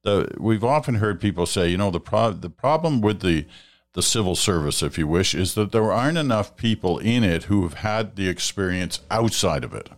The, 0.04 0.34
we've 0.40 0.64
often 0.64 0.96
heard 0.96 1.22
people 1.22 1.46
say, 1.46 1.70
you 1.70 1.78
know, 1.78 1.92
the 1.92 2.00
pro- 2.00 2.32
the 2.32 2.50
problem 2.50 3.02
with 3.02 3.22
the 3.22 3.46
the 3.94 4.02
civil 4.02 4.36
service, 4.36 4.82
if 4.82 4.98
you 4.98 5.06
wish, 5.06 5.36
is 5.36 5.54
that 5.56 5.74
there 5.74 5.92
aren't 5.92 6.18
enough 6.18 6.56
people 6.56 6.98
in 7.00 7.24
it 7.26 7.44
who 7.44 7.64
have 7.64 7.76
had 7.76 8.16
the 8.16 8.30
experience 8.30 9.02
outside 9.12 9.66
of 9.66 9.74
it 9.74 9.90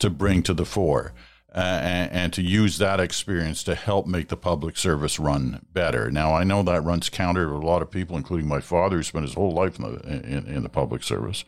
to 0.00 0.10
bring 0.10 0.42
to 0.42 0.54
the 0.54 0.64
fore. 0.64 1.12
Uh, 1.54 1.80
and, 1.82 2.12
and, 2.12 2.32
to 2.34 2.42
use 2.42 2.76
that 2.76 3.00
experience 3.00 3.64
to 3.64 3.74
help 3.74 4.06
make 4.06 4.28
the 4.28 4.36
public 4.36 4.76
service 4.76 5.18
run 5.18 5.64
better. 5.72 6.10
Now, 6.10 6.34
I 6.34 6.44
know 6.44 6.62
that 6.62 6.84
runs 6.84 7.08
counter 7.08 7.46
to 7.46 7.54
a 7.54 7.56
lot 7.56 7.80
of 7.80 7.90
people, 7.90 8.14
including 8.14 8.46
my 8.46 8.60
father, 8.60 8.96
who 8.96 9.02
spent 9.02 9.24
his 9.24 9.32
whole 9.32 9.52
life 9.52 9.78
in 9.78 9.84
the 9.84 10.06
in, 10.06 10.46
in 10.46 10.62
the 10.64 10.68
public 10.68 11.02
service. 11.02 11.46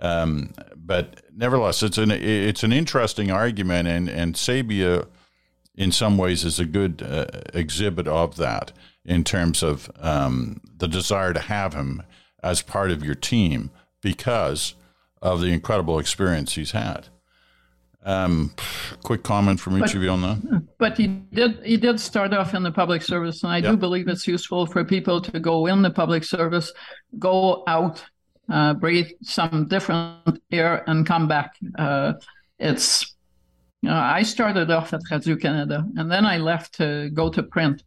Um, 0.00 0.52
but 0.76 1.22
nevertheless, 1.38 1.82
it's 1.82 1.96
an 1.96 2.10
it's 2.10 2.64
an 2.64 2.72
interesting 2.72 3.30
argument, 3.30 3.88
and 3.88 4.08
and 4.08 4.34
Sabia, 4.34 5.06
in 5.74 5.92
some 5.92 6.18
ways, 6.18 6.44
is 6.44 6.58
a 6.58 6.66
good 6.66 7.02
uh, 7.02 7.26
exhibit 7.54 8.08
of 8.08 8.36
that 8.36 8.72
in 9.04 9.24
terms 9.24 9.62
of 9.62 9.90
um, 10.00 10.60
the 10.76 10.88
desire 10.88 11.32
to 11.32 11.40
have 11.40 11.72
him 11.72 12.02
as 12.42 12.60
part 12.60 12.90
of 12.90 13.04
your 13.04 13.14
team 13.14 13.70
because 14.02 14.74
of 15.22 15.40
the 15.40 15.48
incredible 15.48 15.98
experience 15.98 16.54
he's 16.54 16.72
had. 16.72 17.06
Um, 18.04 18.54
quick 19.02 19.22
comment 19.22 19.60
from 19.60 19.76
each 19.76 19.80
but, 19.80 19.94
of 19.94 20.02
you 20.02 20.10
on 20.10 20.22
that. 20.22 20.62
But 20.78 20.96
he 20.96 21.08
did 21.08 21.60
he 21.64 21.76
did 21.76 22.00
start 22.00 22.32
off 22.32 22.54
in 22.54 22.62
the 22.62 22.72
public 22.72 23.02
service, 23.02 23.42
and 23.42 23.52
I 23.52 23.60
do 23.60 23.76
believe 23.76 24.08
it's 24.08 24.26
useful 24.26 24.66
for 24.66 24.84
people 24.84 25.20
to 25.20 25.40
go 25.40 25.66
in 25.66 25.82
the 25.82 25.90
public 25.90 26.24
service, 26.24 26.72
go 27.18 27.64
out, 27.66 28.04
uh, 28.50 28.74
breathe 28.74 29.10
some 29.22 29.66
different 29.68 30.40
air, 30.50 30.84
and 30.88 31.06
come 31.06 31.28
back. 31.28 31.54
Uh, 31.78 32.14
it's 32.58 33.14
you 33.82 33.90
know, 33.90 33.96
I 33.96 34.22
started 34.22 34.70
off 34.70 34.92
at 34.92 35.02
Radio 35.10 35.36
Canada, 35.36 35.84
and 35.96 36.10
then 36.10 36.26
I 36.26 36.38
left 36.38 36.74
to 36.74 37.10
go 37.10 37.30
to 37.30 37.42
print. 37.42 37.82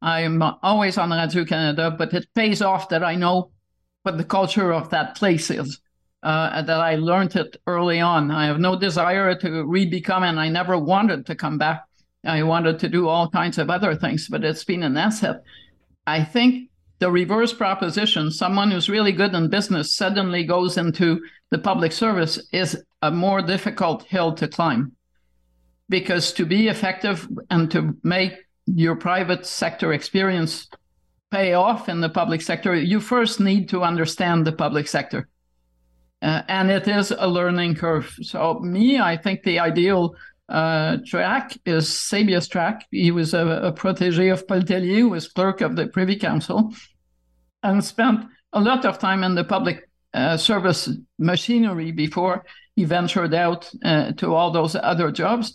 I'm 0.00 0.42
always 0.62 0.98
on 0.98 1.10
Radio 1.10 1.44
Canada, 1.44 1.90
but 1.90 2.12
it 2.12 2.26
pays 2.34 2.62
off 2.62 2.88
that 2.90 3.04
I 3.04 3.14
know 3.14 3.50
what 4.02 4.18
the 4.18 4.24
culture 4.24 4.72
of 4.72 4.90
that 4.90 5.16
place 5.16 5.50
is 5.50 5.80
uh, 6.22 6.62
that 6.62 6.80
I 6.80 6.96
learned 6.96 7.36
it 7.36 7.56
early 7.66 8.00
on. 8.00 8.30
I 8.30 8.46
have 8.46 8.60
no 8.60 8.78
desire 8.78 9.34
to 9.34 9.64
re-become, 9.64 10.22
and 10.22 10.38
I 10.38 10.48
never 10.48 10.78
wanted 10.78 11.26
to 11.26 11.34
come 11.34 11.58
back. 11.58 11.84
I 12.24 12.42
wanted 12.44 12.78
to 12.80 12.88
do 12.88 13.08
all 13.08 13.28
kinds 13.28 13.58
of 13.58 13.70
other 13.70 13.94
things, 13.96 14.28
but 14.28 14.44
it's 14.44 14.64
been 14.64 14.84
an 14.84 14.96
asset. 14.96 15.42
I 16.06 16.22
think 16.22 16.70
the 17.02 17.10
reverse 17.10 17.52
proposition, 17.52 18.30
someone 18.30 18.70
who's 18.70 18.88
really 18.88 19.10
good 19.10 19.34
in 19.34 19.48
business 19.48 19.92
suddenly 19.92 20.44
goes 20.44 20.78
into 20.78 21.20
the 21.50 21.58
public 21.58 21.90
service, 21.90 22.38
is 22.52 22.80
a 23.02 23.10
more 23.10 23.42
difficult 23.42 24.04
hill 24.04 24.32
to 24.34 24.46
climb. 24.46 24.92
Because 25.88 26.32
to 26.34 26.46
be 26.46 26.68
effective 26.68 27.28
and 27.50 27.68
to 27.72 27.96
make 28.04 28.34
your 28.66 28.94
private 28.94 29.44
sector 29.46 29.92
experience 29.92 30.68
pay 31.32 31.54
off 31.54 31.88
in 31.88 32.00
the 32.00 32.08
public 32.08 32.40
sector, 32.40 32.72
you 32.72 33.00
first 33.00 33.40
need 33.40 33.68
to 33.70 33.82
understand 33.82 34.46
the 34.46 34.52
public 34.52 34.86
sector. 34.86 35.28
Uh, 36.22 36.42
and 36.46 36.70
it 36.70 36.86
is 36.86 37.10
a 37.10 37.26
learning 37.26 37.74
curve. 37.74 38.14
So, 38.22 38.60
me, 38.60 39.00
I 39.00 39.16
think 39.16 39.42
the 39.42 39.58
ideal 39.58 40.14
uh, 40.48 40.98
track 41.04 41.58
is 41.66 41.88
Sabia's 41.88 42.46
track. 42.46 42.86
He 42.92 43.10
was 43.10 43.34
a, 43.34 43.44
a 43.44 43.72
protege 43.72 44.28
of 44.28 44.44
who 44.48 45.08
was 45.08 45.26
clerk 45.26 45.62
of 45.62 45.74
the 45.74 45.88
Privy 45.88 46.14
Council, 46.14 46.72
and 47.62 47.84
spent 47.84 48.24
a 48.52 48.60
lot 48.60 48.84
of 48.84 48.98
time 48.98 49.24
in 49.24 49.34
the 49.34 49.44
public 49.44 49.88
uh, 50.14 50.36
service 50.36 50.90
machinery 51.18 51.92
before 51.92 52.44
he 52.76 52.84
ventured 52.84 53.34
out 53.34 53.70
uh, 53.84 54.12
to 54.12 54.34
all 54.34 54.50
those 54.50 54.76
other 54.76 55.10
jobs. 55.10 55.54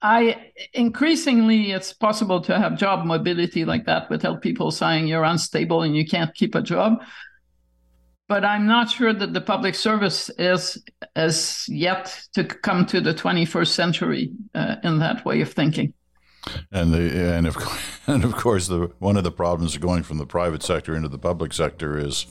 I 0.00 0.52
increasingly 0.74 1.72
it's 1.72 1.92
possible 1.92 2.40
to 2.42 2.56
have 2.56 2.78
job 2.78 3.04
mobility 3.04 3.64
like 3.64 3.86
that 3.86 4.08
without 4.10 4.42
people 4.42 4.70
saying 4.70 5.08
you're 5.08 5.24
unstable 5.24 5.82
and 5.82 5.96
you 5.96 6.06
can't 6.06 6.32
keep 6.34 6.54
a 6.54 6.62
job 6.62 7.00
but 8.28 8.44
I'm 8.44 8.66
not 8.66 8.90
sure 8.90 9.12
that 9.12 9.32
the 9.32 9.40
public 9.40 9.74
service 9.74 10.30
is 10.38 10.82
as 11.16 11.64
yet 11.66 12.14
to 12.34 12.44
come 12.44 12.84
to 12.86 13.00
the 13.00 13.14
21st 13.14 13.68
century 13.68 14.32
uh, 14.54 14.76
in 14.84 14.98
that 14.98 15.24
way 15.24 15.40
of 15.40 15.52
thinking. 15.52 15.94
And 16.70 16.92
the 16.92 17.34
and 17.34 17.46
of 17.46 17.56
and 18.06 18.24
of 18.24 18.34
course 18.36 18.68
the 18.68 18.92
one 18.98 19.16
of 19.16 19.24
the 19.24 19.32
problems 19.32 19.74
of 19.74 19.80
going 19.80 20.02
from 20.02 20.18
the 20.18 20.26
private 20.26 20.62
sector 20.62 20.94
into 20.94 21.08
the 21.08 21.18
public 21.18 21.52
sector 21.52 21.98
is 21.98 22.26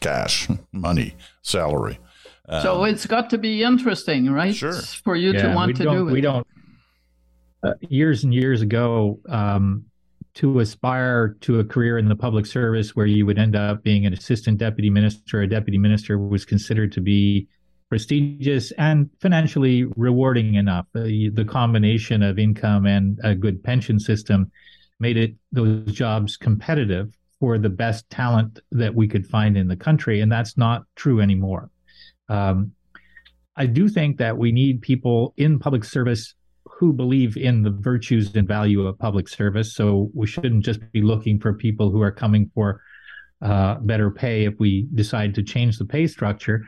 cash, 0.00 0.48
money, 0.72 1.14
salary. 1.42 1.98
Um, 2.48 2.62
so 2.62 2.84
it's 2.84 3.06
got 3.06 3.30
to 3.30 3.38
be 3.38 3.62
interesting, 3.62 4.30
right? 4.30 4.54
Sure. 4.54 4.72
For 4.72 5.16
you 5.16 5.32
yeah, 5.32 5.48
to 5.48 5.54
want 5.54 5.76
to 5.76 5.82
do 5.82 6.08
it. 6.08 6.12
We 6.12 6.20
don't. 6.20 6.46
Uh, 7.62 7.74
years 7.80 8.22
and 8.22 8.32
years 8.32 8.62
ago, 8.62 9.18
um, 9.28 9.84
to 10.34 10.60
aspire 10.60 11.36
to 11.40 11.58
a 11.58 11.64
career 11.64 11.98
in 11.98 12.08
the 12.08 12.14
public 12.14 12.46
service 12.46 12.94
where 12.94 13.06
you 13.06 13.26
would 13.26 13.38
end 13.38 13.56
up 13.56 13.82
being 13.82 14.06
an 14.06 14.12
assistant 14.12 14.58
deputy 14.58 14.88
minister, 14.88 15.42
a 15.42 15.48
deputy 15.48 15.78
minister 15.78 16.16
was 16.16 16.44
considered 16.44 16.92
to 16.92 17.00
be 17.00 17.48
prestigious 17.88 18.70
and 18.72 19.08
financially 19.20 19.84
rewarding 19.96 20.54
enough. 20.54 20.86
The, 20.94 21.30
the 21.30 21.44
combination 21.44 22.22
of 22.22 22.38
income 22.38 22.86
and 22.86 23.18
a 23.24 23.34
good 23.34 23.62
pension 23.62 23.98
system 23.98 24.50
made 25.00 25.16
it 25.16 25.34
those 25.52 25.92
jobs 25.92 26.36
competitive 26.36 27.16
for 27.40 27.56
the 27.56 27.68
best 27.68 28.08
talent 28.10 28.58
that 28.72 28.94
we 28.94 29.06
could 29.06 29.26
find 29.26 29.56
in 29.56 29.68
the 29.68 29.76
country, 29.76 30.20
and 30.20 30.30
that's 30.30 30.56
not 30.56 30.84
true 30.96 31.20
anymore. 31.20 31.70
Um, 32.28 32.72
I 33.56 33.66
do 33.66 33.88
think 33.88 34.18
that 34.18 34.36
we 34.36 34.52
need 34.52 34.82
people 34.82 35.34
in 35.36 35.58
public 35.58 35.84
service 35.84 36.34
who 36.64 36.92
believe 36.92 37.36
in 37.36 37.62
the 37.62 37.70
virtues 37.70 38.34
and 38.36 38.46
value 38.46 38.86
of 38.86 38.98
public 38.98 39.28
service. 39.28 39.74
So 39.74 40.10
we 40.14 40.26
shouldn't 40.26 40.64
just 40.64 40.80
be 40.92 41.02
looking 41.02 41.40
for 41.40 41.52
people 41.52 41.90
who 41.90 42.00
are 42.02 42.12
coming 42.12 42.50
for 42.54 42.80
uh, 43.42 43.76
better 43.80 44.10
pay 44.10 44.44
if 44.44 44.54
we 44.58 44.86
decide 44.94 45.34
to 45.34 45.42
change 45.42 45.78
the 45.78 45.84
pay 45.84 46.06
structure. 46.06 46.64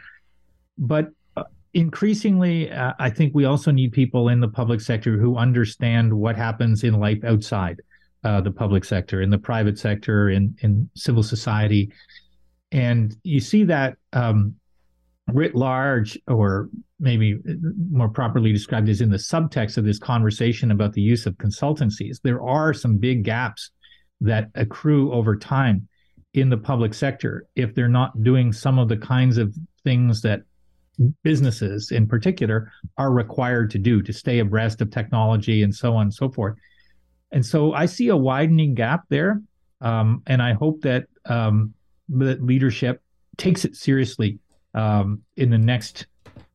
But 0.81 1.11
uh, 1.37 1.45
increasingly, 1.74 2.72
uh, 2.72 2.95
I 2.99 3.11
think 3.11 3.35
we 3.35 3.45
also 3.45 3.70
need 3.70 3.93
people 3.93 4.31
in 4.31 4.41
the 4.41 4.49
public 4.49 4.81
sector 4.81 5.18
who 5.18 5.37
understand 5.37 6.12
what 6.12 6.35
happens 6.35 6.83
in 6.83 6.99
life 6.99 7.22
outside 7.22 7.81
uh, 8.24 8.41
the 8.41 8.51
public 8.51 8.85
sector, 8.85 9.22
in 9.22 9.31
the 9.31 9.39
private 9.39 9.78
sector, 9.78 10.31
in 10.31 10.57
in 10.62 10.91
civil 10.95 11.22
society, 11.22 11.93
and 12.72 13.16
you 13.22 13.41
see 13.41 13.64
that 13.64 13.97
um, 14.12 14.55
writ 15.28 15.55
large, 15.55 16.18
or 16.26 16.68
maybe 16.99 17.39
more 17.91 18.09
properly 18.09 18.53
described 18.53 18.89
as 18.89 19.01
in 19.01 19.11
the 19.11 19.16
subtext 19.16 19.76
of 19.76 19.85
this 19.85 19.99
conversation 19.99 20.70
about 20.70 20.93
the 20.93 21.03
use 21.03 21.26
of 21.26 21.35
consultancies, 21.37 22.20
there 22.22 22.43
are 22.43 22.72
some 22.72 22.97
big 22.97 23.24
gaps 23.24 23.70
that 24.20 24.51
accrue 24.55 25.12
over 25.12 25.37
time 25.37 25.89
in 26.35 26.49
the 26.49 26.57
public 26.57 26.95
sector. 26.95 27.47
If 27.57 27.74
they're 27.74 27.89
not 27.89 28.22
doing 28.22 28.53
some 28.53 28.78
of 28.78 28.89
the 28.89 28.99
kinds 28.99 29.39
of 29.39 29.55
things 29.83 30.22
that 30.22 30.43
businesses 31.22 31.90
in 31.90 32.07
particular 32.07 32.72
are 32.98 33.12
required 33.12 33.70
to 33.70 33.78
do 33.78 34.03
to 34.03 34.12
stay 34.12 34.38
abreast 34.38 34.80
of 34.80 34.90
technology 34.90 35.62
and 35.62 35.74
so 35.74 35.94
on 35.94 36.03
and 36.03 36.14
so 36.14 36.30
forth. 36.30 36.57
And 37.32 37.44
so 37.44 37.72
I 37.72 37.86
see 37.86 38.09
a 38.09 38.16
widening 38.16 38.74
gap 38.74 39.05
there. 39.09 39.40
Um, 39.80 40.22
and 40.26 40.42
I 40.42 40.53
hope 40.53 40.82
that 40.82 41.07
um, 41.26 41.72
that 42.11 42.42
leadership 42.42 43.03
takes 43.36 43.64
it 43.64 43.76
seriously 43.76 44.38
um, 44.74 45.22
in 45.36 45.51
the 45.51 45.59
next 45.59 46.07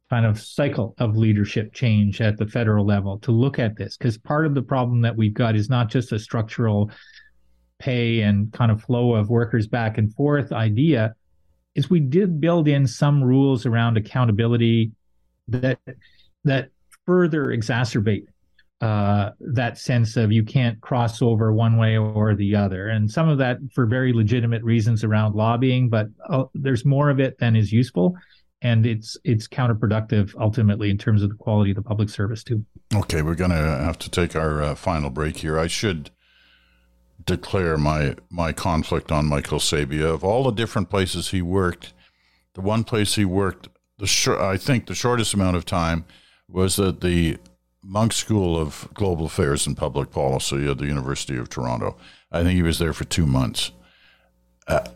kind 0.09 0.25
of 0.25 0.39
cycle 0.39 0.93
of 0.99 1.17
leadership 1.17 1.73
change 1.73 2.21
at 2.21 2.37
the 2.37 2.45
federal 2.45 2.85
level 2.85 3.17
to 3.19 3.31
look 3.31 3.57
at 3.57 3.75
this 3.75 3.97
because 3.97 4.17
part 4.19 4.45
of 4.45 4.53
the 4.53 4.61
problem 4.61 5.01
that 5.01 5.15
we've 5.15 5.33
got 5.33 5.55
is 5.55 5.69
not 5.69 5.89
just 5.89 6.11
a 6.11 6.19
structural 6.19 6.91
pay 7.79 8.21
and 8.21 8.53
kind 8.53 8.71
of 8.71 8.81
flow 8.83 9.15
of 9.15 9.29
workers 9.29 9.67
back 9.67 9.97
and 9.97 10.13
forth 10.13 10.51
idea 10.51 11.15
is 11.76 11.89
we 11.89 11.99
did 11.99 12.39
build 12.39 12.67
in 12.67 12.88
some 12.88 13.23
rules 13.23 13.65
around 13.65 13.97
accountability 13.97 14.91
that 15.47 15.80
that 16.43 16.69
further 17.05 17.47
exacerbate 17.47 18.26
uh, 18.82 19.32
that 19.39 19.78
sense 19.78 20.17
of 20.17 20.32
you 20.32 20.43
can't 20.43 20.80
cross 20.82 21.21
over 21.21 21.53
one 21.53 21.78
way 21.78 21.97
or 21.97 22.36
the 22.36 22.55
other. 22.55 22.89
And 22.89 23.09
some 23.09 23.30
of 23.30 23.38
that 23.38 23.57
for 23.73 23.86
very 23.86 24.11
legitimate 24.11 24.63
reasons 24.63 25.03
around 25.03 25.36
lobbying, 25.36 25.89
but 25.89 26.07
uh, 26.30 26.43
there's 26.53 26.84
more 26.86 27.09
of 27.09 27.19
it 27.19 27.38
than 27.39 27.55
is 27.55 27.71
useful. 27.71 28.15
And 28.61 28.86
it's 28.86 29.17
it's 29.23 29.47
counterproductive 29.47 30.34
ultimately 30.39 30.89
in 30.89 30.97
terms 30.97 31.21
of 31.21 31.30
the 31.30 31.36
quality 31.36 31.71
of 31.71 31.76
the 31.76 31.84
public 31.84 32.09
service 32.09 32.43
too. 32.43 32.65
Okay, 32.93 33.21
we're 33.21 33.36
going 33.36 33.51
to 33.51 33.57
have 33.57 33.99
to 33.99 34.09
take 34.09 34.36
our 34.36 34.61
uh, 34.61 34.76
final 34.76 35.09
break 35.09 35.38
here. 35.38 35.59
I 35.59 35.67
should 35.67 36.09
declare 37.26 37.78
my 37.78 38.15
my 38.30 38.53
conflict 38.53 39.11
on 39.11 39.26
Michael 39.26 39.59
Sabia. 39.59 40.13
Of 40.13 40.23
all 40.23 40.43
the 40.43 40.51
different 40.51 40.89
places 40.89 41.30
he 41.30 41.41
worked, 41.41 41.93
the 42.53 42.61
one 42.61 42.84
place 42.84 43.15
he 43.15 43.26
worked, 43.26 43.67
the 43.97 44.07
sh- 44.07 44.28
I 44.28 44.57
think 44.57 44.88
the 44.88 44.95
shortest 44.95 45.34
amount 45.34 45.57
of 45.57 45.65
time 45.65 46.05
was 46.47 46.80
at 46.80 47.01
the 47.01 47.38
Munk 47.84 48.13
School 48.13 48.59
of 48.59 48.88
Global 48.93 49.26
Affairs 49.26 49.67
and 49.67 49.78
Public 49.78 50.11
Policy 50.11 50.69
at 50.69 50.78
the 50.78 50.88
University 50.88 51.38
of 51.38 51.49
Toronto. 51.49 51.97
I 52.32 52.43
think 52.43 52.55
he 52.55 52.63
was 52.63 52.80
there 52.80 52.93
for 52.93 53.05
two 53.05 53.26
months. 53.26 53.71
Uh, 54.67 54.88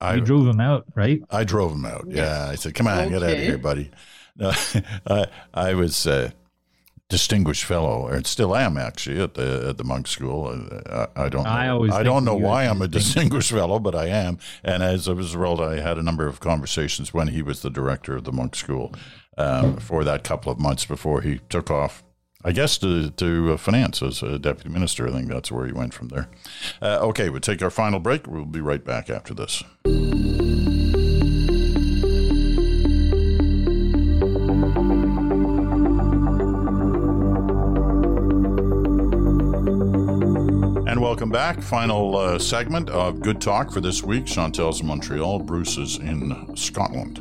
I 0.00 0.14
you 0.14 0.20
drove 0.20 0.46
him 0.46 0.60
out, 0.60 0.86
right? 0.94 1.20
I 1.30 1.44
drove 1.44 1.72
him 1.72 1.84
out. 1.84 2.06
Yeah, 2.08 2.48
I 2.48 2.54
said, 2.54 2.74
"Come 2.74 2.86
on, 2.86 2.98
okay. 2.98 3.10
get 3.10 3.22
out 3.22 3.30
of 3.30 3.38
here, 3.38 3.58
buddy." 3.58 3.90
No, 4.40 4.52
I, 5.08 5.26
I 5.52 5.74
was 5.74 6.06
uh, 6.06 6.30
distinguished 7.08 7.64
fellow, 7.64 8.06
and 8.06 8.26
still 8.26 8.54
am 8.54 8.76
actually 8.76 9.20
at 9.20 9.34
the 9.34 9.68
at 9.70 9.78
the 9.78 9.84
Munk 9.84 10.06
School. 10.06 10.48
I, 10.86 11.06
I 11.16 11.28
don't. 11.28 11.44
Know, 11.44 11.50
I 11.50 11.68
always. 11.68 11.92
I 11.92 12.02
don't 12.02 12.24
know 12.24 12.34
why 12.34 12.64
I'm 12.64 12.82
a 12.82 12.88
distinguished 12.88 13.50
fellow, 13.50 13.78
but 13.78 13.94
I 13.94 14.06
am. 14.06 14.38
And 14.62 14.82
as 14.82 15.08
a 15.08 15.14
result, 15.14 15.60
I 15.60 15.80
had 15.80 15.98
a 15.98 16.02
number 16.02 16.26
of 16.26 16.40
conversations 16.40 17.14
when 17.14 17.28
he 17.28 17.42
was 17.42 17.62
the 17.62 17.70
director 17.70 18.16
of 18.16 18.24
the 18.24 18.32
Munk 18.32 18.54
School 18.54 18.92
um, 19.36 19.78
for 19.78 20.04
that 20.04 20.24
couple 20.24 20.52
of 20.52 20.58
months 20.58 20.84
before 20.84 21.22
he 21.22 21.40
took 21.48 21.70
off. 21.70 22.04
I 22.44 22.52
guess 22.52 22.78
to 22.78 23.10
to 23.10 23.54
uh, 23.54 23.56
finance 23.56 24.02
as 24.02 24.22
a 24.22 24.38
deputy 24.38 24.68
minister. 24.68 25.08
I 25.08 25.12
think 25.12 25.28
that's 25.28 25.50
where 25.50 25.66
he 25.66 25.72
went 25.72 25.94
from 25.94 26.08
there. 26.08 26.28
Uh, 26.80 26.98
okay, 27.08 27.30
we'll 27.30 27.40
take 27.40 27.62
our 27.62 27.70
final 27.70 27.98
break. 27.98 28.26
We'll 28.26 28.44
be 28.44 28.60
right 28.60 28.84
back 28.84 29.10
after 29.10 29.34
this. 29.34 29.64
Welcome 41.18 41.30
back. 41.30 41.60
Final 41.60 42.16
uh, 42.16 42.38
segment 42.38 42.88
of 42.90 43.20
Good 43.20 43.40
Talk 43.40 43.72
for 43.72 43.80
this 43.80 44.04
week. 44.04 44.24
Chantal's 44.24 44.82
in 44.82 44.86
Montreal, 44.86 45.40
Bruce 45.40 45.76
is 45.76 45.96
in 45.96 46.56
Scotland. 46.56 47.18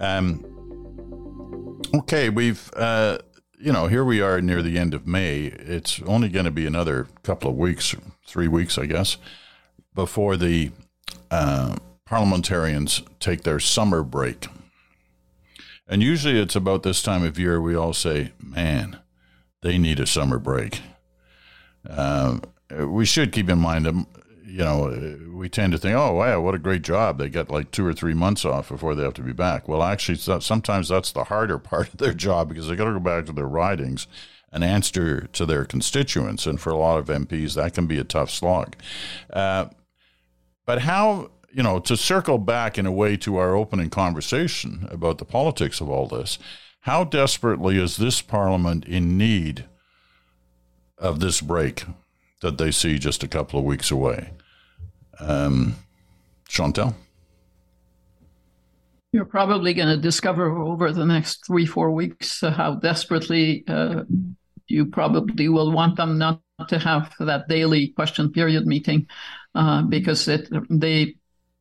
Um, 0.00 1.80
okay, 1.94 2.30
we've, 2.30 2.68
uh, 2.74 3.18
you 3.60 3.72
know, 3.72 3.86
here 3.86 4.04
we 4.04 4.20
are 4.20 4.40
near 4.40 4.60
the 4.60 4.76
end 4.76 4.92
of 4.92 5.06
May. 5.06 5.42
It's 5.44 6.02
only 6.02 6.30
going 6.30 6.46
to 6.46 6.50
be 6.50 6.66
another 6.66 7.06
couple 7.22 7.48
of 7.48 7.56
weeks, 7.56 7.94
three 8.26 8.48
weeks, 8.48 8.76
I 8.76 8.86
guess, 8.86 9.18
before 9.94 10.36
the 10.36 10.72
uh, 11.30 11.76
parliamentarians 12.04 13.02
take 13.20 13.44
their 13.44 13.60
summer 13.60 14.02
break. 14.02 14.48
And 15.86 16.02
usually 16.02 16.40
it's 16.40 16.56
about 16.56 16.82
this 16.82 17.04
time 17.04 17.22
of 17.22 17.38
year 17.38 17.60
we 17.60 17.76
all 17.76 17.92
say, 17.92 18.32
man, 18.42 18.98
they 19.60 19.78
need 19.78 20.00
a 20.00 20.08
summer 20.08 20.40
break. 20.40 20.80
Uh, 21.88 22.40
we 22.78 23.04
should 23.04 23.32
keep 23.32 23.48
in 23.48 23.58
mind 23.58 23.86
that 23.86 24.06
you 24.44 24.58
know 24.58 25.18
we 25.32 25.48
tend 25.48 25.72
to 25.72 25.78
think, 25.78 25.96
oh 25.96 26.12
wow, 26.12 26.40
what 26.40 26.54
a 26.54 26.58
great 26.58 26.82
job! 26.82 27.18
They 27.18 27.28
get 27.28 27.50
like 27.50 27.70
two 27.70 27.86
or 27.86 27.94
three 27.94 28.14
months 28.14 28.44
off 28.44 28.68
before 28.68 28.94
they 28.94 29.02
have 29.02 29.14
to 29.14 29.22
be 29.22 29.32
back. 29.32 29.68
Well, 29.68 29.82
actually, 29.82 30.18
sometimes 30.40 30.88
that's 30.88 31.12
the 31.12 31.24
harder 31.24 31.58
part 31.72 31.88
of 31.88 31.98
their 31.98 32.14
job 32.14 32.48
because 32.48 32.68
they 32.68 32.76
got 32.76 32.84
to 32.84 32.92
go 32.92 33.00
back 33.00 33.26
to 33.26 33.32
their 33.32 33.48
ridings 33.48 34.06
and 34.52 34.62
answer 34.62 35.28
to 35.28 35.46
their 35.46 35.64
constituents, 35.64 36.46
and 36.46 36.60
for 36.60 36.70
a 36.70 36.76
lot 36.76 36.98
of 36.98 37.06
MPs, 37.06 37.54
that 37.54 37.74
can 37.74 37.86
be 37.86 37.98
a 37.98 38.04
tough 38.04 38.30
slog. 38.30 38.76
Uh, 39.32 39.66
but 40.66 40.82
how 40.82 41.30
you 41.50 41.62
know 41.62 41.78
to 41.80 41.96
circle 41.96 42.38
back 42.38 42.78
in 42.78 42.86
a 42.86 42.92
way 42.92 43.16
to 43.16 43.36
our 43.36 43.56
opening 43.56 43.90
conversation 43.90 44.86
about 44.90 45.18
the 45.18 45.24
politics 45.24 45.80
of 45.80 45.88
all 45.88 46.06
this? 46.06 46.38
How 46.80 47.04
desperately 47.04 47.78
is 47.78 47.96
this 47.96 48.20
parliament 48.20 48.84
in 48.84 49.16
need 49.16 49.66
of 50.98 51.20
this 51.20 51.40
break? 51.40 51.84
That 52.42 52.58
they 52.58 52.70
see 52.70 52.98
just 52.98 53.22
a 53.22 53.28
couple 53.28 53.58
of 53.58 53.64
weeks 53.64 53.90
away. 53.90 54.30
Um, 55.18 55.76
Chantal? 56.48 56.94
You're 59.12 59.24
probably 59.24 59.74
going 59.74 59.88
to 59.88 59.96
discover 59.96 60.50
over 60.50 60.92
the 60.92 61.06
next 61.06 61.46
three, 61.46 61.66
four 61.66 61.90
weeks 61.90 62.42
uh, 62.42 62.50
how 62.50 62.74
desperately 62.74 63.64
uh, 63.68 64.02
you 64.66 64.86
probably 64.86 65.48
will 65.48 65.70
want 65.70 65.96
them 65.96 66.18
not 66.18 66.40
to 66.68 66.78
have 66.78 67.12
that 67.20 67.48
daily 67.48 67.88
question 67.88 68.30
period 68.30 68.66
meeting 68.66 69.06
uh, 69.54 69.82
because 69.82 70.28
it, 70.28 70.48
they 70.70 71.14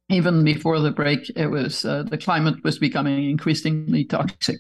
even 0.09 0.43
before 0.43 0.79
the 0.79 0.91
break, 0.91 1.29
it 1.35 1.47
was 1.47 1.85
uh, 1.85 2.03
the 2.03 2.17
climate 2.17 2.63
was 2.63 2.79
becoming 2.79 3.29
increasingly 3.29 4.03
toxic 4.05 4.59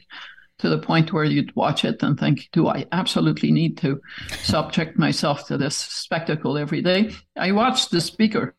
to 0.61 0.69
the 0.69 0.77
point 0.77 1.11
where 1.11 1.23
you'd 1.23 1.55
watch 1.55 1.83
it 1.83 2.01
and 2.03 2.19
think, 2.19 2.49
do 2.51 2.67
I 2.67 2.85
absolutely 2.91 3.51
need 3.51 3.77
to 3.79 3.99
subject 4.43 4.97
myself 4.97 5.47
to 5.47 5.57
this 5.57 5.75
spectacle 5.75 6.57
every 6.57 6.81
day? 6.81 7.13
I 7.35 7.51
watched 7.51 7.91
the 7.91 7.99
speaker, 7.99 8.55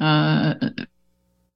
uh, 0.00 0.54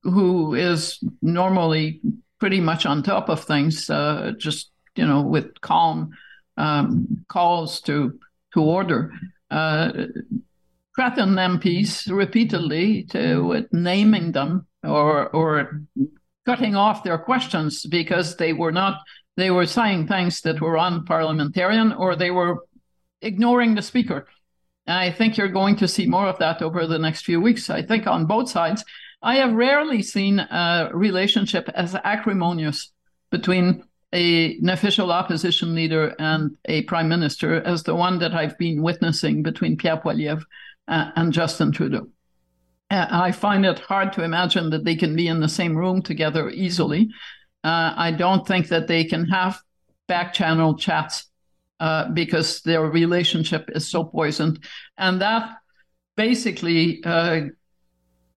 who 0.02 0.54
is 0.54 1.00
normally 1.22 2.00
pretty 2.38 2.60
much 2.60 2.86
on 2.86 3.02
top 3.02 3.28
of 3.28 3.44
things, 3.44 3.88
uh, 3.88 4.32
just, 4.38 4.70
you 4.94 5.06
know, 5.06 5.22
with 5.22 5.60
calm 5.62 6.10
um, 6.56 7.24
calls 7.28 7.80
to, 7.82 8.18
to 8.52 8.60
order. 8.60 9.12
Uh, 9.50 9.90
threaten 10.94 11.30
MPs 11.34 12.10
repeatedly 12.10 13.04
to 13.04 13.66
naming 13.72 14.32
them 14.32 14.66
or 14.82 15.28
or 15.28 15.82
cutting 16.46 16.74
off 16.74 17.02
their 17.02 17.18
questions 17.18 17.84
because 17.84 18.36
they 18.36 18.52
were 18.52 18.72
not 18.72 19.00
they 19.36 19.50
were 19.50 19.66
saying 19.66 20.06
things 20.06 20.40
that 20.42 20.60
were 20.60 20.76
unparliamentarian 20.76 21.98
or 21.98 22.16
they 22.16 22.30
were 22.30 22.64
ignoring 23.20 23.74
the 23.74 23.82
speaker. 23.82 24.26
And 24.86 24.98
I 24.98 25.10
think 25.10 25.36
you're 25.36 25.48
going 25.48 25.76
to 25.76 25.88
see 25.88 26.06
more 26.06 26.26
of 26.26 26.38
that 26.38 26.62
over 26.62 26.86
the 26.86 26.98
next 26.98 27.24
few 27.24 27.40
weeks. 27.40 27.70
I 27.70 27.82
think 27.82 28.06
on 28.06 28.26
both 28.26 28.48
sides. 28.48 28.84
I 29.22 29.36
have 29.36 29.54
rarely 29.54 30.02
seen 30.02 30.38
a 30.38 30.90
relationship 30.92 31.68
as 31.74 31.94
acrimonious 31.94 32.92
between 33.30 33.82
a, 34.12 34.56
an 34.58 34.68
official 34.68 35.10
opposition 35.10 35.74
leader 35.74 36.14
and 36.18 36.56
a 36.66 36.82
prime 36.82 37.08
minister 37.08 37.56
as 37.62 37.82
the 37.82 37.94
one 37.94 38.18
that 38.20 38.34
I've 38.34 38.56
been 38.58 38.82
witnessing 38.82 39.42
between 39.42 39.76
Pierre 39.76 39.96
Poilievre 39.96 40.44
uh, 40.86 41.10
and 41.16 41.32
Justin 41.32 41.72
Trudeau. 41.72 42.08
Uh, 42.90 43.06
I 43.10 43.32
find 43.32 43.66
it 43.66 43.80
hard 43.80 44.12
to 44.12 44.22
imagine 44.22 44.70
that 44.70 44.84
they 44.84 44.94
can 44.94 45.16
be 45.16 45.26
in 45.26 45.40
the 45.40 45.48
same 45.48 45.76
room 45.76 46.02
together 46.02 46.48
easily. 46.50 47.08
Uh, 47.66 47.92
I 47.96 48.12
don't 48.12 48.46
think 48.46 48.68
that 48.68 48.86
they 48.86 49.02
can 49.02 49.24
have 49.24 49.60
back 50.06 50.32
channel 50.32 50.76
chats 50.76 51.24
uh, 51.80 52.08
because 52.10 52.62
their 52.62 52.82
relationship 52.82 53.68
is 53.74 53.90
so 53.90 54.04
poisoned. 54.04 54.64
And 54.98 55.20
that 55.20 55.50
basically 56.16 57.02
uh, 57.04 57.46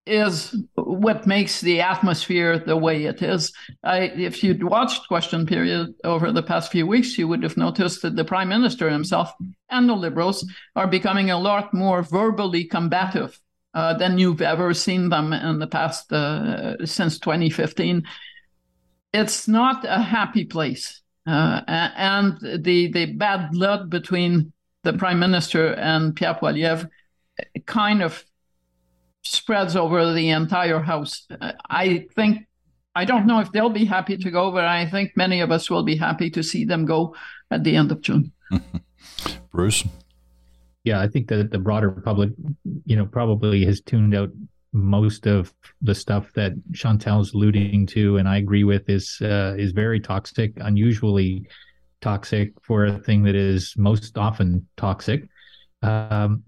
is 0.07 0.57
what 0.77 1.27
makes 1.27 1.61
the 1.61 1.83
atmosphere 1.83 2.59
the 2.59 2.79
way 2.79 3.05
it 3.05 3.21
is. 3.21 3.53
I, 3.85 3.99
if 4.01 4.43
you'd 4.43 4.65
watched 4.65 5.09
Question 5.09 5.45
Period 5.45 5.95
over 6.05 6.33
the 6.33 6.43
past 6.43 6.73
few 6.73 6.87
weeks, 6.87 7.19
you 7.19 7.29
would 7.29 7.43
have 7.43 7.59
noticed 7.59 8.01
that 8.01 8.17
the 8.17 8.25
Prime 8.25 8.49
Minister 8.49 8.89
himself 8.89 9.31
and 9.69 9.87
the 9.87 9.95
Liberals 9.95 10.51
are 10.75 10.87
becoming 10.87 11.31
a 11.31 11.39
lot 11.39 11.75
more 11.75 12.03
verbally 12.03 12.65
combative 12.65 13.39
uh, 13.75 13.93
than 13.93 14.17
you've 14.17 14.41
ever 14.41 14.73
seen 14.73 15.11
them 15.11 15.35
in 15.35 15.59
the 15.59 15.67
past 15.67 16.11
uh, 16.15 16.83
since 16.87 17.19
2015 17.19 18.05
it's 19.13 19.49
not 19.49 19.85
a 19.85 20.03
happy 20.03 20.45
place. 20.45 21.03
Uh, 21.27 21.61
and 21.69 22.39
the, 22.41 22.91
the 22.91 23.13
bad 23.15 23.51
blood 23.53 23.91
between 23.91 24.53
the 24.85 24.93
prime 24.95 25.19
minister 25.19 25.75
and 25.75 26.17
Pierre 26.17 26.35
Poilievre 26.35 26.89
kind 27.67 28.03
of 28.03 28.25
spreads 29.23 29.77
over 29.77 30.13
the 30.15 30.31
entire 30.31 30.81
house. 30.81 31.27
I 31.69 32.07
think, 32.15 32.47
I 32.95 33.05
don't 33.05 33.27
know 33.27 33.41
if 33.41 33.53
they'll 33.53 33.69
be 33.69 33.85
happy 33.85 34.17
to 34.17 34.31
go, 34.31 34.51
but 34.51 34.65
I 34.65 34.89
think 34.89 35.13
many 35.17 35.41
of 35.41 35.51
us 35.51 35.69
will 35.69 35.83
be 35.83 35.97
happy 35.97 36.31
to 36.31 36.43
see 36.43 36.65
them 36.65 36.87
go 36.87 37.15
at 37.51 37.65
the 37.65 37.77
end 37.77 37.93
of 37.93 38.01
June. 38.01 38.33
Bruce? 39.53 39.85
Yeah, 40.85 41.01
I 41.01 41.09
think 41.09 41.29
that 41.29 41.51
the 41.51 41.59
broader 41.59 41.91
public, 41.91 42.31
you 42.87 42.97
know, 42.97 43.05
probably 43.05 43.65
has 43.67 43.83
tuned 43.83 44.15
out 44.15 44.31
most 44.73 45.27
of 45.27 45.55
the 45.81 45.95
stuff 45.95 46.33
that 46.35 46.53
Chantal's 46.73 47.33
alluding 47.33 47.87
to, 47.87 48.17
and 48.19 48.29
I 48.29 48.37
agree 48.37 48.65
with, 48.65 48.89
is 48.89 49.19
uh, 49.23 49.55
is 49.59 49.73
very 49.73 50.01
toxic, 50.01 50.53
unusually 50.57 51.47
toxic 52.01 52.53
for 52.63 52.85
a 52.85 52.99
thing 52.99 53.23
that 53.25 53.35
is 53.35 53.75
most 53.77 54.17
often 54.17 54.67
toxic. 54.77 55.29
Um, 55.83 56.45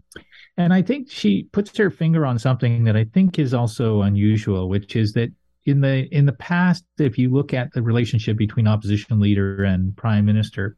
and 0.56 0.72
I 0.74 0.82
think 0.82 1.10
she 1.10 1.44
puts 1.52 1.76
her 1.78 1.90
finger 1.90 2.26
on 2.26 2.38
something 2.38 2.84
that 2.84 2.96
I 2.96 3.04
think 3.04 3.38
is 3.38 3.54
also 3.54 4.02
unusual, 4.02 4.68
which 4.68 4.96
is 4.96 5.12
that 5.14 5.30
in 5.64 5.80
the 5.80 6.06
in 6.14 6.26
the 6.26 6.32
past, 6.32 6.84
if 6.98 7.18
you 7.18 7.30
look 7.30 7.54
at 7.54 7.72
the 7.72 7.82
relationship 7.82 8.36
between 8.36 8.66
opposition 8.66 9.20
leader 9.20 9.64
and 9.64 9.96
prime 9.96 10.24
minister, 10.24 10.76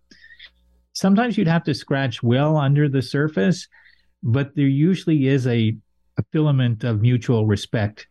sometimes 0.92 1.36
you'd 1.36 1.48
have 1.48 1.64
to 1.64 1.74
scratch 1.74 2.22
well 2.22 2.56
under 2.56 2.88
the 2.88 3.02
surface, 3.02 3.68
but 4.22 4.54
there 4.54 4.66
usually 4.66 5.26
is 5.26 5.46
a, 5.46 5.76
a 6.18 6.24
filament 6.32 6.84
of 6.84 7.00
mutual 7.00 7.46
respect 7.46 8.06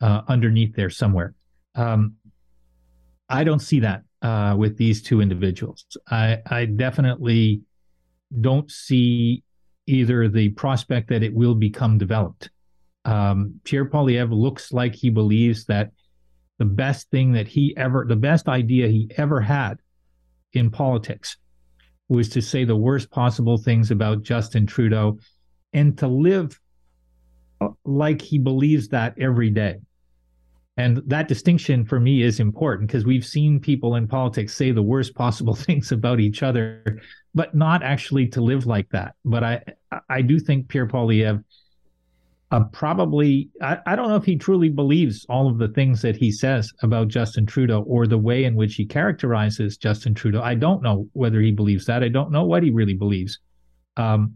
uh, 0.00 0.22
underneath 0.28 0.74
there 0.74 0.90
somewhere. 0.90 1.34
Um, 1.74 2.14
I 3.28 3.44
don't 3.44 3.60
see 3.60 3.80
that 3.80 4.02
uh, 4.22 4.54
with 4.58 4.76
these 4.76 5.02
two 5.02 5.20
individuals. 5.20 5.84
I, 6.10 6.38
I 6.46 6.64
definitely 6.64 7.62
don't 8.40 8.70
see 8.70 9.42
either 9.86 10.28
the 10.28 10.50
prospect 10.50 11.08
that 11.08 11.22
it 11.22 11.34
will 11.34 11.54
become 11.54 11.98
developed. 11.98 12.50
Um, 13.04 13.60
Pierre 13.64 13.86
Poilievre 13.86 14.32
looks 14.32 14.72
like 14.72 14.94
he 14.94 15.10
believes 15.10 15.64
that 15.66 15.90
the 16.58 16.64
best 16.64 17.10
thing 17.10 17.32
that 17.32 17.48
he 17.48 17.74
ever, 17.76 18.04
the 18.06 18.16
best 18.16 18.48
idea 18.48 18.86
he 18.88 19.10
ever 19.16 19.40
had 19.40 19.80
in 20.52 20.70
politics 20.70 21.36
was 22.08 22.28
to 22.28 22.42
say 22.42 22.64
the 22.64 22.76
worst 22.76 23.10
possible 23.10 23.56
things 23.56 23.90
about 23.90 24.22
Justin 24.22 24.66
Trudeau 24.66 25.18
and 25.72 25.96
to 25.98 26.08
live 26.08 26.60
like 27.84 28.22
he 28.22 28.38
believes 28.38 28.88
that 28.88 29.14
every 29.18 29.50
day. 29.50 29.76
And 30.76 31.02
that 31.08 31.28
distinction 31.28 31.84
for 31.84 32.00
me 32.00 32.22
is 32.22 32.40
important 32.40 32.88
because 32.88 33.04
we've 33.04 33.26
seen 33.26 33.60
people 33.60 33.96
in 33.96 34.08
politics 34.08 34.54
say 34.54 34.70
the 34.70 34.82
worst 34.82 35.14
possible 35.14 35.54
things 35.66 35.92
about 35.92 36.20
each 36.20 36.42
other, 36.42 37.00
but 37.34 37.54
not 37.54 37.82
actually 37.82 38.28
to 38.28 38.40
live 38.40 38.66
like 38.66 38.88
that. 38.90 39.14
But 39.24 39.44
I, 39.44 39.62
I 40.08 40.22
do 40.22 40.38
think 40.38 40.68
Pierre 40.68 40.86
Poilievre 40.86 41.44
uh, 42.52 42.64
probably, 42.72 43.48
I, 43.62 43.78
I 43.86 43.94
don't 43.94 44.08
know 44.08 44.16
if 44.16 44.24
he 44.24 44.36
truly 44.36 44.70
believes 44.70 45.24
all 45.28 45.48
of 45.48 45.58
the 45.58 45.68
things 45.68 46.02
that 46.02 46.16
he 46.16 46.32
says 46.32 46.72
about 46.82 47.06
Justin 47.08 47.46
Trudeau 47.46 47.82
or 47.82 48.06
the 48.06 48.18
way 48.18 48.44
in 48.44 48.56
which 48.56 48.74
he 48.74 48.84
characterizes 48.84 49.76
Justin 49.76 50.14
Trudeau. 50.14 50.42
I 50.42 50.56
don't 50.56 50.82
know 50.82 51.08
whether 51.12 51.40
he 51.40 51.52
believes 51.52 51.86
that. 51.86 52.02
I 52.02 52.08
don't 52.08 52.32
know 52.32 52.44
what 52.44 52.64
he 52.64 52.70
really 52.70 52.94
believes. 52.94 53.38
Um, 53.96 54.34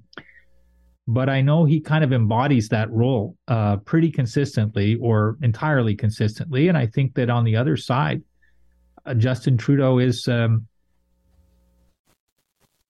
but 1.07 1.28
I 1.28 1.40
know 1.40 1.64
he 1.64 1.80
kind 1.80 2.02
of 2.02 2.12
embodies 2.12 2.68
that 2.70 2.90
role 2.90 3.36
uh, 3.48 3.76
pretty 3.78 4.11
consistently 4.11 4.96
or 4.96 5.36
entirely 5.42 5.94
consistently. 5.94 6.68
And 6.68 6.78
I 6.78 6.86
think 6.86 7.14
that 7.14 7.28
on 7.28 7.44
the 7.44 7.57
other 7.57 7.76
side, 7.76 8.22
uh, 9.05 9.14
Justin 9.14 9.59
Trudeau 9.59 9.98
is 9.98 10.26
um, 10.28 10.66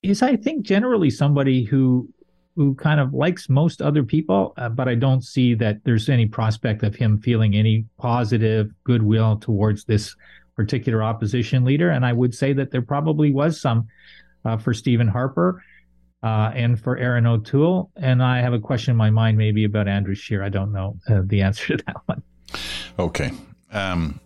is 0.02 0.22
I 0.22 0.36
think 0.36 0.64
generally 0.64 1.10
somebody 1.10 1.64
who 1.64 2.08
who 2.56 2.74
kind 2.76 3.00
of 3.00 3.12
likes 3.12 3.48
most 3.48 3.82
other 3.82 4.04
people, 4.04 4.54
uh, 4.58 4.68
but 4.68 4.86
I 4.86 4.94
don't 4.94 5.24
see 5.24 5.54
that 5.54 5.82
there's 5.82 6.08
any 6.08 6.26
prospect 6.26 6.84
of 6.84 6.94
him 6.94 7.20
feeling 7.20 7.56
any 7.56 7.84
positive 7.98 8.70
goodwill 8.84 9.38
towards 9.38 9.84
this 9.84 10.14
particular 10.54 11.02
opposition 11.02 11.64
leader. 11.64 11.90
And 11.90 12.06
I 12.06 12.12
would 12.12 12.32
say 12.32 12.52
that 12.52 12.70
there 12.70 12.82
probably 12.82 13.32
was 13.32 13.60
some 13.60 13.88
uh, 14.44 14.56
for 14.56 14.72
Stephen 14.72 15.08
Harper 15.08 15.64
uh, 16.24 16.50
and 16.54 16.80
for 16.80 16.96
Erin 16.96 17.26
O'Toole. 17.26 17.90
And 17.96 18.22
I 18.22 18.40
have 18.40 18.54
a 18.54 18.58
question 18.58 18.92
in 18.92 18.96
my 18.96 19.10
mind, 19.10 19.36
maybe 19.36 19.64
about 19.64 19.86
Andrew 19.86 20.14
Scheer. 20.14 20.42
I 20.42 20.48
don't 20.48 20.72
know 20.72 20.98
uh, 21.08 21.20
the 21.22 21.42
answer 21.42 21.76
to 21.76 21.84
that 21.86 21.96
one. 22.06 22.22
Okay. 22.98 23.30
Um, 23.70 24.20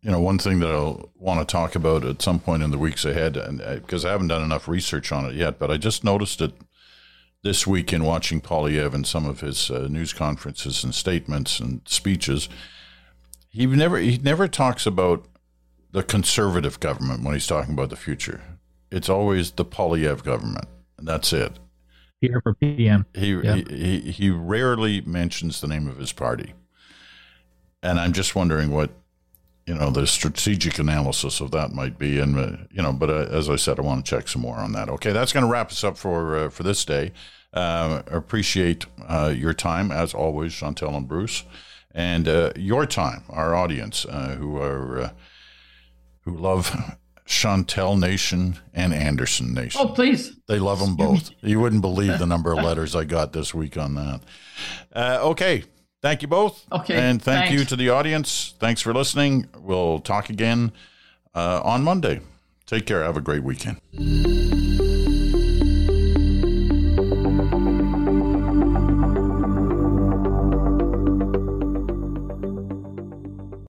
you 0.00 0.12
know, 0.12 0.20
one 0.20 0.38
thing 0.38 0.60
that 0.60 0.70
I'll 0.70 1.10
want 1.16 1.40
to 1.40 1.52
talk 1.52 1.74
about 1.74 2.04
at 2.04 2.22
some 2.22 2.38
point 2.38 2.62
in 2.62 2.70
the 2.70 2.78
weeks 2.78 3.04
ahead, 3.04 3.36
and 3.36 3.58
because 3.82 4.04
uh, 4.04 4.08
I 4.08 4.12
haven't 4.12 4.28
done 4.28 4.44
enough 4.44 4.68
research 4.68 5.10
on 5.10 5.26
it 5.26 5.34
yet, 5.34 5.58
but 5.58 5.72
I 5.72 5.76
just 5.76 6.04
noticed 6.04 6.40
it 6.40 6.52
this 7.42 7.66
week 7.66 7.92
in 7.92 8.04
watching 8.04 8.40
Poilievre 8.40 8.94
and 8.94 9.06
some 9.06 9.26
of 9.26 9.40
his 9.40 9.72
uh, 9.72 9.88
news 9.90 10.12
conferences 10.12 10.84
and 10.84 10.94
statements 10.94 11.58
and 11.58 11.80
speeches. 11.86 12.48
He 13.48 13.66
never 13.66 13.98
he 13.98 14.18
never 14.18 14.46
talks 14.46 14.86
about 14.86 15.26
the 15.90 16.04
conservative 16.04 16.78
government 16.78 17.24
when 17.24 17.34
he's 17.34 17.46
talking 17.48 17.74
about 17.74 17.90
the 17.90 17.96
future. 17.96 18.40
It's 18.92 19.08
always 19.08 19.50
the 19.50 19.64
Poilievre 19.64 20.22
government 20.22 20.68
and 20.98 21.06
that's 21.06 21.32
it. 21.32 21.58
Here 22.20 22.40
for 22.42 22.54
PM. 22.54 23.06
He, 23.14 23.32
yep. 23.34 23.68
he, 23.68 23.76
he 23.76 24.10
he 24.10 24.30
rarely 24.30 25.00
mentions 25.02 25.60
the 25.60 25.68
name 25.68 25.86
of 25.86 25.98
his 25.98 26.12
party, 26.12 26.54
and 27.82 28.00
I'm 28.00 28.12
just 28.12 28.34
wondering 28.34 28.70
what 28.70 28.90
you 29.66 29.74
know 29.74 29.90
the 29.90 30.06
strategic 30.06 30.78
analysis 30.78 31.40
of 31.40 31.52
that 31.52 31.72
might 31.72 31.96
be. 31.96 32.18
And 32.18 32.36
uh, 32.36 32.56
you 32.72 32.82
know, 32.82 32.92
but 32.92 33.08
uh, 33.08 33.28
as 33.30 33.48
I 33.48 33.56
said, 33.56 33.78
I 33.78 33.82
want 33.82 34.04
to 34.04 34.10
check 34.10 34.26
some 34.26 34.42
more 34.42 34.56
on 34.56 34.72
that. 34.72 34.88
Okay, 34.88 35.12
that's 35.12 35.32
going 35.32 35.44
to 35.44 35.50
wrap 35.50 35.70
us 35.70 35.84
up 35.84 35.96
for 35.96 36.36
uh, 36.36 36.48
for 36.48 36.64
this 36.64 36.84
day. 36.84 37.12
Uh, 37.52 38.02
appreciate 38.08 38.86
uh, 39.06 39.32
your 39.34 39.54
time 39.54 39.92
as 39.92 40.12
always, 40.12 40.52
Chantal 40.52 40.96
and 40.96 41.06
Bruce, 41.06 41.44
and 41.94 42.26
uh, 42.26 42.52
your 42.56 42.84
time, 42.84 43.22
our 43.30 43.54
audience 43.54 44.02
who 44.02 44.58
are 44.58 45.12
who 46.22 46.36
love 46.36 46.96
Chantal 47.28 47.94
Nation 47.96 48.58
and 48.72 48.94
Anderson 48.94 49.52
Nation. 49.52 49.82
Oh, 49.84 49.88
please. 49.88 50.34
They 50.48 50.58
love 50.58 50.80
them 50.80 50.96
both. 50.96 51.30
You 51.42 51.60
wouldn't 51.60 51.82
believe 51.82 52.18
the 52.18 52.26
number 52.26 52.52
of 52.52 52.64
letters 52.64 52.96
I 52.96 53.04
got 53.04 53.34
this 53.34 53.54
week 53.54 53.76
on 53.76 53.94
that. 53.96 54.20
Uh, 54.94 55.18
okay. 55.22 55.64
Thank 56.00 56.22
you 56.22 56.28
both. 56.28 56.64
Okay. 56.72 56.96
And 56.96 57.20
thank 57.20 57.48
thanks. 57.48 57.60
you 57.60 57.66
to 57.66 57.76
the 57.76 57.90
audience. 57.90 58.54
Thanks 58.58 58.80
for 58.80 58.94
listening. 58.94 59.46
We'll 59.58 59.98
talk 59.98 60.30
again 60.30 60.72
uh, 61.34 61.60
on 61.62 61.84
Monday. 61.84 62.20
Take 62.66 62.86
care. 62.86 63.02
Have 63.02 63.18
a 63.18 63.20
great 63.20 63.42
weekend. 63.42 64.87